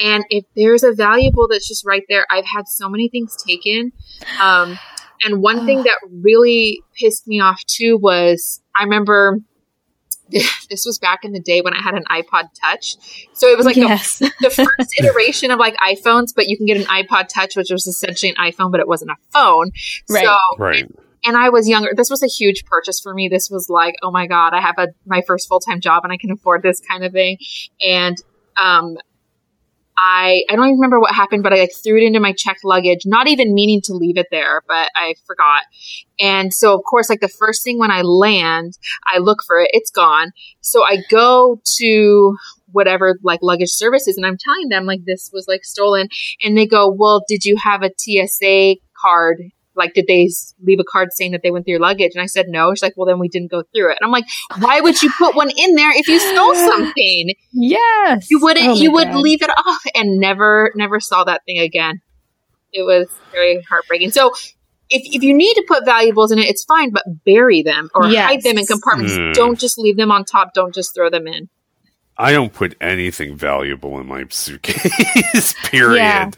And 0.02 0.24
if 0.30 0.44
there's 0.56 0.82
a 0.82 0.92
valuable 0.92 1.46
that's 1.48 1.68
just 1.68 1.84
right 1.84 2.04
there, 2.08 2.26
I've 2.30 2.46
had 2.46 2.66
so 2.66 2.88
many 2.88 3.08
things 3.08 3.36
taken. 3.46 3.92
Um, 4.40 4.78
and 5.22 5.42
one 5.42 5.66
thing 5.66 5.82
that 5.84 5.98
really 6.22 6.82
pissed 6.98 7.26
me 7.26 7.40
off 7.40 7.62
too 7.66 7.98
was 8.00 8.62
I 8.74 8.84
remember 8.84 9.40
this 10.70 10.84
was 10.86 10.98
back 10.98 11.24
in 11.24 11.32
the 11.32 11.40
day 11.40 11.60
when 11.60 11.74
I 11.74 11.82
had 11.82 11.94
an 11.94 12.04
iPod 12.10 12.48
Touch. 12.60 12.96
So 13.34 13.48
it 13.48 13.56
was 13.56 13.66
like 13.66 13.74
the 13.74 13.82
yes. 13.82 14.18
the 14.40 14.50
first 14.50 14.94
iteration 14.98 15.50
of 15.50 15.58
like 15.58 15.76
iPhones, 15.76 16.34
but 16.34 16.48
you 16.48 16.56
can 16.56 16.66
get 16.66 16.76
an 16.76 16.84
iPod 16.84 17.28
Touch, 17.28 17.56
which 17.56 17.70
was 17.70 17.86
essentially 17.86 18.34
an 18.36 18.36
iPhone, 18.36 18.70
but 18.70 18.80
it 18.80 18.88
wasn't 18.88 19.10
a 19.10 19.16
phone. 19.32 19.70
Right. 20.08 20.24
So, 20.24 20.36
Right. 20.58 20.86
and 21.24 21.36
I 21.36 21.50
was 21.50 21.68
younger. 21.68 21.90
This 21.94 22.10
was 22.10 22.22
a 22.22 22.26
huge 22.26 22.64
purchase 22.64 23.00
for 23.00 23.12
me. 23.12 23.28
This 23.28 23.50
was 23.50 23.68
like, 23.68 23.94
oh 24.02 24.10
my 24.10 24.26
god, 24.26 24.54
I 24.54 24.60
have 24.60 24.78
a 24.78 24.88
my 25.06 25.22
first 25.26 25.48
full 25.48 25.60
time 25.60 25.80
job 25.80 26.04
and 26.04 26.12
I 26.12 26.16
can 26.16 26.30
afford 26.30 26.62
this 26.62 26.80
kind 26.80 27.04
of 27.04 27.12
thing. 27.12 27.38
And 27.86 28.16
um, 28.56 28.96
I 29.96 30.42
I 30.48 30.56
don't 30.56 30.66
even 30.66 30.76
remember 30.78 31.00
what 31.00 31.14
happened, 31.14 31.42
but 31.42 31.52
I 31.52 31.60
like 31.60 31.74
threw 31.82 31.98
it 31.98 32.04
into 32.04 32.20
my 32.20 32.32
checked 32.32 32.64
luggage, 32.64 33.02
not 33.06 33.28
even 33.28 33.54
meaning 33.54 33.80
to 33.84 33.94
leave 33.94 34.16
it 34.18 34.26
there, 34.30 34.62
but 34.66 34.90
I 34.94 35.14
forgot. 35.26 35.62
And 36.20 36.52
so 36.52 36.74
of 36.74 36.84
course, 36.84 37.08
like 37.08 37.20
the 37.20 37.28
first 37.28 37.62
thing 37.64 37.78
when 37.78 37.90
I 37.90 38.02
land, 38.02 38.78
I 39.06 39.18
look 39.18 39.38
for 39.46 39.60
it. 39.60 39.70
It's 39.72 39.90
gone. 39.90 40.32
So 40.60 40.84
I 40.84 40.98
go 41.10 41.60
to 41.78 42.36
whatever 42.72 43.18
like 43.22 43.40
luggage 43.42 43.70
services 43.70 44.16
and 44.16 44.26
I'm 44.26 44.38
telling 44.38 44.68
them 44.68 44.84
like 44.84 45.04
this 45.04 45.30
was 45.32 45.46
like 45.46 45.64
stolen 45.64 46.08
and 46.42 46.56
they 46.56 46.66
go, 46.66 46.90
"Well, 46.90 47.24
did 47.28 47.44
you 47.44 47.56
have 47.62 47.82
a 47.82 47.90
TSA 47.96 48.76
card? 49.00 49.42
Like 49.76 49.94
did 49.94 50.06
they 50.06 50.28
leave 50.62 50.78
a 50.80 50.84
card 50.84 51.08
saying 51.12 51.32
that 51.32 51.42
they 51.42 51.50
went 51.50 51.64
through 51.66 51.72
your 51.72 51.80
luggage?" 51.80 52.12
And 52.14 52.22
I 52.22 52.26
said, 52.26 52.46
"No." 52.48 52.72
She's 52.74 52.82
like, 52.82 52.94
"Well, 52.96 53.06
then 53.06 53.18
we 53.18 53.28
didn't 53.28 53.50
go 53.50 53.62
through 53.74 53.90
it." 53.92 53.98
And 54.00 54.06
I'm 54.06 54.12
like, 54.12 54.24
"Why 54.58 54.80
would 54.80 55.00
you 55.02 55.10
put 55.18 55.34
one 55.34 55.50
in 55.56 55.74
there 55.74 55.90
if 55.96 56.08
you 56.08 56.18
stole 56.20 56.54
something? 56.70 57.34
Yes. 57.52 58.30
You 58.30 58.40
wouldn't 58.40 58.66
Oh 58.66 58.74
my 58.74 58.80
you 58.80 58.92
would 58.92 59.08
God. 59.08 59.20
leave 59.20 59.42
it 59.42 59.50
off 59.50 59.82
and 59.94 60.18
never 60.18 60.72
never 60.74 61.00
saw 61.00 61.24
that 61.24 61.42
thing 61.46 61.58
again." 61.58 62.00
It 62.72 62.82
was 62.82 63.08
very 63.32 63.60
heartbreaking. 63.68 64.10
So 64.10 64.32
if, 64.90 65.02
if 65.14 65.22
you 65.22 65.32
need 65.32 65.54
to 65.54 65.64
put 65.68 65.84
valuables 65.84 66.30
in 66.32 66.38
it, 66.38 66.46
it's 66.46 66.64
fine, 66.64 66.90
but 66.90 67.04
bury 67.24 67.62
them 67.62 67.88
or 67.94 68.06
Yes. 68.08 68.26
hide 68.28 68.42
them 68.42 68.58
in 68.58 68.66
compartments. 68.66 69.16
Hmm. 69.16 69.32
Don't 69.32 69.58
just 69.58 69.78
leave 69.78 69.96
them 69.96 70.10
on 70.10 70.24
top. 70.24 70.54
Don't 70.54 70.74
just 70.74 70.94
throw 70.94 71.08
them 71.08 71.26
in. 71.28 71.48
I 72.18 72.32
don't 72.32 72.52
put 72.52 72.76
anything 72.80 73.34
valuable 73.36 73.98
in 73.98 74.06
my 74.06 74.24
suitcase. 74.28 75.54
Period. 75.64 75.96
Yeah. 76.02 76.30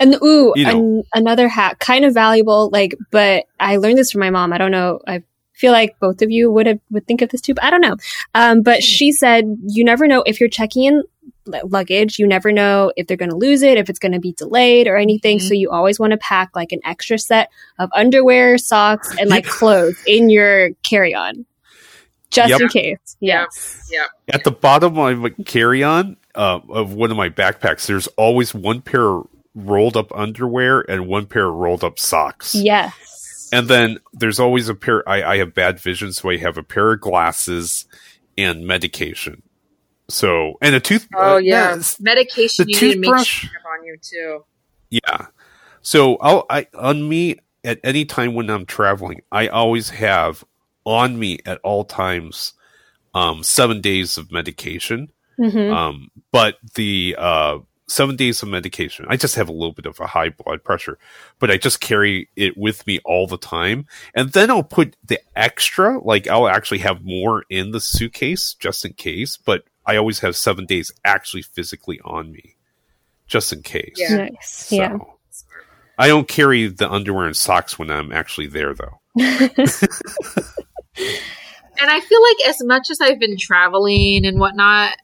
And 0.00 0.14
ooh, 0.22 0.52
You 0.56 0.64
know. 0.64 0.70
an- 0.78 1.02
another 1.14 1.48
hack, 1.48 1.78
kind 1.78 2.04
of 2.04 2.14
valuable, 2.14 2.68
like, 2.72 2.94
but 3.10 3.44
I 3.60 3.76
learned 3.76 3.98
this 3.98 4.10
from 4.10 4.20
my 4.20 4.30
mom. 4.30 4.52
I 4.52 4.58
don't 4.58 4.70
know. 4.72 5.00
I 5.06 5.22
feel 5.52 5.72
like 5.72 5.98
both 6.00 6.20
of 6.20 6.30
you 6.30 6.50
would 6.50 6.66
have, 6.66 6.80
would 6.90 7.06
think 7.06 7.22
of 7.22 7.28
this 7.30 7.40
too, 7.40 7.54
but 7.54 7.62
I 7.64 7.70
don't 7.70 7.80
know. 7.80 7.96
Um, 8.34 8.62
but 8.62 8.82
she 8.82 9.12
said, 9.12 9.44
you 9.66 9.84
never 9.84 10.06
know 10.08 10.22
if 10.26 10.40
you're 10.40 10.48
checking 10.48 10.84
in 10.84 11.02
luggage, 11.46 12.18
you 12.18 12.26
never 12.26 12.50
know 12.50 12.90
if 12.96 13.06
they're 13.06 13.16
going 13.18 13.30
to 13.30 13.36
lose 13.36 13.62
it, 13.62 13.76
if 13.78 13.88
it's 13.90 13.98
going 13.98 14.12
to 14.12 14.18
be 14.18 14.32
delayed 14.32 14.88
or 14.88 14.96
anything. 14.96 15.38
Mhm. 15.38 15.42
So 15.48 15.54
you 15.54 15.70
always 15.70 16.00
want 16.00 16.10
to 16.12 16.16
pack 16.16 16.50
like 16.56 16.72
an 16.72 16.80
extra 16.84 17.18
set 17.18 17.50
of 17.78 17.90
underwear, 17.94 18.58
socks, 18.58 19.14
and 19.18 19.28
like 19.30 19.44
clothes 19.46 19.96
in 20.06 20.28
your 20.30 20.70
carry 20.82 21.14
on. 21.14 21.44
Just 22.30 22.48
Yep. 22.50 22.60
in 22.62 22.68
case. 22.68 23.16
Yes. 23.20 23.88
Yeah. 23.92 24.06
At 24.32 24.42
the 24.42 24.50
bottom 24.50 24.98
of 24.98 25.18
my 25.18 25.30
carry-on 25.44 26.16
uh, 26.34 26.58
of 26.68 26.94
one 26.94 27.12
of 27.12 27.16
my 27.16 27.28
backpacks, 27.28 27.86
there's 27.86 28.08
always 28.16 28.52
one 28.52 28.80
pair 28.80 29.04
of 29.08 29.28
rolled 29.54 29.96
up 29.96 30.10
underwear 30.16 30.80
and 30.90 31.06
one 31.06 31.26
pair 31.26 31.46
of 31.48 31.54
rolled 31.54 31.84
up 31.84 31.98
socks. 31.98 32.54
Yes. 32.54 33.48
And 33.52 33.68
then 33.68 33.98
there's 34.12 34.40
always 34.40 34.68
a 34.68 34.74
pair. 34.74 35.08
I, 35.08 35.22
I 35.22 35.36
have 35.38 35.54
bad 35.54 35.78
vision, 35.78 36.12
so 36.12 36.30
I 36.30 36.38
have 36.38 36.58
a 36.58 36.62
pair 36.62 36.92
of 36.92 37.00
glasses 37.00 37.86
and 38.36 38.66
medication. 38.66 39.42
So 40.08 40.54
and 40.60 40.74
a 40.74 40.80
tooth. 40.80 41.08
Oh 41.14 41.34
uh, 41.34 41.38
yeah, 41.38 41.68
it's- 41.70 42.00
medication 42.00 42.66
the 42.66 42.72
you 42.72 42.80
need 42.80 42.92
to 42.94 42.98
make 43.00 43.04
toothbrush- 43.10 43.26
sure 43.28 43.50
on 43.78 43.84
you 43.86 43.96
too. 44.02 44.44
Yeah. 44.90 45.26
So 45.82 46.16
I'll 46.16 46.46
I 46.50 46.66
on 46.74 47.08
me 47.08 47.38
at 47.62 47.78
any 47.84 48.04
time 48.04 48.34
when 48.34 48.50
I'm 48.50 48.66
traveling, 48.66 49.22
I 49.32 49.48
always 49.48 49.90
have 49.90 50.44
on 50.84 51.18
me 51.18 51.38
at 51.46 51.58
all 51.62 51.84
times 51.84 52.52
um 53.14 53.42
seven 53.42 53.80
days 53.80 54.18
of 54.18 54.30
medication. 54.32 55.10
Mhm. 55.40 55.72
Um 55.72 56.08
but 56.32 56.56
the 56.74 57.14
uh 57.18 57.58
seven 57.86 58.16
days 58.16 58.42
of 58.42 58.48
medication. 58.48 59.06
I 59.08 59.16
just 59.16 59.34
have 59.36 59.48
a 59.48 59.52
little 59.52 59.72
bit 59.72 59.86
of 59.86 60.00
a 60.00 60.06
high 60.06 60.30
blood 60.30 60.64
pressure, 60.64 60.98
but 61.38 61.50
I 61.50 61.56
just 61.56 61.80
carry 61.80 62.28
it 62.36 62.56
with 62.56 62.86
me 62.86 63.00
all 63.04 63.26
the 63.26 63.38
time. 63.38 63.86
And 64.14 64.32
then 64.32 64.50
I'll 64.50 64.62
put 64.62 64.96
the 65.04 65.20
extra, 65.36 65.98
like 66.02 66.26
I'll 66.28 66.48
actually 66.48 66.78
have 66.78 67.04
more 67.04 67.44
in 67.50 67.70
the 67.72 67.80
suitcase 67.80 68.54
just 68.54 68.84
in 68.84 68.94
case, 68.94 69.36
but 69.36 69.64
I 69.86 69.96
always 69.96 70.20
have 70.20 70.36
seven 70.36 70.66
days 70.66 70.92
actually 71.04 71.42
physically 71.42 72.00
on 72.04 72.32
me. 72.32 72.56
Just 73.26 73.52
in 73.52 73.62
case. 73.62 73.94
Yeah. 73.96 74.16
Nice. 74.16 74.66
So, 74.68 74.76
Yeah. 74.76 74.98
I 75.96 76.08
don't 76.08 76.26
carry 76.26 76.66
the 76.66 76.90
underwear 76.90 77.26
and 77.26 77.36
socks 77.36 77.78
when 77.78 77.88
I'm 77.90 78.12
actually 78.12 78.48
there, 78.48 78.74
though. 78.74 79.00
And 81.80 81.90
I 81.90 82.00
feel 82.00 82.22
like 82.22 82.48
as 82.48 82.62
much 82.62 82.90
as 82.90 83.00
I've 83.00 83.18
been 83.18 83.36
traveling 83.36 84.24
and 84.24 84.38
whatnot, 84.38 84.96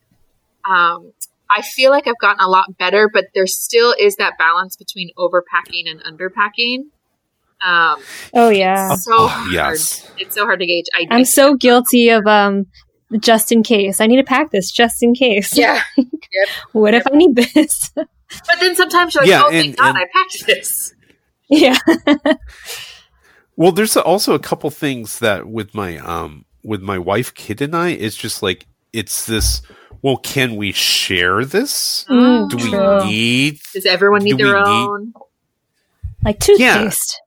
um, 0.69 1.13
I 1.51 1.63
feel 1.63 1.91
like 1.91 2.07
I've 2.07 2.19
gotten 2.21 2.41
a 2.41 2.49
lot 2.49 2.79
better, 2.79 3.11
but 3.13 3.27
there 3.35 3.47
still 3.47 3.95
is 3.99 4.17
that 4.17 4.39
balance 4.39 4.77
between 4.77 5.11
overpacking 5.19 5.91
and 5.91 6.01
underpacking. 6.05 6.85
Um, 7.63 8.01
oh 8.35 8.49
yeah. 8.49 8.95
so 8.95 9.13
Oh, 9.15 9.27
hard. 9.29 9.53
yes. 9.53 10.11
It's 10.19 10.35
so 10.35 10.45
hard 10.45 10.61
to 10.61 10.67
gauge. 10.67 10.87
I 10.95 11.07
I'm 11.11 11.25
so 11.27 11.55
guilty 11.57 12.09
of 12.11 12.27
um 12.27 12.67
just 13.19 13.51
in 13.53 13.63
case. 13.63 14.01
I 14.01 14.07
need 14.07 14.17
to 14.17 14.23
pack 14.25 14.51
this 14.53 14.71
just 14.71 15.03
in 15.03 15.13
case. 15.15 15.57
Yeah. 15.59 15.83
what 16.73 16.95
if 16.95 17.07
I 17.07 17.17
need 17.17 17.35
this? 17.37 17.91
But 18.47 18.61
then 18.61 18.77
sometimes 18.77 19.15
you're 19.17 19.25
like, 19.25 19.31
Yeah, 19.31 19.43
oh, 19.45 19.49
and- 19.51 19.57
thank 19.61 19.77
God 19.77 19.89
and- 19.89 19.99
I 19.99 20.07
packed 20.15 20.47
this. 20.47 20.95
yeah. 21.49 21.77
Well, 23.57 23.73
there's 23.73 23.97
also 23.97 24.35
a 24.35 24.39
couple 24.39 24.71
things 24.71 25.19
that 25.19 25.47
with 25.49 25.75
my 25.75 25.99
um 25.99 26.45
with 26.65 26.81
my 26.83 26.99
wife, 26.99 27.35
kid, 27.35 27.61
and 27.61 27.75
I, 27.77 27.89
it's 27.91 28.17
just 28.17 28.43
like 28.43 28.67
it's 28.93 29.27
this. 29.27 29.61
Well, 30.03 30.17
can 30.17 30.57
we 30.57 30.73
share 30.73 31.45
this? 31.45 32.05
Mm, 32.09 32.49
Do 32.51 32.57
we 32.57 32.71
True. 32.71 33.05
need? 33.05 33.61
Does 33.75 33.85
everyone 33.87 34.23
need 34.25 34.39
Do 34.39 34.45
their 34.45 34.55
we 34.57 34.61
need- 34.63 34.67
own? 34.89 35.13
Like 36.25 36.39
toothpaste. 36.41 37.21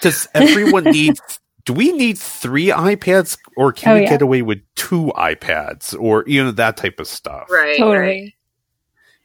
Does 0.00 0.28
everyone 0.34 0.84
need? 0.90 1.16
Do 1.64 1.72
we 1.74 1.92
need 1.92 2.16
three 2.18 2.68
iPads, 2.68 3.36
or 3.56 3.72
can 3.72 3.92
Oh, 3.92 3.94
we 3.96 4.02
yeah. 4.02 4.08
get 4.10 4.22
away 4.22 4.40
with 4.42 4.60
two 4.74 5.12
iPads, 5.16 5.98
or 5.98 6.24
you 6.26 6.42
know 6.42 6.50
that 6.52 6.76
type 6.78 6.98
of 7.00 7.06
stuff? 7.06 7.48
Right. 7.50 7.68
Right. 7.68 7.78
Totally. 7.78 8.34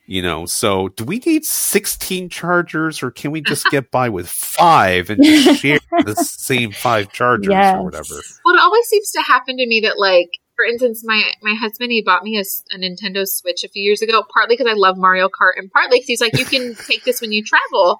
You 0.05 0.21
know, 0.21 0.45
so 0.45 0.89
do 0.89 1.05
we 1.05 1.19
need 1.19 1.45
16 1.45 2.27
chargers 2.27 3.01
or 3.01 3.09
can 3.09 3.31
we 3.31 3.39
just 3.39 3.65
get 3.71 3.89
by 3.89 4.09
with 4.09 4.27
five 4.27 5.09
and 5.09 5.23
just 5.23 5.61
share 5.61 5.79
the 6.05 6.13
same 6.15 6.73
five 6.73 7.13
chargers 7.13 7.47
Yes. 7.49 7.77
or 7.77 7.84
whatever? 7.86 8.15
Well, 8.43 8.55
it 8.55 8.59
always 8.61 8.86
seems 8.88 9.09
to 9.11 9.21
happen 9.21 9.55
to 9.55 9.65
me 9.65 9.79
that, 9.79 9.97
like, 9.97 10.27
for 10.56 10.66
instance, 10.66 11.04
my 11.04 11.32
my 11.41 11.56
husband 11.56 11.91
he 11.91 12.01
bought 12.01 12.24
me 12.24 12.38
a 12.38 12.78
Nintendo 12.78 13.28
Switch 13.28 13.64
a 13.64 13.70
few 13.70 13.84
years 13.84 14.01
ago, 14.01 14.24
partly 14.34 14.56
because 14.56 14.72
I 14.72 14.76
love 14.76 14.97
Mario 14.97 15.28
Kart, 15.28 15.54
and 15.58 15.72
partly 15.72 15.97
because 15.97 16.08
he's 16.08 16.22
like, 16.22 16.38
you 16.38 16.45
can 16.45 16.76
take 16.88 17.04
this 17.04 17.22
when 17.22 17.32
you 17.32 17.43
travel. 17.43 17.99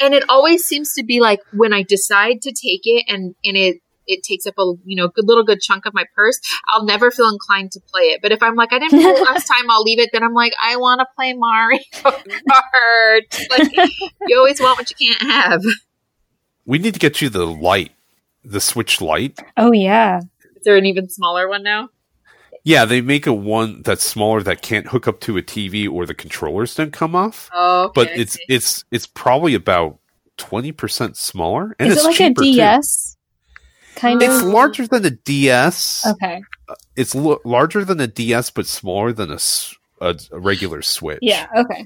And 0.00 0.14
it 0.14 0.24
always 0.28 0.64
seems 0.64 0.92
to 0.94 1.02
be 1.02 1.20
like 1.20 1.40
when 1.52 1.72
I 1.72 1.82
decide 1.82 2.42
to 2.42 2.50
take 2.50 2.82
it, 2.84 3.04
and 3.08 3.34
and 3.44 3.56
it 3.56 3.80
it 4.06 4.22
takes 4.22 4.46
up 4.46 4.54
a 4.58 4.74
you 4.84 4.96
know 4.96 5.08
good 5.08 5.26
little 5.26 5.44
good 5.44 5.60
chunk 5.60 5.86
of 5.86 5.94
my 5.94 6.04
purse. 6.14 6.38
I'll 6.68 6.84
never 6.84 7.10
feel 7.10 7.28
inclined 7.28 7.72
to 7.72 7.80
play 7.80 8.04
it. 8.04 8.20
But 8.22 8.32
if 8.32 8.42
I'm 8.42 8.54
like, 8.54 8.72
I 8.72 8.78
didn't 8.78 9.00
play 9.00 9.10
it 9.10 9.22
last 9.22 9.46
time, 9.52 9.70
I'll 9.70 9.82
leave 9.82 9.98
it. 9.98 10.10
Then 10.12 10.22
I'm 10.22 10.34
like, 10.34 10.52
I 10.62 10.76
want 10.76 11.00
to 11.00 11.06
play 11.16 11.32
Mario 11.34 11.80
Kart. 11.94 12.14
Like 13.50 13.72
you 14.26 14.38
always 14.38 14.60
want 14.60 14.78
what 14.78 14.90
you 14.90 14.96
can't 15.08 15.30
have. 15.30 15.62
We 16.66 16.78
need 16.78 16.94
to 16.94 17.00
get 17.00 17.20
you 17.20 17.28
the 17.28 17.46
light, 17.46 17.92
the 18.42 18.60
Switch 18.60 19.00
light. 19.00 19.38
Oh 19.56 19.72
yeah. 19.72 20.20
Is 20.56 20.64
there 20.64 20.76
an 20.76 20.86
even 20.86 21.08
smaller 21.08 21.48
one 21.48 21.62
now? 21.62 21.90
Yeah, 22.64 22.86
they 22.86 23.00
make 23.02 23.26
a 23.26 23.32
one 23.32 23.82
that's 23.82 24.02
smaller 24.04 24.42
that 24.42 24.62
can't 24.62 24.86
hook 24.88 25.06
up 25.06 25.20
to 25.20 25.36
a 25.36 25.42
TV 25.42 25.88
or 25.90 26.06
the 26.06 26.14
controllers 26.14 26.74
don't 26.74 26.92
come 26.92 27.14
off. 27.14 27.50
Oh, 27.52 27.84
okay, 27.84 27.92
but 27.94 28.08
it's 28.18 28.38
it's 28.48 28.84
it's 28.90 29.06
probably 29.06 29.54
about 29.54 29.98
20% 30.38 31.14
smaller 31.16 31.76
and 31.78 31.88
Is 31.90 31.96
it's 31.96 32.04
it 32.04 32.08
like 32.08 32.16
cheaper, 32.16 32.42
a 32.42 32.44
too. 32.44 32.52
DS? 32.54 33.16
Kind 33.96 34.22
It's 34.22 34.30
of. 34.34 34.40
It's 34.42 34.48
larger 34.48 34.86
than 34.86 35.04
a 35.04 35.10
DS. 35.10 36.06
Okay. 36.06 36.42
Uh, 36.68 36.74
it's 36.96 37.14
l- 37.14 37.40
larger 37.44 37.84
than 37.84 38.00
a 38.00 38.06
DS 38.06 38.50
but 38.50 38.66
smaller 38.66 39.12
than 39.12 39.30
a 39.30 39.38
a 40.00 40.16
regular 40.32 40.82
Switch. 40.82 41.20
Yeah. 41.22 41.46
Okay. 41.56 41.84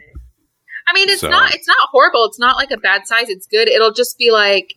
I 0.88 0.92
mean, 0.94 1.08
it's 1.10 1.20
So- 1.20 1.28
not 1.28 1.52
it's 1.54 1.68
not 1.68 1.88
horrible. 1.92 2.24
It's 2.26 2.38
not 2.38 2.56
like 2.56 2.70
a 2.70 2.78
bad 2.78 3.06
size. 3.06 3.28
It's 3.28 3.46
good. 3.48 3.68
It'll 3.68 3.92
just 3.92 4.16
be 4.16 4.30
like, 4.30 4.74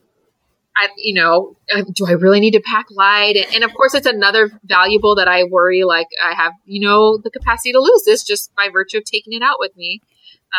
I 0.78 0.88
you 0.98 1.14
know, 1.14 1.58
uh, 1.74 1.84
do 1.94 2.06
I 2.08 2.12
really 2.12 2.40
need 2.40 2.52
to 2.52 2.62
pack 2.62 2.88
light? 2.92 3.36
And, 3.36 3.56
and 3.56 3.64
of 3.64 3.74
course, 3.74 3.94
it's 3.94 4.08
another 4.08 4.52
valuable 4.64 5.16
that 5.16 5.28
I 5.28 5.44
worry 5.44 5.84
like 5.84 6.08
I 6.24 6.34
have 6.34 6.54
you 6.66 6.82
know 6.82 7.18
the 7.18 7.30
capacity 7.30 7.72
to 7.74 7.80
lose 7.80 8.04
this 8.06 8.24
just 8.24 8.54
by 8.56 8.70
virtue 8.72 8.98
of 8.98 9.04
taking 9.06 9.34
it 9.34 9.42
out 9.42 9.58
with 9.60 9.76
me. 9.76 10.02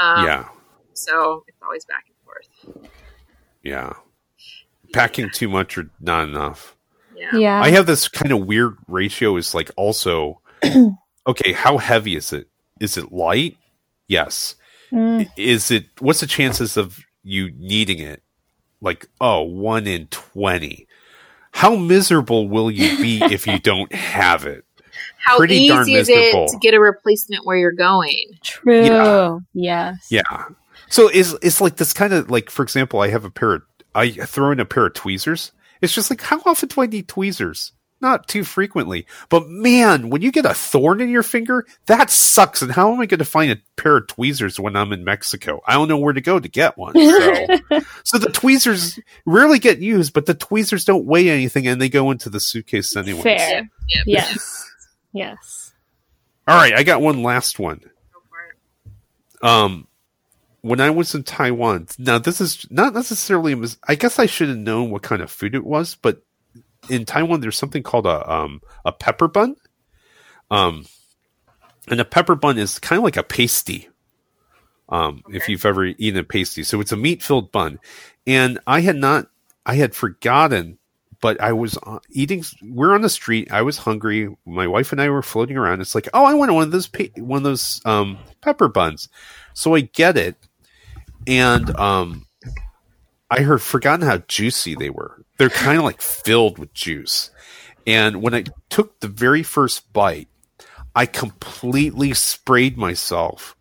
Um, 0.00 0.24
Yeah. 0.24 0.48
So 0.94 1.44
it's 1.48 1.62
always 1.62 1.84
back 1.84 2.04
and 2.06 2.16
forth. 2.24 2.90
Yeah. 3.62 3.94
Packing 4.92 5.30
too 5.30 5.48
much 5.48 5.78
or 5.78 5.90
not 6.00 6.28
enough. 6.28 6.76
Yeah. 7.16 7.36
Yeah. 7.36 7.62
I 7.62 7.70
have 7.70 7.86
this 7.86 8.08
kind 8.08 8.32
of 8.32 8.46
weird 8.46 8.76
ratio 8.88 9.36
is 9.36 9.54
like 9.54 9.70
also 9.76 10.40
okay, 11.26 11.52
how 11.52 11.78
heavy 11.78 12.16
is 12.16 12.32
it? 12.32 12.48
Is 12.80 12.96
it 12.96 13.12
light? 13.12 13.56
Yes. 14.08 14.56
Mm. 14.92 15.28
Is 15.36 15.70
it 15.70 15.86
what's 16.00 16.20
the 16.20 16.26
chances 16.26 16.76
of 16.76 17.00
you 17.22 17.50
needing 17.56 17.98
it? 17.98 18.22
Like, 18.82 19.08
oh, 19.20 19.42
one 19.42 19.86
in 19.86 20.08
twenty. 20.08 20.86
How 21.52 21.76
miserable 21.76 22.48
will 22.48 22.70
you 22.70 22.98
be 22.98 23.22
if 23.22 23.46
you 23.46 23.58
don't 23.58 23.92
have 23.94 24.44
it? 24.44 24.64
How 25.16 25.38
Pretty 25.38 25.68
darn 25.68 25.88
easy 25.88 25.94
is 25.94 26.08
it 26.10 26.48
to 26.48 26.58
get 26.60 26.74
a 26.74 26.80
replacement 26.80 27.46
where 27.46 27.56
you're 27.56 27.72
going? 27.72 28.38
True. 28.42 28.84
Yeah. 28.84 29.38
Yes. 29.54 30.08
Yeah. 30.10 30.46
So 30.88 31.08
it's 31.08 31.34
it's 31.42 31.60
like 31.60 31.76
this 31.76 31.92
kind 31.92 32.12
of 32.12 32.30
like 32.30 32.50
for 32.50 32.62
example, 32.62 33.00
I 33.00 33.08
have 33.08 33.24
a 33.24 33.30
pair 33.30 33.54
of 33.54 33.62
I 33.94 34.10
throw 34.10 34.50
in 34.50 34.60
a 34.60 34.64
pair 34.64 34.86
of 34.86 34.94
tweezers. 34.94 35.52
It's 35.80 35.94
just 35.94 36.10
like 36.10 36.20
how 36.20 36.42
often 36.44 36.68
do 36.68 36.82
I 36.82 36.86
need 36.86 37.08
tweezers? 37.08 37.72
Not 38.02 38.26
too 38.26 38.42
frequently. 38.42 39.06
But 39.28 39.48
man, 39.48 40.10
when 40.10 40.22
you 40.22 40.32
get 40.32 40.44
a 40.44 40.52
thorn 40.52 41.00
in 41.00 41.08
your 41.08 41.22
finger, 41.22 41.64
that 41.86 42.10
sucks. 42.10 42.60
And 42.60 42.72
how 42.72 42.92
am 42.92 43.00
I 43.00 43.06
going 43.06 43.20
to 43.20 43.24
find 43.24 43.52
a 43.52 43.58
pair 43.76 43.98
of 43.98 44.08
tweezers 44.08 44.58
when 44.58 44.74
I'm 44.74 44.92
in 44.92 45.04
Mexico? 45.04 45.60
I 45.68 45.74
don't 45.74 45.86
know 45.86 45.98
where 45.98 46.12
to 46.12 46.20
go 46.20 46.40
to 46.40 46.48
get 46.48 46.76
one. 46.76 46.94
So, 46.94 47.46
so 48.02 48.18
the 48.18 48.30
tweezers 48.32 48.98
rarely 49.24 49.60
get 49.60 49.78
used, 49.78 50.14
but 50.14 50.26
the 50.26 50.34
tweezers 50.34 50.84
don't 50.84 51.06
weigh 51.06 51.30
anything 51.30 51.68
and 51.68 51.80
they 51.80 51.88
go 51.88 52.10
into 52.10 52.28
the 52.28 52.40
suitcase 52.40 52.96
anyway. 52.96 53.22
Fair. 53.22 53.70
Yeah. 53.88 54.02
Yes. 54.04 54.70
Yes. 55.12 55.72
All 56.48 56.56
right, 56.56 56.74
I 56.74 56.82
got 56.82 57.00
one 57.00 57.22
last 57.22 57.60
one. 57.60 57.78
Go 57.78 58.20
for 58.28 58.50
it. 58.50 59.48
um 59.48 59.86
when 60.62 60.80
I 60.80 60.90
was 60.90 61.14
in 61.14 61.22
Taiwan, 61.22 61.88
now 61.98 62.18
this 62.18 62.40
is 62.40 62.66
not 62.70 62.94
necessarily 62.94 63.52
a 63.52 63.56
mis- 63.56 63.78
I 63.86 63.94
guess 63.94 64.18
I 64.18 64.26
should 64.26 64.48
have 64.48 64.58
known 64.58 64.90
what 64.90 65.02
kind 65.02 65.22
of 65.22 65.30
food 65.30 65.54
it 65.54 65.64
was, 65.64 65.96
but 65.96 66.22
in 66.88 67.04
Taiwan 67.04 67.40
there's 67.40 67.58
something 67.58 67.82
called 67.82 68.06
a 68.06 68.30
um 68.32 68.60
a 68.84 68.92
pepper 68.92 69.28
bun. 69.28 69.56
Um 70.50 70.86
and 71.88 72.00
a 72.00 72.04
pepper 72.04 72.34
bun 72.34 72.58
is 72.58 72.78
kind 72.78 72.98
of 72.98 73.04
like 73.04 73.16
a 73.16 73.22
pasty. 73.22 73.88
Um 74.88 75.22
if 75.28 75.48
you've 75.48 75.66
ever 75.66 75.86
eaten 75.86 76.18
a 76.18 76.24
pasty. 76.24 76.62
So 76.62 76.80
it's 76.80 76.92
a 76.92 76.96
meat-filled 76.96 77.52
bun. 77.52 77.78
And 78.26 78.58
I 78.66 78.80
had 78.80 78.96
not 78.96 79.28
I 79.64 79.74
had 79.76 79.94
forgotten 79.94 80.78
but 81.22 81.40
I 81.40 81.52
was 81.52 81.78
uh, 81.84 82.00
eating. 82.10 82.44
We're 82.60 82.94
on 82.94 83.00
the 83.00 83.08
street. 83.08 83.52
I 83.52 83.62
was 83.62 83.78
hungry. 83.78 84.28
My 84.44 84.66
wife 84.66 84.90
and 84.90 85.00
I 85.00 85.08
were 85.08 85.22
floating 85.22 85.56
around. 85.56 85.80
It's 85.80 85.94
like, 85.94 86.08
oh, 86.12 86.24
I 86.24 86.34
want 86.34 86.52
one 86.52 86.64
of 86.64 86.72
those 86.72 86.88
pa- 86.88 87.14
one 87.16 87.38
of 87.38 87.44
those 87.44 87.80
um, 87.86 88.18
pepper 88.42 88.68
buns. 88.68 89.08
So 89.54 89.74
I 89.74 89.82
get 89.82 90.16
it, 90.18 90.34
and 91.26 91.74
um, 91.78 92.26
I 93.32 93.42
heard 93.42 93.62
forgotten 93.62 94.06
how 94.06 94.18
juicy 94.28 94.74
they 94.74 94.90
were. 94.90 95.24
They're 95.38 95.48
kind 95.48 95.78
of 95.78 95.84
like 95.84 96.02
filled 96.02 96.58
with 96.58 96.74
juice. 96.74 97.30
And 97.86 98.22
when 98.22 98.34
I 98.34 98.44
took 98.68 99.00
the 99.00 99.08
very 99.08 99.42
first 99.42 99.92
bite, 99.92 100.28
I 100.94 101.06
completely 101.06 102.12
sprayed 102.12 102.76
myself 102.76 103.56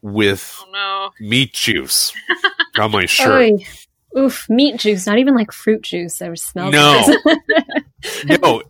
with 0.00 0.58
Oh 0.66 0.70
no. 0.72 1.26
meat 1.28 1.52
juice 1.52 2.12
on 2.78 2.90
my 2.90 3.04
shirt. 3.06 3.52
Oy. 3.52 3.66
Oof, 4.18 4.48
meat 4.48 4.78
juice, 4.78 5.06
not 5.06 5.18
even 5.18 5.34
like 5.34 5.52
fruit 5.52 5.82
juice. 5.82 6.22
I 6.22 6.30
was 6.30 6.42
smells. 6.42 6.72
No. 6.72 7.06
no 8.40 8.62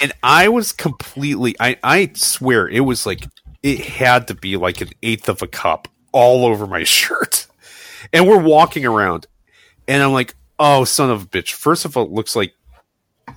and 0.00 0.12
i 0.22 0.48
was 0.48 0.72
completely 0.72 1.54
i 1.60 1.76
i 1.82 2.10
swear 2.14 2.68
it 2.68 2.80
was 2.80 3.06
like 3.06 3.26
it 3.62 3.80
had 3.80 4.28
to 4.28 4.34
be 4.34 4.56
like 4.56 4.80
an 4.80 4.88
eighth 5.02 5.28
of 5.28 5.42
a 5.42 5.46
cup 5.46 5.88
all 6.12 6.44
over 6.46 6.66
my 6.66 6.84
shirt 6.84 7.46
and 8.12 8.26
we're 8.26 8.42
walking 8.42 8.84
around 8.84 9.26
and 9.88 10.02
i'm 10.02 10.12
like 10.12 10.36
oh 10.60 10.84
son 10.84 11.10
of 11.10 11.22
a 11.22 11.26
bitch 11.26 11.52
first 11.52 11.84
of 11.84 11.96
all 11.96 12.04
it 12.04 12.12
looks 12.12 12.36
like 12.36 12.52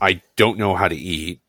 i 0.01 0.21
don't 0.35 0.57
know 0.59 0.75
how 0.75 0.87
to 0.87 0.95
eat 0.95 1.41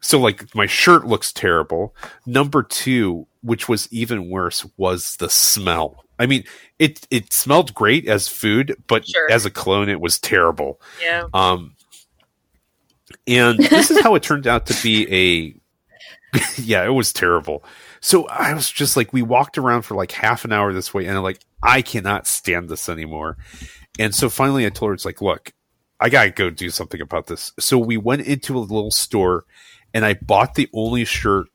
so 0.00 0.18
like 0.18 0.52
my 0.54 0.66
shirt 0.66 1.06
looks 1.06 1.32
terrible 1.32 1.94
number 2.26 2.62
two 2.62 3.26
which 3.42 3.68
was 3.68 3.86
even 3.92 4.28
worse 4.30 4.66
was 4.76 5.16
the 5.16 5.28
smell 5.30 6.04
i 6.18 6.26
mean 6.26 6.42
it 6.78 7.06
it 7.10 7.32
smelled 7.32 7.72
great 7.74 8.06
as 8.08 8.26
food 8.28 8.74
but 8.88 9.06
Sure. 9.06 9.30
as 9.30 9.46
a 9.46 9.50
clone 9.50 9.88
it 9.88 10.00
was 10.00 10.18
terrible 10.18 10.80
Yeah. 11.02 11.24
um, 11.34 11.74
and 13.26 13.58
this 13.58 13.90
is 13.90 14.00
how 14.02 14.14
it 14.14 14.22
turned 14.22 14.46
out 14.46 14.66
to 14.66 14.82
be 14.82 15.06
a, 16.34 16.38
yeah, 16.60 16.84
it 16.84 16.90
was 16.92 17.12
terrible. 17.12 17.64
So 18.00 18.26
I 18.28 18.52
was 18.54 18.70
just 18.70 18.96
like, 18.96 19.12
we 19.12 19.22
walked 19.22 19.56
around 19.58 19.82
for 19.82 19.94
like 19.94 20.12
half 20.12 20.44
an 20.44 20.52
hour 20.52 20.72
this 20.72 20.92
way, 20.92 21.06
and 21.06 21.16
I'm 21.16 21.22
like, 21.22 21.40
I 21.62 21.80
cannot 21.82 22.26
stand 22.26 22.68
this 22.68 22.88
anymore. 22.88 23.36
And 23.98 24.14
so 24.14 24.28
finally, 24.28 24.66
I 24.66 24.70
told 24.70 24.90
her, 24.90 24.94
it's 24.94 25.04
like, 25.04 25.20
look, 25.20 25.52
I 26.00 26.08
gotta 26.08 26.30
go 26.30 26.50
do 26.50 26.70
something 26.70 27.00
about 27.00 27.26
this. 27.26 27.52
So 27.58 27.78
we 27.78 27.96
went 27.96 28.22
into 28.22 28.56
a 28.56 28.60
little 28.60 28.90
store, 28.90 29.44
and 29.92 30.04
I 30.04 30.14
bought 30.14 30.54
the 30.54 30.68
only 30.72 31.04
shirt. 31.04 31.48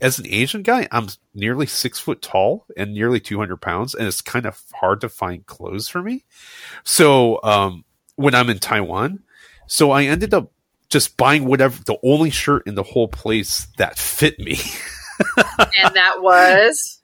As 0.00 0.18
an 0.18 0.26
Asian 0.28 0.62
guy, 0.62 0.88
I'm 0.90 1.08
nearly 1.34 1.66
six 1.66 1.98
foot 1.98 2.22
tall 2.22 2.64
and 2.76 2.94
nearly 2.94 3.20
200 3.20 3.58
pounds, 3.58 3.94
and 3.94 4.06
it's 4.06 4.20
kind 4.22 4.46
of 4.46 4.62
hard 4.72 5.00
to 5.02 5.08
find 5.08 5.44
clothes 5.46 5.88
for 5.88 6.02
me. 6.02 6.24
So 6.84 7.40
um, 7.42 7.84
when 8.16 8.34
I'm 8.34 8.48
in 8.48 8.58
Taiwan, 8.58 9.20
so 9.66 9.90
I 9.90 10.04
ended 10.04 10.32
up 10.32 10.52
just 10.88 11.16
buying 11.16 11.44
whatever 11.44 11.82
the 11.84 11.98
only 12.02 12.30
shirt 12.30 12.66
in 12.66 12.74
the 12.74 12.82
whole 12.82 13.08
place 13.08 13.68
that 13.78 13.98
fit 13.98 14.38
me. 14.38 14.58
and 15.36 15.94
that 15.94 16.20
was 16.20 17.00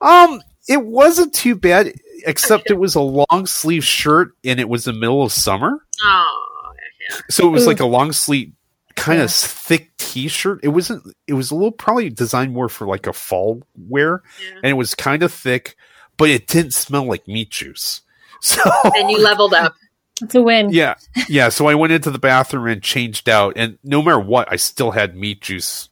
um, 0.00 0.42
it 0.68 0.84
wasn't 0.84 1.34
too 1.34 1.54
bad, 1.56 1.92
except 2.26 2.70
it 2.70 2.78
was 2.78 2.94
a 2.94 3.00
long 3.00 3.46
sleeve 3.46 3.84
shirt 3.84 4.32
and 4.44 4.60
it 4.60 4.68
was 4.68 4.84
the 4.84 4.92
middle 4.92 5.22
of 5.22 5.32
summer, 5.32 5.84
oh 6.02 6.72
yeah. 7.10 7.16
so 7.30 7.46
it 7.48 7.50
was 7.50 7.64
Ooh. 7.64 7.68
like 7.68 7.78
mm. 7.78 7.84
a 7.84 7.86
long 7.86 8.12
sleeve 8.12 8.52
kind 8.94 9.18
Yeah. 9.18 9.24
of 9.24 9.30
thick 9.32 9.90
t-shirt. 9.96 10.60
It 10.62 10.68
wasn't 10.68 11.02
it 11.26 11.32
was 11.34 11.50
a 11.50 11.54
little 11.54 11.72
probably 11.72 12.10
designed 12.10 12.52
more 12.52 12.68
for 12.68 12.86
like 12.86 13.06
a 13.06 13.12
fall 13.12 13.62
wear 13.88 14.22
Yeah. 14.40 14.56
and 14.56 14.66
it 14.66 14.74
was 14.74 14.94
kind 14.94 15.22
of 15.22 15.32
thick, 15.32 15.76
but 16.16 16.30
it 16.30 16.46
didn't 16.46 16.74
smell 16.74 17.04
like 17.04 17.26
meat 17.26 17.50
juice. 17.50 18.02
So 18.42 18.60
And 18.96 19.08
you 19.10 19.18
leveled 19.22 19.54
up. 19.54 19.74
It's 20.20 20.34
a 20.34 20.42
win. 20.42 20.70
yeah, 20.72 20.94
yeah. 21.28 21.48
So 21.48 21.66
I 21.68 21.74
went 21.76 21.92
into 21.92 22.10
the 22.10 22.18
bathroom 22.18 22.66
and 22.66 22.82
changed 22.82 23.28
out, 23.28 23.54
and 23.56 23.78
no 23.84 24.02
matter 24.02 24.18
what, 24.20 24.52
I 24.52 24.56
still 24.56 24.90
had 24.92 25.16
meat 25.16 25.40
juice, 25.40 25.88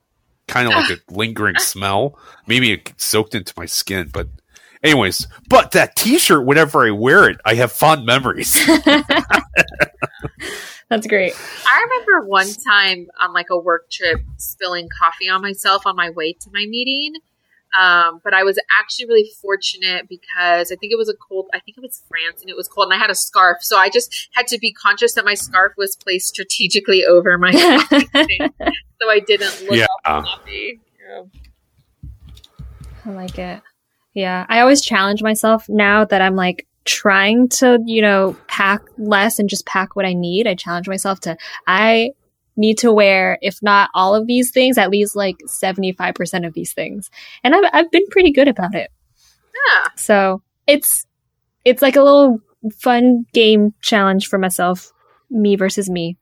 kind 0.48 0.66
of 0.68 0.74
like 0.74 0.90
a 0.90 0.96
lingering 1.12 1.56
smell. 1.58 2.18
Maybe 2.46 2.72
it 2.72 2.92
soaked 2.96 3.34
into 3.34 3.52
my 3.56 3.66
skin, 3.66 4.10
but 4.12 4.28
anyways. 4.82 5.26
But 5.48 5.72
that 5.72 5.96
T-shirt, 5.96 6.44
whenever 6.44 6.86
I 6.86 6.90
wear 6.90 7.28
it, 7.28 7.40
I 7.44 7.54
have 7.54 7.72
fond 7.72 8.04
memories. 8.06 8.58
That's 10.88 11.06
great. 11.06 11.34
I 11.66 11.86
remember 11.88 12.26
one 12.28 12.48
time 12.66 13.08
on 13.20 13.32
like 13.32 13.46
a 13.50 13.58
work 13.58 13.90
trip 13.90 14.20
spilling 14.38 14.88
coffee 15.00 15.28
on 15.28 15.40
myself 15.40 15.86
on 15.86 15.94
my 15.96 16.10
way 16.10 16.32
to 16.32 16.50
my 16.52 16.66
meeting. 16.66 17.14
Um, 17.80 18.20
but 18.24 18.34
I 18.34 18.42
was 18.42 18.58
actually 18.80 19.06
really 19.06 19.30
fortunate 19.40 20.08
because 20.08 20.72
I 20.72 20.74
think 20.74 20.92
it 20.92 20.98
was 20.98 21.08
a 21.08 21.14
cold, 21.14 21.46
I 21.54 21.60
think 21.60 21.78
it 21.78 21.80
was 21.80 22.02
France 22.08 22.40
and 22.40 22.50
it 22.50 22.56
was 22.56 22.66
cold 22.66 22.86
and 22.90 22.94
I 22.94 22.98
had 23.00 23.10
a 23.10 23.14
scarf. 23.14 23.58
So 23.60 23.78
I 23.78 23.88
just 23.88 24.28
had 24.32 24.48
to 24.48 24.58
be 24.58 24.72
conscious 24.72 25.14
that 25.14 25.24
my 25.24 25.34
scarf 25.34 25.74
was 25.76 25.94
placed 25.94 26.26
strategically 26.26 27.04
over 27.06 27.38
my 27.38 27.52
coffee 27.88 28.40
so 29.00 29.08
I 29.08 29.20
didn't 29.20 29.62
look 29.62 29.76
Yeah. 29.78 29.86
off 30.04 30.24
the 30.24 30.30
coffee. 30.40 30.80
Yeah. 31.08 31.22
I 33.06 33.10
like 33.10 33.38
it. 33.38 33.62
Yeah. 34.14 34.46
I 34.48 34.60
always 34.60 34.80
challenge 34.80 35.22
myself 35.22 35.68
now 35.68 36.04
that 36.04 36.20
I'm 36.20 36.36
like 36.36 36.66
trying 36.84 37.48
to, 37.48 37.78
you 37.84 38.02
know, 38.02 38.36
pack 38.48 38.82
less 38.98 39.38
and 39.38 39.48
just 39.48 39.66
pack 39.66 39.94
what 39.94 40.04
I 40.04 40.12
need. 40.12 40.46
I 40.46 40.54
challenge 40.54 40.88
myself 40.88 41.20
to, 41.20 41.36
I 41.66 42.10
need 42.56 42.78
to 42.78 42.92
wear, 42.92 43.38
if 43.40 43.62
not 43.62 43.90
all 43.94 44.14
of 44.14 44.26
these 44.26 44.50
things, 44.50 44.78
at 44.78 44.90
least 44.90 45.14
like 45.14 45.36
75% 45.46 46.46
of 46.46 46.54
these 46.54 46.72
things. 46.72 47.10
And 47.44 47.54
I've, 47.54 47.64
I've 47.72 47.90
been 47.90 48.06
pretty 48.10 48.32
good 48.32 48.48
about 48.48 48.74
it. 48.74 48.90
Yeah. 49.54 49.88
So 49.96 50.42
it's, 50.66 51.06
it's 51.64 51.82
like 51.82 51.96
a 51.96 52.02
little 52.02 52.40
fun 52.78 53.26
game 53.32 53.74
challenge 53.80 54.28
for 54.28 54.38
myself, 54.38 54.92
me 55.30 55.56
versus 55.56 55.88
me. 55.88 56.16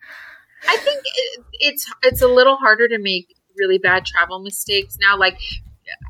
I 0.69 0.77
think 0.77 1.01
it, 1.05 1.45
it's 1.61 1.91
it's 2.03 2.23
a 2.23 2.27
little 2.27 2.57
harder 2.57 2.89
to 2.89 2.99
make 2.99 3.35
really 3.57 3.79
bad 3.79 4.07
travel 4.07 4.41
mistakes 4.41 4.97
now. 5.01 5.19
Like 5.19 5.39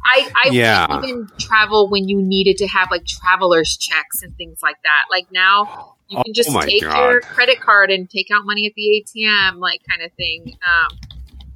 I 0.05 0.31
I 0.35 0.51
Yeah. 0.51 0.87
wouldn't 0.87 1.05
even 1.05 1.29
travel 1.39 1.89
when 1.91 2.09
you 2.09 2.21
needed 2.23 2.57
to 2.59 2.67
have 2.67 2.89
like 2.91 3.07
travelers 3.07 3.77
checks 3.77 4.23
and 4.23 4.37
things 4.37 4.61
like 4.63 4.77
that. 4.85 5.05
Like 5.11 5.27
now 5.33 5.97
you 6.09 6.23
can 6.25 6.33
just 6.35 6.51
Oh 6.55 6.61
take 6.63 6.83
God. 6.83 6.99
your 6.99 7.21
credit 7.21 7.61
card 7.61 7.91
and 7.91 8.09
take 8.09 8.29
out 8.33 8.47
money 8.47 8.67
at 8.67 8.73
the 8.75 9.05
ATM, 9.05 9.59
like 9.59 9.81
kind 9.89 10.03
of 10.03 10.13
thing. 10.13 10.57
Um, 10.67 10.99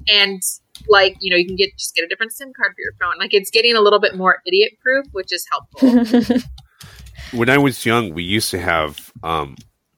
and 0.07 0.41
like 0.89 1.15
you 1.21 1.31
know 1.31 1.37
you 1.37 1.45
can 1.45 1.55
get 1.55 1.69
just 1.77 1.95
get 1.95 2.03
a 2.03 2.07
different 2.07 2.33
SIM 2.33 2.51
card 2.55 2.73
for 2.75 2.81
your 2.81 2.93
phone. 2.99 3.17
Like 3.19 3.33
it's 3.33 3.49
getting 3.49 3.75
a 3.75 3.81
little 3.81 3.99
bit 3.99 4.15
more 4.15 4.41
idiot 4.45 4.73
proof, 4.81 5.05
which 5.11 5.31
is 5.31 5.45
helpful. 5.49 6.39
when 7.31 7.49
I 7.49 7.57
was 7.57 7.85
young, 7.85 8.13
we 8.13 8.23
used 8.23 8.51
to 8.51 8.59
have, 8.59 9.11
um, 9.23 9.55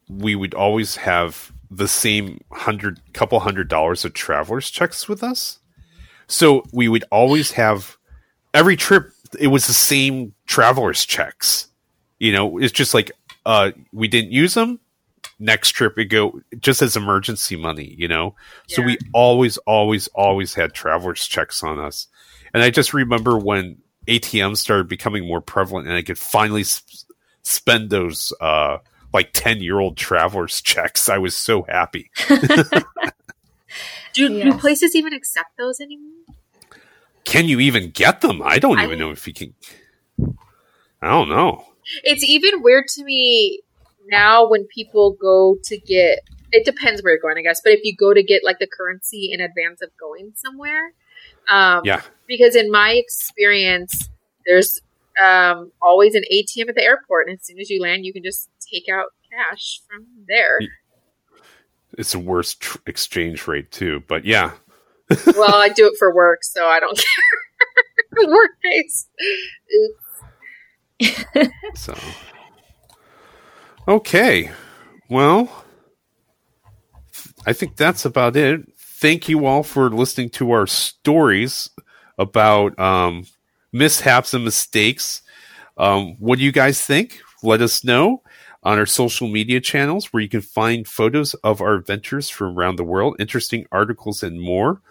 we 0.09 0.35
would 0.35 0.53
always 0.53 0.97
have 0.97 1.51
the 1.71 1.87
same 1.87 2.39
hundred, 2.51 3.01
couple 3.13 3.39
hundred 3.39 3.67
dollars 3.67 4.05
of 4.05 4.13
travelers 4.13 4.69
checks 4.69 5.09
with 5.09 5.23
us. 5.23 5.59
So 6.27 6.63
we 6.71 6.87
would 6.87 7.03
always 7.11 7.51
have 7.51 7.97
every 8.55 8.75
trip. 8.75 9.11
It 9.37 9.47
was 9.47 9.67
the 9.67 9.73
same 9.73 10.33
travelers 10.47 11.05
checks. 11.05 11.67
You 12.17 12.31
know, 12.31 12.57
it's 12.57 12.71
just 12.71 12.93
like 12.93 13.11
uh, 13.45 13.71
we 13.91 14.07
didn't 14.07 14.31
use 14.31 14.55
them. 14.55 14.79
Next 15.37 15.71
trip, 15.71 15.99
it 15.99 16.05
go 16.05 16.39
just 16.59 16.81
as 16.81 16.95
emergency 16.95 17.57
money. 17.57 17.93
You 17.97 18.07
know, 18.07 18.35
so 18.67 18.81
we 18.81 18.97
always, 19.13 19.57
always, 19.59 20.07
always 20.07 20.53
had 20.53 20.73
travelers 20.73 21.27
checks 21.27 21.61
on 21.61 21.77
us. 21.77 22.07
And 22.53 22.63
I 22.63 22.69
just 22.69 22.93
remember 22.93 23.37
when 23.37 23.77
ATMs 24.07 24.57
started 24.57 24.87
becoming 24.87 25.27
more 25.27 25.41
prevalent, 25.41 25.87
and 25.87 25.97
I 25.97 26.03
could 26.03 26.17
finally 26.17 26.61
s- 26.61 27.05
spend 27.41 27.89
those 27.89 28.31
uh, 28.39 28.77
like 29.13 29.31
ten 29.33 29.61
year 29.61 29.77
old 29.77 29.97
travelers 29.97 30.61
checks. 30.61 31.09
I 31.09 31.17
was 31.17 31.35
so 31.35 31.63
happy. 31.63 32.11
do, 34.13 34.29
do 34.29 34.57
places 34.57 34.95
even 34.95 35.11
accept 35.11 35.57
those 35.57 35.81
anymore? 35.81 36.35
Can 37.25 37.47
you 37.47 37.59
even 37.59 37.89
get 37.91 38.21
them? 38.21 38.41
I 38.41 38.59
don't 38.59 38.79
I- 38.79 38.85
even 38.85 38.99
know 38.99 39.11
if 39.11 39.27
you 39.27 39.33
can. 39.33 39.53
I 41.01 41.09
don't 41.09 41.29
know. 41.29 41.65
it's 42.03 42.23
even 42.23 42.63
weird 42.63 42.87
to 42.87 43.03
me 43.03 43.61
now 44.07 44.47
when 44.49 44.65
people 44.65 45.11
go 45.19 45.57
to 45.63 45.77
get 45.77 46.19
it 46.51 46.63
depends 46.65 47.01
where 47.03 47.13
you're 47.13 47.21
going 47.21 47.37
i 47.37 47.41
guess 47.41 47.59
but 47.63 47.73
if 47.73 47.79
you 47.83 47.95
go 47.95 48.13
to 48.13 48.23
get 48.23 48.43
like 48.43 48.57
the 48.59 48.67
currency 48.67 49.29
in 49.31 49.39
advance 49.41 49.81
of 49.83 49.89
going 49.99 50.31
somewhere 50.35 50.93
um 51.49 51.81
Yeah. 51.83 52.01
because 52.27 52.55
in 52.55 52.71
my 52.71 52.91
experience 52.91 54.09
there's 54.47 54.79
um 55.23 55.71
always 55.81 56.15
an 56.15 56.23
atm 56.33 56.69
at 56.69 56.75
the 56.75 56.83
airport 56.83 57.27
and 57.27 57.37
as 57.39 57.45
soon 57.45 57.59
as 57.59 57.69
you 57.69 57.81
land 57.81 58.05
you 58.05 58.13
can 58.13 58.23
just 58.23 58.49
take 58.71 58.85
out 58.91 59.07
cash 59.31 59.79
from 59.87 60.05
there 60.27 60.59
It's 61.97 62.11
the 62.13 62.19
worst 62.19 62.61
tr- 62.61 62.77
exchange 62.87 63.47
rate 63.47 63.71
too, 63.71 64.03
but 64.07 64.25
yeah. 64.25 64.51
Well 65.35 65.55
i 65.55 65.69
do 65.69 65.87
it 65.87 65.93
for 65.97 66.13
work 66.13 66.43
so 66.43 66.65
i 66.65 66.79
don't 66.79 66.97
care 68.17 68.27
work 68.27 68.51
pays 68.63 69.07
So 71.75 71.95
okay, 73.87 74.51
well, 75.09 75.65
I 77.45 77.53
think 77.53 77.75
that's 77.75 78.05
about 78.05 78.35
it. 78.35 78.61
Thank 78.77 79.29
you 79.29 79.45
all 79.45 79.63
for 79.63 79.89
listening 79.89 80.29
to 80.31 80.51
our 80.51 80.67
stories 80.67 81.69
about 82.17 82.77
um, 82.79 83.25
mishaps 83.71 84.33
and 84.33 84.45
mistakes. 84.45 85.21
Um, 85.77 86.15
what 86.19 86.39
do 86.39 86.45
you 86.45 86.51
guys 86.51 86.81
think? 86.81 87.21
Let 87.43 87.61
us 87.61 87.83
know 87.83 88.21
on 88.65 88.77
our 88.79 88.85
social 88.85 89.27
media 89.29 89.61
channels 89.61 90.11
where 90.11 90.21
you 90.23 90.27
can 90.29 90.41
find 90.41 90.85
photos 90.87 91.35
of 91.35 91.61
our 91.61 91.75
adventures 91.75 92.29
from 92.29 92.57
around 92.57 92.75
the 92.75 92.83
world, 92.83 93.15
interesting 93.19 93.65
articles, 93.71 94.23
and 94.23 94.41
more. 94.41 94.81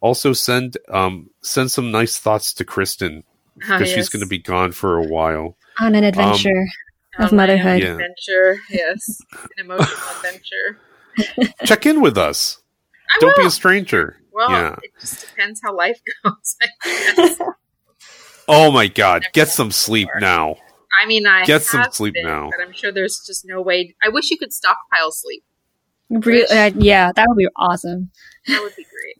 Also, 0.00 0.32
send 0.32 0.76
um, 0.90 1.30
send 1.40 1.70
some 1.70 1.90
nice 1.92 2.18
thoughts 2.18 2.52
to 2.54 2.64
Kristen 2.64 3.22
because 3.56 3.88
she's 3.88 3.96
yes. 3.96 4.08
going 4.08 4.22
to 4.22 4.28
be 4.28 4.38
gone 4.38 4.72
for 4.72 4.98
a 4.98 5.06
while. 5.06 5.56
On 5.80 5.94
an 5.94 6.02
adventure 6.04 6.64
of 7.18 7.30
Um, 7.30 7.36
motherhood. 7.36 7.80
Yeah. 7.80 7.92
adventure 7.92 8.56
yes 8.70 9.20
an 9.56 9.64
emotional 9.66 9.96
adventure 10.16 10.78
Check 11.64 11.86
in 11.86 12.00
with 12.00 12.16
us. 12.18 12.58
I 13.10 13.18
Don't 13.20 13.36
be 13.36 13.46
a 13.46 13.50
stranger. 13.50 14.16
Well, 14.32 14.50
Yeah. 14.50 14.76
it 14.82 14.90
just 14.98 15.28
depends 15.28 15.60
how 15.62 15.76
life 15.76 16.00
goes. 16.24 16.56
I 16.62 16.68
guess. 17.14 17.38
Oh 18.48 18.70
my 18.72 18.88
God, 18.88 19.24
get 19.34 19.48
some 19.48 19.70
sleep 19.70 20.08
now. 20.18 20.56
I 21.00 21.06
mean, 21.06 21.26
I 21.26 21.44
Get 21.44 21.62
some 21.62 21.80
have 21.82 21.94
sleep 21.94 22.14
been, 22.14 22.24
now. 22.26 22.50
but 22.50 22.64
I'm 22.64 22.72
sure 22.72 22.92
there's 22.92 23.20
just 23.26 23.44
no 23.46 23.60
way. 23.62 23.94
I 24.02 24.08
wish 24.08 24.30
you 24.30 24.38
could 24.38 24.52
stockpile 24.52 25.10
sleep. 25.12 25.42
Re- 26.10 26.44
uh, 26.44 26.70
yeah, 26.76 27.12
that 27.12 27.26
would 27.28 27.38
be 27.38 27.48
awesome. 27.56 28.10
That 28.46 28.60
would 28.62 28.76
be 28.76 28.84
great. 28.84 29.16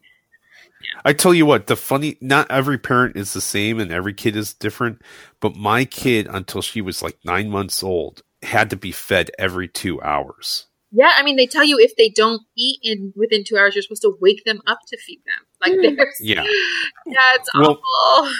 I 1.05 1.13
tell 1.13 1.33
you 1.33 1.45
what, 1.45 1.67
the 1.67 1.75
funny, 1.75 2.17
not 2.21 2.49
every 2.51 2.77
parent 2.77 3.17
is 3.17 3.33
the 3.33 3.41
same 3.41 3.79
and 3.79 3.91
every 3.91 4.13
kid 4.13 4.35
is 4.35 4.53
different, 4.53 5.01
but 5.39 5.55
my 5.55 5.85
kid, 5.85 6.27
until 6.29 6.61
she 6.61 6.81
was 6.81 7.01
like 7.01 7.17
nine 7.25 7.49
months 7.49 7.81
old, 7.83 8.21
had 8.43 8.69
to 8.69 8.75
be 8.75 8.91
fed 8.91 9.31
every 9.39 9.67
two 9.67 10.01
hours. 10.01 10.67
Yeah, 10.91 11.11
I 11.17 11.23
mean, 11.23 11.35
they 11.37 11.47
tell 11.47 11.63
you 11.63 11.79
if 11.79 11.95
they 11.95 12.09
don't 12.09 12.43
eat 12.55 12.79
in 12.83 13.11
within 13.15 13.43
two 13.43 13.57
hours, 13.57 13.73
you're 13.75 13.81
supposed 13.81 14.03
to 14.03 14.15
wake 14.21 14.43
them 14.45 14.61
up 14.67 14.79
to 14.89 14.97
feed 14.97 15.21
them. 15.25 15.43
Like, 15.59 15.95
there's 15.97 16.17
Yeah. 16.21 16.43
yeah, 17.07 17.15
it's 17.35 17.49
Well- 17.55 17.81
awful. 18.15 18.31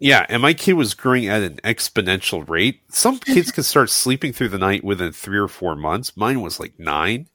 Yeah, 0.00 0.24
and 0.28 0.40
my 0.42 0.54
kid 0.54 0.74
was 0.74 0.94
growing 0.94 1.26
at 1.26 1.42
an 1.42 1.56
exponential 1.64 2.48
rate. 2.48 2.82
Some 2.90 3.18
kids 3.20 3.50
can 3.50 3.64
start 3.64 3.90
sleeping 3.90 4.32
through 4.32 4.50
the 4.50 4.58
night 4.58 4.84
within 4.84 5.12
three 5.12 5.38
or 5.38 5.48
four 5.48 5.74
months. 5.74 6.16
Mine 6.16 6.40
was 6.40 6.60
like 6.60 6.78
nine. 6.78 7.28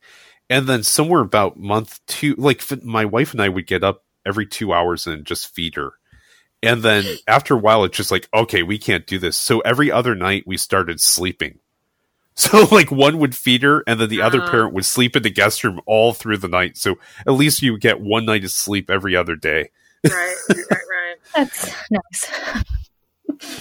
And 0.50 0.66
then 0.66 0.82
somewhere 0.82 1.20
about 1.22 1.58
month 1.58 2.00
two, 2.06 2.34
like 2.36 2.62
my 2.84 3.04
wife 3.04 3.32
and 3.32 3.40
I 3.42 3.48
would 3.48 3.66
get 3.66 3.82
up 3.84 4.04
every 4.26 4.46
two 4.46 4.72
hours 4.72 5.06
and 5.06 5.24
just 5.24 5.54
feed 5.54 5.74
her. 5.74 5.92
And 6.62 6.82
then 6.82 7.04
after 7.26 7.54
a 7.54 7.58
while, 7.58 7.84
it's 7.84 7.96
just 7.96 8.10
like, 8.10 8.28
okay, 8.32 8.62
we 8.62 8.78
can't 8.78 9.06
do 9.06 9.18
this. 9.18 9.36
So 9.36 9.60
every 9.60 9.90
other 9.90 10.14
night 10.14 10.44
we 10.46 10.56
started 10.56 11.00
sleeping. 11.00 11.58
So 12.36 12.64
like 12.72 12.90
one 12.90 13.18
would 13.18 13.36
feed 13.36 13.62
her 13.62 13.84
and 13.86 14.00
then 14.00 14.08
the 14.08 14.22
other 14.22 14.40
Uh-huh. 14.40 14.50
parent 14.50 14.74
would 14.74 14.84
sleep 14.84 15.14
in 15.14 15.22
the 15.22 15.30
guest 15.30 15.62
room 15.62 15.80
all 15.86 16.12
through 16.12 16.38
the 16.38 16.48
night. 16.48 16.76
So 16.76 16.96
at 17.24 17.30
least 17.34 17.62
you 17.62 17.70
would 17.70 17.80
get 17.80 18.00
one 18.00 18.24
night 18.26 18.42
of 18.42 18.50
sleep 18.50 18.90
every 18.90 19.14
other 19.14 19.36
day. 19.36 19.70
Right, 20.02 20.34
right, 20.50 20.58
right. 20.68 20.78
That's 21.34 21.72
nice. 21.90 22.30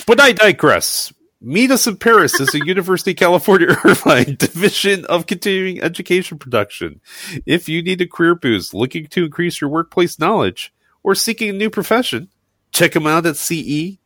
But 0.06 0.20
I 0.20 0.34
digress. 0.34 1.12
Meet 1.42 1.72
us 1.72 1.88
in 1.88 1.98
Paris 1.98 2.40
as 2.40 2.54
a 2.54 2.60
University 2.66 3.12
of 3.12 3.18
California 3.18 3.76
Irvine 3.84 4.36
Division 4.40 5.04
of 5.06 5.26
Continuing 5.26 5.82
Education 5.82 6.38
Production. 6.38 7.02
If 7.46 7.68
you 7.68 7.82
need 7.82 8.00
a 8.02 8.08
career 8.08 8.36
boost, 8.36 8.74
looking 8.74 9.08
to 9.08 9.26
increase 9.26 9.60
your 9.60 9.70
workplace 9.70 10.20
knowledge, 10.20 10.74
or 11.02 11.16
seeking 11.16 11.50
a 11.50 11.54
new 11.54 11.70
profession, 11.70 12.30
check 12.72 12.94
them 12.94 13.08
out 13.08 13.26
at 13.26 13.36
ce.uci.edu. 13.36 14.00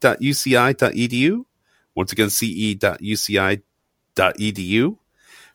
Once 1.95 2.11
again, 2.11 2.29
ce.uci.edu 2.29 2.97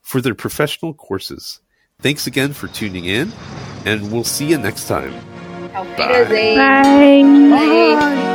for 0.03 0.21
their 0.21 0.35
professional 0.35 0.95
courses. 0.95 1.61
Thanks 2.01 2.27
again 2.27 2.53
for 2.53 2.69
tuning 2.69 3.07
in. 3.07 3.33
and 3.85 4.13
we'll 4.13 4.25
see 4.25 4.47
you 4.47 4.59
next 4.59 4.87
time. 4.87 5.32
Auf 5.75 5.87
Bye. 5.97 6.25
Bye. 6.29 7.23
Bye. 7.51 8.32